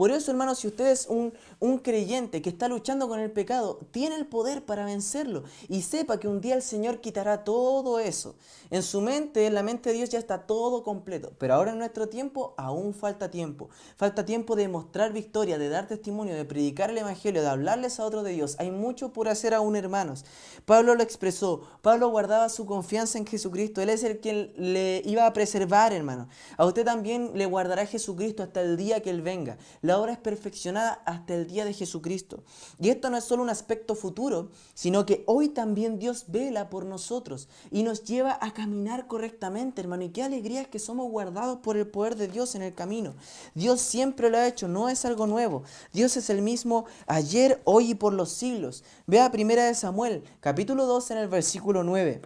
Por 0.00 0.12
eso, 0.12 0.30
hermanos, 0.30 0.60
si 0.60 0.66
usted 0.66 0.86
es 0.86 1.06
un, 1.08 1.34
un 1.58 1.76
creyente 1.76 2.40
que 2.40 2.48
está 2.48 2.68
luchando 2.68 3.06
con 3.06 3.20
el 3.20 3.30
pecado, 3.30 3.80
tiene 3.90 4.16
el 4.16 4.24
poder 4.24 4.64
para 4.64 4.86
vencerlo. 4.86 5.42
Y 5.68 5.82
sepa 5.82 6.18
que 6.18 6.26
un 6.26 6.40
día 6.40 6.54
el 6.54 6.62
Señor 6.62 7.02
quitará 7.02 7.44
todo 7.44 7.98
eso. 7.98 8.34
En 8.70 8.82
su 8.82 9.02
mente, 9.02 9.44
en 9.44 9.52
la 9.52 9.62
mente 9.62 9.90
de 9.90 9.96
Dios 9.96 10.08
ya 10.08 10.18
está 10.18 10.46
todo 10.46 10.84
completo. 10.84 11.32
Pero 11.36 11.52
ahora 11.52 11.72
en 11.72 11.78
nuestro 11.78 12.08
tiempo 12.08 12.54
aún 12.56 12.94
falta 12.94 13.30
tiempo. 13.30 13.68
Falta 13.96 14.24
tiempo 14.24 14.56
de 14.56 14.68
mostrar 14.68 15.12
victoria, 15.12 15.58
de 15.58 15.68
dar 15.68 15.86
testimonio, 15.86 16.34
de 16.34 16.46
predicar 16.46 16.88
el 16.88 16.96
Evangelio, 16.96 17.42
de 17.42 17.48
hablarles 17.48 18.00
a 18.00 18.06
otros 18.06 18.24
de 18.24 18.30
Dios. 18.30 18.56
Hay 18.58 18.70
mucho 18.70 19.12
por 19.12 19.28
hacer 19.28 19.52
aún, 19.52 19.76
hermanos. 19.76 20.24
Pablo 20.64 20.94
lo 20.94 21.02
expresó. 21.02 21.60
Pablo 21.82 22.08
guardaba 22.08 22.48
su 22.48 22.64
confianza 22.64 23.18
en 23.18 23.26
Jesucristo. 23.26 23.82
Él 23.82 23.90
es 23.90 24.02
el 24.02 24.20
que 24.20 24.54
le 24.56 25.02
iba 25.04 25.26
a 25.26 25.34
preservar, 25.34 25.92
hermano. 25.92 26.26
A 26.56 26.64
usted 26.64 26.86
también 26.86 27.32
le 27.34 27.44
guardará 27.44 27.84
Jesucristo 27.84 28.42
hasta 28.42 28.62
el 28.62 28.78
día 28.78 29.02
que 29.02 29.10
Él 29.10 29.20
venga. 29.20 29.58
Obra 29.98 30.12
es 30.12 30.18
perfeccionada 30.18 31.02
hasta 31.06 31.34
el 31.34 31.46
día 31.46 31.64
de 31.64 31.72
Jesucristo. 31.72 32.44
Y 32.78 32.90
esto 32.90 33.10
no 33.10 33.16
es 33.16 33.24
solo 33.24 33.42
un 33.42 33.50
aspecto 33.50 33.94
futuro, 33.94 34.50
sino 34.74 35.06
que 35.06 35.24
hoy 35.26 35.48
también 35.48 35.98
Dios 35.98 36.26
vela 36.28 36.70
por 36.70 36.84
nosotros 36.84 37.48
y 37.70 37.82
nos 37.82 38.04
lleva 38.04 38.38
a 38.40 38.52
caminar 38.52 39.06
correctamente, 39.06 39.80
hermano. 39.80 40.04
Y 40.04 40.10
qué 40.10 40.22
alegría 40.22 40.62
es 40.62 40.68
que 40.68 40.78
somos 40.78 41.10
guardados 41.10 41.58
por 41.58 41.76
el 41.76 41.86
poder 41.86 42.16
de 42.16 42.28
Dios 42.28 42.54
en 42.54 42.62
el 42.62 42.74
camino. 42.74 43.14
Dios 43.54 43.80
siempre 43.80 44.30
lo 44.30 44.38
ha 44.38 44.46
hecho, 44.46 44.68
no 44.68 44.88
es 44.88 45.04
algo 45.04 45.26
nuevo. 45.26 45.62
Dios 45.92 46.16
es 46.16 46.30
el 46.30 46.42
mismo 46.42 46.84
ayer, 47.06 47.60
hoy 47.64 47.92
y 47.92 47.94
por 47.94 48.12
los 48.12 48.30
siglos. 48.30 48.84
Vea 49.06 49.30
primera 49.30 49.64
de 49.64 49.74
Samuel, 49.74 50.24
capítulo 50.40 50.86
2 50.86 51.10
en 51.12 51.18
el 51.18 51.28
versículo 51.28 51.82
9. 51.82 52.22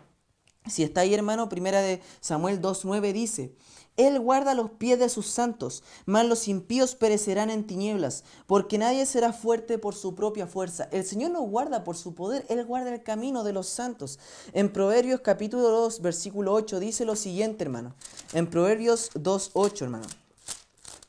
Si 0.66 0.82
está 0.82 1.02
ahí, 1.02 1.12
hermano, 1.12 1.48
primera 1.50 1.82
de 1.82 2.00
Samuel 2.20 2.60
2.9 2.60 3.12
dice, 3.12 3.54
él 3.96 4.18
guarda 4.18 4.54
los 4.54 4.72
pies 4.72 4.98
de 4.98 5.08
sus 5.08 5.26
santos, 5.26 5.84
mas 6.04 6.26
los 6.26 6.48
impíos 6.48 6.96
perecerán 6.96 7.48
en 7.48 7.64
tinieblas, 7.64 8.24
porque 8.46 8.76
nadie 8.76 9.06
será 9.06 9.32
fuerte 9.32 9.78
por 9.78 9.94
su 9.94 10.16
propia 10.16 10.48
fuerza. 10.48 10.88
El 10.90 11.04
Señor 11.04 11.30
nos 11.30 11.48
guarda 11.48 11.84
por 11.84 11.96
su 11.96 12.14
poder, 12.14 12.44
Él 12.48 12.64
guarda 12.64 12.92
el 12.92 13.04
camino 13.04 13.44
de 13.44 13.52
los 13.52 13.68
santos. 13.68 14.18
En 14.52 14.72
Proverbios 14.72 15.20
capítulo 15.20 15.68
2, 15.68 16.02
versículo 16.02 16.52
8 16.54 16.80
dice 16.80 17.04
lo 17.04 17.14
siguiente, 17.14 17.62
hermano. 17.62 17.94
En 18.32 18.48
Proverbios 18.48 19.10
2, 19.14 19.50
8, 19.52 19.84
hermano. 19.84 20.06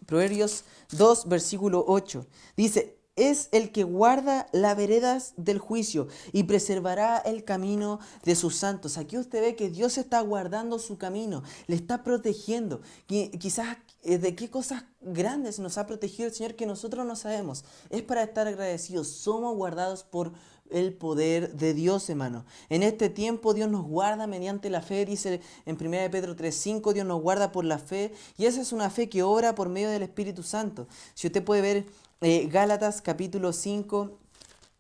Proverbios 0.06 0.64
2, 0.92 1.28
versículo 1.28 1.84
8. 1.88 2.26
Dice, 2.56 2.95
es 3.16 3.50
el 3.52 3.72
que 3.72 3.84
guarda 3.84 4.48
las 4.52 4.76
veredas 4.76 5.34
del 5.38 5.60
juicio 5.60 6.08
y 6.32 6.44
preservará 6.44 7.18
el 7.18 7.44
camino 7.44 8.00
de 8.24 8.36
sus 8.36 8.56
santos. 8.56 8.98
Aquí 8.98 9.18
usted 9.18 9.42
ve 9.42 9.56
que 9.56 9.70
Dios 9.70 9.98
está 9.98 10.20
guardando 10.22 10.80
su 10.80 10.98
camino, 10.98 11.44
le 11.68 11.76
está 11.76 12.04
protegiendo. 12.04 12.82
Quizás 13.08 13.78
eh, 14.04 14.18
de 14.18 14.36
qué 14.36 14.50
cosas 14.50 14.84
grandes 15.02 15.60
nos 15.60 15.78
ha 15.78 15.88
protegido 15.88 16.28
el 16.28 16.36
Señor 16.36 16.56
que 16.56 16.66
nosotros 16.66 17.06
no 17.06 17.16
sabemos. 17.16 17.64
Es 17.90 18.02
para 18.02 18.24
estar 18.24 18.48
agradecidos. 18.48 19.08
Somos 19.08 19.56
guardados 19.56 20.04
por 20.04 20.34
el 20.70 20.94
poder 20.94 21.54
de 21.54 21.74
Dios, 21.74 22.10
hermano. 22.10 22.46
En 22.70 22.84
este 22.84 23.10
tiempo 23.10 23.54
Dios 23.54 23.70
nos 23.70 23.86
guarda 23.86 24.28
mediante 24.28 24.70
la 24.70 24.82
fe, 24.82 25.06
dice 25.06 25.42
en 25.66 25.78
1 25.80 26.12
Pedro 26.12 26.36
3:5, 26.36 26.94
Dios 26.94 27.06
nos 27.06 27.22
guarda 27.22 27.52
por 27.52 27.66
la 27.66 27.78
fe 27.78 28.14
y 28.38 28.46
esa 28.46 28.62
es 28.62 28.72
una 28.72 28.90
fe 28.90 29.08
que 29.08 29.24
obra 29.24 29.56
por 29.56 29.70
medio 29.70 29.90
del 29.90 30.04
Espíritu 30.04 30.44
Santo. 30.44 30.88
Si 31.14 31.28
usted 31.28 31.44
puede 31.44 31.62
ver 31.62 31.86
eh, 32.22 32.48
Gálatas 32.48 33.02
capítulo 33.02 33.54
5, 33.54 34.18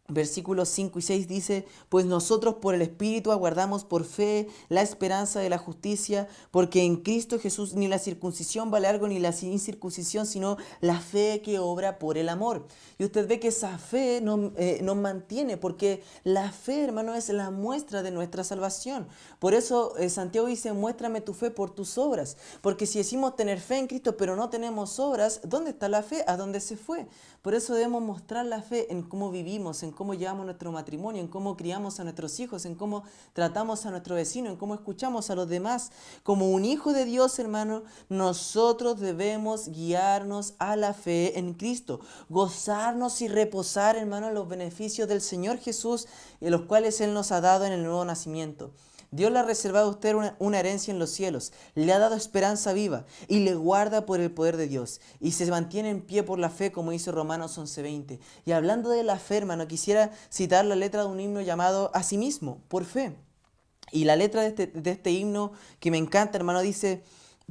Versículos 0.07 0.69
5 0.69 0.99
y 0.99 1.01
6 1.01 1.27
dice, 1.27 1.65
pues 1.89 2.05
nosotros 2.05 2.57
por 2.61 2.75
el 2.75 2.83
Espíritu 2.83 3.31
aguardamos 3.31 3.85
por 3.85 4.05
fe 4.05 4.47
la 4.69 4.83
esperanza 4.83 5.39
de 5.39 5.49
la 5.49 5.57
justicia, 5.57 6.27
porque 6.51 6.83
en 6.83 6.97
Cristo 6.97 7.39
Jesús 7.39 7.73
ni 7.73 7.87
la 7.87 7.97
circuncisión 7.97 8.69
vale 8.69 8.87
algo 8.87 9.07
ni 9.07 9.17
la 9.17 9.33
incircuncisión, 9.41 10.27
sino 10.27 10.57
la 10.79 10.99
fe 10.99 11.41
que 11.43 11.57
obra 11.57 11.97
por 11.97 12.19
el 12.19 12.29
amor. 12.29 12.67
Y 12.99 13.03
usted 13.03 13.27
ve 13.27 13.39
que 13.39 13.47
esa 13.47 13.79
fe 13.79 14.21
nos, 14.21 14.51
eh, 14.57 14.83
mantiene, 14.95 15.57
porque 15.57 16.03
la 16.23 16.51
fe, 16.51 16.83
hermano, 16.83 17.15
es 17.15 17.29
la 17.29 17.49
muestra 17.49 18.03
de 18.03 18.11
nuestra 18.11 18.43
salvación. 18.43 19.07
Por 19.39 19.55
eso 19.55 19.97
eh, 19.97 20.11
Santiago 20.11 20.45
dice, 20.45 20.71
muéstrame 20.73 21.21
tu 21.21 21.33
fe 21.33 21.49
por 21.49 21.71
tus 21.71 21.97
obras, 21.97 22.37
porque 22.61 22.85
si 22.85 22.99
decimos 22.99 23.35
tener 23.35 23.59
fe 23.59 23.79
en 23.79 23.87
Cristo, 23.87 24.17
pero 24.17 24.35
no 24.35 24.49
tenemos 24.49 24.99
obras, 24.99 25.41
¿dónde 25.43 25.71
está 25.71 25.89
la 25.89 26.03
fe? 26.03 26.23
¿A 26.27 26.37
dónde 26.37 26.59
se 26.59 26.77
fue? 26.77 27.07
Por 27.41 27.55
eso 27.55 27.73
debemos 27.73 28.03
mostrar 28.03 28.45
la 28.45 28.61
fe 28.61 28.91
en 28.91 29.01
cómo 29.01 29.31
vivimos, 29.31 29.81
en 29.81 29.94
cómo 29.95 30.13
llevamos 30.13 30.45
nuestro 30.45 30.71
matrimonio, 30.71 31.21
en 31.21 31.27
cómo 31.27 31.57
criamos 31.57 31.99
a 31.99 32.03
nuestros 32.03 32.39
hijos, 32.39 32.65
en 32.65 32.75
cómo 32.75 33.03
tratamos 33.33 33.85
a 33.85 33.91
nuestro 33.91 34.15
vecino, 34.15 34.49
en 34.49 34.57
cómo 34.57 34.75
escuchamos 34.75 35.29
a 35.29 35.35
los 35.35 35.49
demás. 35.49 35.91
Como 36.23 36.51
un 36.51 36.65
hijo 36.65 36.93
de 36.93 37.05
Dios, 37.05 37.39
hermano, 37.39 37.83
nosotros 38.09 38.99
debemos 38.99 39.69
guiarnos 39.69 40.53
a 40.59 40.75
la 40.75 40.93
fe 40.93 41.39
en 41.39 41.53
Cristo, 41.53 42.01
gozarnos 42.29 43.21
y 43.21 43.27
reposar, 43.27 43.95
hermano, 43.95 44.27
en 44.27 44.35
los 44.35 44.47
beneficios 44.47 45.07
del 45.07 45.21
Señor 45.21 45.57
Jesús, 45.57 46.07
los 46.41 46.61
cuales 46.63 47.01
Él 47.01 47.13
nos 47.13 47.31
ha 47.31 47.41
dado 47.41 47.65
en 47.65 47.73
el 47.73 47.83
nuevo 47.83 48.05
nacimiento. 48.05 48.71
Dios 49.11 49.31
le 49.31 49.39
ha 49.39 49.43
reservado 49.43 49.87
a 49.87 49.91
usted 49.91 50.15
una, 50.39 50.59
herencia 50.59 50.91
en 50.91 50.99
los 50.99 51.09
cielos, 51.09 51.53
le 51.73 51.91
ha 51.93 51.99
dado 51.99 52.15
esperanza 52.15 52.73
viva 52.73 53.05
y 53.27 53.39
le 53.39 53.55
guarda 53.55 54.05
por 54.05 54.19
el 54.19 54.31
poder 54.31 54.57
de 54.57 54.67
Dios 54.67 55.01
y 55.19 55.31
se 55.31 55.45
mantiene 55.49 55.89
en 55.89 56.01
pie 56.01 56.23
por 56.23 56.39
la 56.39 56.49
fe, 56.49 56.71
como 56.71 56.91
dice 56.91 57.11
Romanos 57.11 57.57
11:20. 57.57 58.19
Y 58.45 58.51
hablando 58.51 58.89
de 58.89 59.03
la 59.03 59.17
fe, 59.17 59.37
hermano, 59.37 59.67
quisiera 59.67 60.11
citar 60.29 60.65
la 60.65 60.75
letra 60.75 61.01
de 61.01 61.07
un 61.07 61.19
himno 61.19 61.41
llamado 61.41 61.91
A 61.93 62.03
sí 62.03 62.17
mismo, 62.17 62.61
por 62.67 62.85
fe. 62.85 63.15
Y 63.91 64.05
la 64.05 64.15
letra 64.15 64.41
de 64.41 64.47
este, 64.47 64.67
de 64.67 64.91
este 64.91 65.11
himno 65.11 65.53
que 65.79 65.91
me 65.91 65.97
encanta, 65.97 66.37
hermano, 66.37 66.61
dice, 66.61 67.03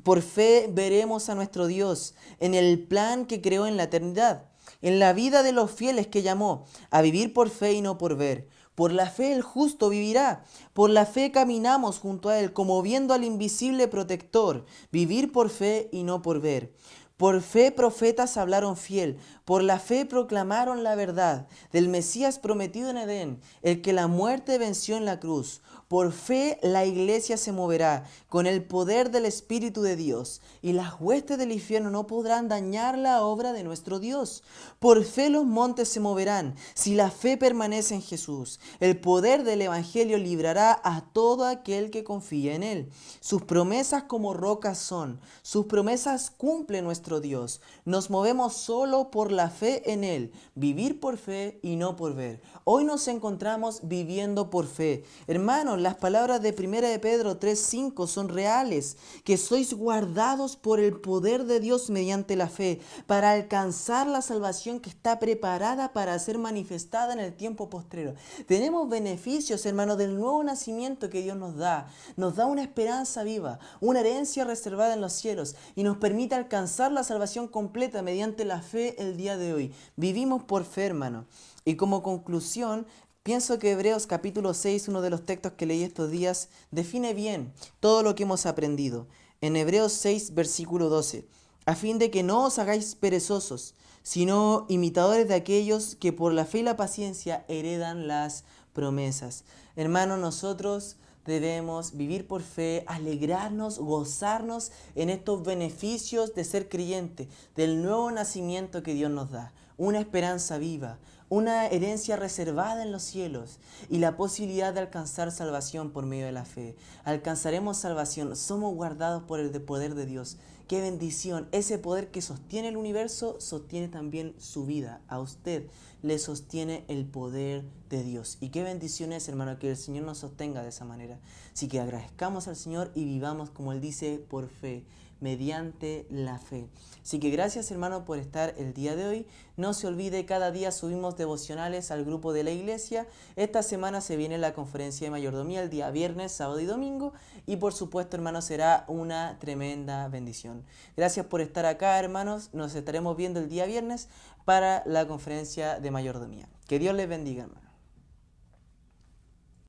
por 0.02 0.22
fe 0.22 0.68
veremos 0.70 1.28
a 1.28 1.34
nuestro 1.34 1.66
Dios 1.66 2.14
en 2.40 2.55
el 2.55 2.80
plan 2.80 3.26
que 3.26 3.40
creó 3.40 3.66
en 3.66 3.76
la 3.76 3.84
eternidad, 3.84 4.46
en 4.82 4.98
la 4.98 5.12
vida 5.12 5.42
de 5.42 5.52
los 5.52 5.70
fieles 5.70 6.09
que 6.09 6.22
llamó, 6.22 6.66
a 6.90 7.00
vivir 7.00 7.32
por 7.32 7.48
fe 7.48 7.72
y 7.74 7.80
no 7.80 7.96
por 7.96 8.16
ver 8.16 8.48
por 8.74 8.92
la 8.92 9.08
fe 9.08 9.32
el 9.32 9.42
justo 9.42 9.88
vivirá. 9.88 10.44
Por 10.72 10.90
la 10.90 11.06
fe 11.06 11.30
caminamos 11.30 11.98
junto 11.98 12.28
a 12.28 12.38
Él, 12.38 12.52
como 12.52 12.82
viendo 12.82 13.14
al 13.14 13.24
invisible 13.24 13.88
protector. 13.88 14.64
Vivir 14.90 15.32
por 15.32 15.50
fe 15.50 15.88
y 15.92 16.02
no 16.02 16.22
por 16.22 16.40
ver. 16.40 16.72
Por 17.16 17.42
fe 17.42 17.70
profetas 17.70 18.36
hablaron 18.36 18.76
fiel, 18.76 19.18
por 19.45 19.62
la 19.62 19.78
fe 19.78 20.07
proclamaron 20.07 20.82
la 20.82 20.95
verdad 20.95 21.47
del 21.72 21.88
Mesías 21.88 22.38
prometido 22.38 22.90
en 22.90 22.97
Edén, 22.97 23.40
el 23.62 23.82
que 23.82 23.92
la 23.92 24.07
muerte 24.07 24.59
venció 24.59 24.97
en 24.97 25.05
la 25.05 25.20
cruz. 25.20 25.61
Por 25.88 26.12
fe 26.12 26.59
la 26.62 26.86
iglesia 26.86 27.36
se 27.36 27.53
moverá 27.53 28.05
con 28.28 28.47
el 28.47 28.64
poder 28.64 29.11
del 29.11 29.26
Espíritu 29.26 29.82
de 29.82 29.97
Dios, 29.97 30.40
y 30.62 30.72
las 30.72 30.95
huestes 30.99 31.36
del 31.36 31.53
infierno 31.53 31.90
no 31.90 32.07
podrán 32.07 32.49
dañar 32.49 32.97
la 32.97 33.22
obra 33.22 33.53
de 33.53 33.62
nuestro 33.62 34.01
Dios. 34.01 34.42
Por 34.78 35.05
fe 35.05 35.28
los 35.28 35.45
montes 35.45 35.88
se 35.88 36.01
moverán, 36.01 36.57
si 36.74 36.95
la 36.95 37.11
fe 37.11 37.36
permanece 37.36 37.95
en 37.95 38.03
Jesús. 38.03 38.61
El 38.80 38.99
poder 38.99 39.45
del 39.45 39.61
Evangelio 39.61 40.16
librará 40.16 40.80
a 40.82 41.03
todo 41.12 41.45
aquel 41.47 41.90
que 41.90 42.03
confía 42.03 42.55
en 42.55 42.62
Él. 42.62 42.90
Sus 43.20 43.42
promesas 43.42 44.05
como 44.05 44.32
rocas 44.32 44.78
son, 44.78 45.20
sus 45.42 45.66
promesas 45.66 46.30
cumple 46.30 46.80
nuestro 46.80 47.20
Dios. 47.20 47.61
Nos 47.84 48.09
movemos 48.09 48.55
solo 48.57 49.11
por 49.11 49.34
la 49.35 49.51
fe 49.51 49.93
en 49.93 50.05
Él, 50.05 50.32
vivir 50.55 51.01
por 51.01 51.18
fe 51.18 51.59
y 51.62 51.76
no 51.76 51.97
por 51.97 52.14
ver. 52.14 52.41
Hoy 52.66 52.84
nos 52.84 53.08
encontramos 53.08 53.80
viviendo 53.82 54.48
por 54.48 54.66
fe. 54.66 55.04
Hermanos, 55.26 55.78
las 55.82 55.96
palabras 55.96 56.40
de 56.40 56.54
1 56.54 56.88
de 56.88 56.98
Pedro 56.98 57.38
3:5 57.38 58.06
son 58.06 58.30
reales, 58.30 58.96
que 59.22 59.36
sois 59.36 59.74
guardados 59.74 60.56
por 60.56 60.80
el 60.80 60.98
poder 60.98 61.44
de 61.44 61.60
Dios 61.60 61.90
mediante 61.90 62.36
la 62.36 62.48
fe, 62.48 62.80
para 63.06 63.32
alcanzar 63.32 64.06
la 64.06 64.22
salvación 64.22 64.80
que 64.80 64.88
está 64.88 65.18
preparada 65.18 65.92
para 65.92 66.18
ser 66.18 66.38
manifestada 66.38 67.12
en 67.12 67.20
el 67.20 67.34
tiempo 67.34 67.68
postrero. 67.68 68.14
Tenemos 68.46 68.88
beneficios, 68.88 69.66
hermanos, 69.66 69.98
del 69.98 70.18
nuevo 70.18 70.42
nacimiento 70.42 71.10
que 71.10 71.20
Dios 71.20 71.36
nos 71.36 71.56
da. 71.56 71.88
Nos 72.16 72.36
da 72.36 72.46
una 72.46 72.62
esperanza 72.62 73.24
viva, 73.24 73.58
una 73.82 74.00
herencia 74.00 74.44
reservada 74.44 74.94
en 74.94 75.02
los 75.02 75.12
cielos 75.12 75.54
y 75.76 75.82
nos 75.82 75.98
permite 75.98 76.34
alcanzar 76.34 76.92
la 76.92 77.04
salvación 77.04 77.46
completa 77.46 78.00
mediante 78.00 78.46
la 78.46 78.62
fe 78.62 78.94
el 79.02 79.18
día 79.18 79.36
de 79.36 79.52
hoy. 79.52 79.74
Vivimos 79.96 80.44
por 80.44 80.64
fe, 80.64 80.86
hermano. 80.86 81.26
Y 81.66 81.76
como 81.76 82.02
conclusión, 82.02 82.86
pienso 83.22 83.58
que 83.58 83.72
Hebreos 83.72 84.06
capítulo 84.06 84.52
6, 84.52 84.88
uno 84.88 85.00
de 85.00 85.08
los 85.08 85.24
textos 85.24 85.52
que 85.52 85.64
leí 85.64 85.82
estos 85.82 86.10
días, 86.10 86.50
define 86.70 87.14
bien 87.14 87.54
todo 87.80 88.02
lo 88.02 88.14
que 88.14 88.24
hemos 88.24 88.44
aprendido. 88.44 89.06
En 89.40 89.56
Hebreos 89.56 89.94
6, 89.94 90.34
versículo 90.34 90.90
12, 90.90 91.26
a 91.64 91.74
fin 91.74 91.98
de 91.98 92.10
que 92.10 92.22
no 92.22 92.44
os 92.44 92.58
hagáis 92.58 92.94
perezosos, 92.94 93.74
sino 94.02 94.66
imitadores 94.68 95.26
de 95.26 95.36
aquellos 95.36 95.96
que 95.96 96.12
por 96.12 96.34
la 96.34 96.44
fe 96.44 96.58
y 96.58 96.62
la 96.64 96.76
paciencia 96.76 97.46
heredan 97.48 98.08
las 98.08 98.44
promesas. 98.74 99.44
Hermano, 99.74 100.18
nosotros 100.18 100.96
debemos 101.24 101.96
vivir 101.96 102.26
por 102.26 102.42
fe, 102.42 102.84
alegrarnos, 102.86 103.78
gozarnos 103.78 104.70
en 104.94 105.08
estos 105.08 105.42
beneficios 105.42 106.34
de 106.34 106.44
ser 106.44 106.68
creyente, 106.68 107.26
del 107.56 107.82
nuevo 107.82 108.10
nacimiento 108.10 108.82
que 108.82 108.92
Dios 108.92 109.10
nos 109.10 109.30
da, 109.30 109.54
una 109.76 110.00
esperanza 110.00 110.58
viva, 110.58 110.98
una 111.28 111.66
herencia 111.66 112.16
reservada 112.16 112.82
en 112.82 112.92
los 112.92 113.02
cielos 113.02 113.58
y 113.88 113.98
la 113.98 114.16
posibilidad 114.16 114.72
de 114.72 114.80
alcanzar 114.80 115.32
salvación 115.32 115.90
por 115.90 116.06
medio 116.06 116.26
de 116.26 116.32
la 116.32 116.44
fe. 116.44 116.76
Alcanzaremos 117.04 117.78
salvación, 117.78 118.36
somos 118.36 118.74
guardados 118.74 119.22
por 119.24 119.40
el 119.40 119.50
poder 119.62 119.94
de 119.94 120.06
Dios. 120.06 120.36
Qué 120.68 120.80
bendición. 120.80 121.46
Ese 121.52 121.78
poder 121.78 122.10
que 122.10 122.22
sostiene 122.22 122.68
el 122.68 122.78
universo 122.78 123.36
sostiene 123.38 123.88
también 123.88 124.34
su 124.38 124.64
vida. 124.64 125.02
A 125.08 125.20
usted 125.20 125.66
le 126.02 126.18
sostiene 126.18 126.84
el 126.88 127.04
poder 127.04 127.64
de 127.90 128.02
Dios. 128.02 128.38
Y 128.40 128.48
qué 128.48 128.62
bendición 128.62 129.12
es, 129.12 129.28
hermano, 129.28 129.58
que 129.58 129.70
el 129.70 129.76
Señor 129.76 130.04
nos 130.04 130.18
sostenga 130.18 130.62
de 130.62 130.70
esa 130.70 130.86
manera. 130.86 131.18
Así 131.52 131.68
que 131.68 131.80
agradezcamos 131.80 132.48
al 132.48 132.56
Señor 132.56 132.90
y 132.94 133.04
vivamos, 133.04 133.50
como 133.50 133.72
Él 133.72 133.82
dice, 133.82 134.24
por 134.28 134.48
fe 134.48 134.84
mediante 135.20 136.06
la 136.10 136.38
fe. 136.38 136.68
Así 137.02 137.20
que 137.20 137.30
gracias 137.30 137.70
hermano 137.70 138.04
por 138.04 138.18
estar 138.18 138.54
el 138.56 138.72
día 138.72 138.96
de 138.96 139.06
hoy. 139.06 139.26
No 139.56 139.74
se 139.74 139.86
olvide, 139.86 140.24
cada 140.24 140.50
día 140.50 140.72
subimos 140.72 141.16
devocionales 141.16 141.90
al 141.90 142.04
grupo 142.04 142.32
de 142.32 142.44
la 142.44 142.50
iglesia. 142.50 143.06
Esta 143.36 143.62
semana 143.62 144.00
se 144.00 144.16
viene 144.16 144.38
la 144.38 144.54
conferencia 144.54 145.06
de 145.06 145.10
mayordomía 145.10 145.62
el 145.62 145.70
día 145.70 145.90
viernes, 145.90 146.32
sábado 146.32 146.60
y 146.60 146.64
domingo. 146.64 147.12
Y 147.46 147.56
por 147.56 147.74
supuesto 147.74 148.16
hermano 148.16 148.42
será 148.42 148.84
una 148.88 149.38
tremenda 149.38 150.08
bendición. 150.08 150.64
Gracias 150.96 151.26
por 151.26 151.40
estar 151.40 151.66
acá 151.66 151.98
hermanos. 151.98 152.50
Nos 152.52 152.74
estaremos 152.74 153.16
viendo 153.16 153.40
el 153.40 153.48
día 153.48 153.66
viernes 153.66 154.08
para 154.44 154.82
la 154.86 155.06
conferencia 155.06 155.80
de 155.80 155.90
mayordomía. 155.90 156.48
Que 156.66 156.78
Dios 156.78 156.94
les 156.94 157.08
bendiga 157.08 157.44
hermano. 157.44 157.63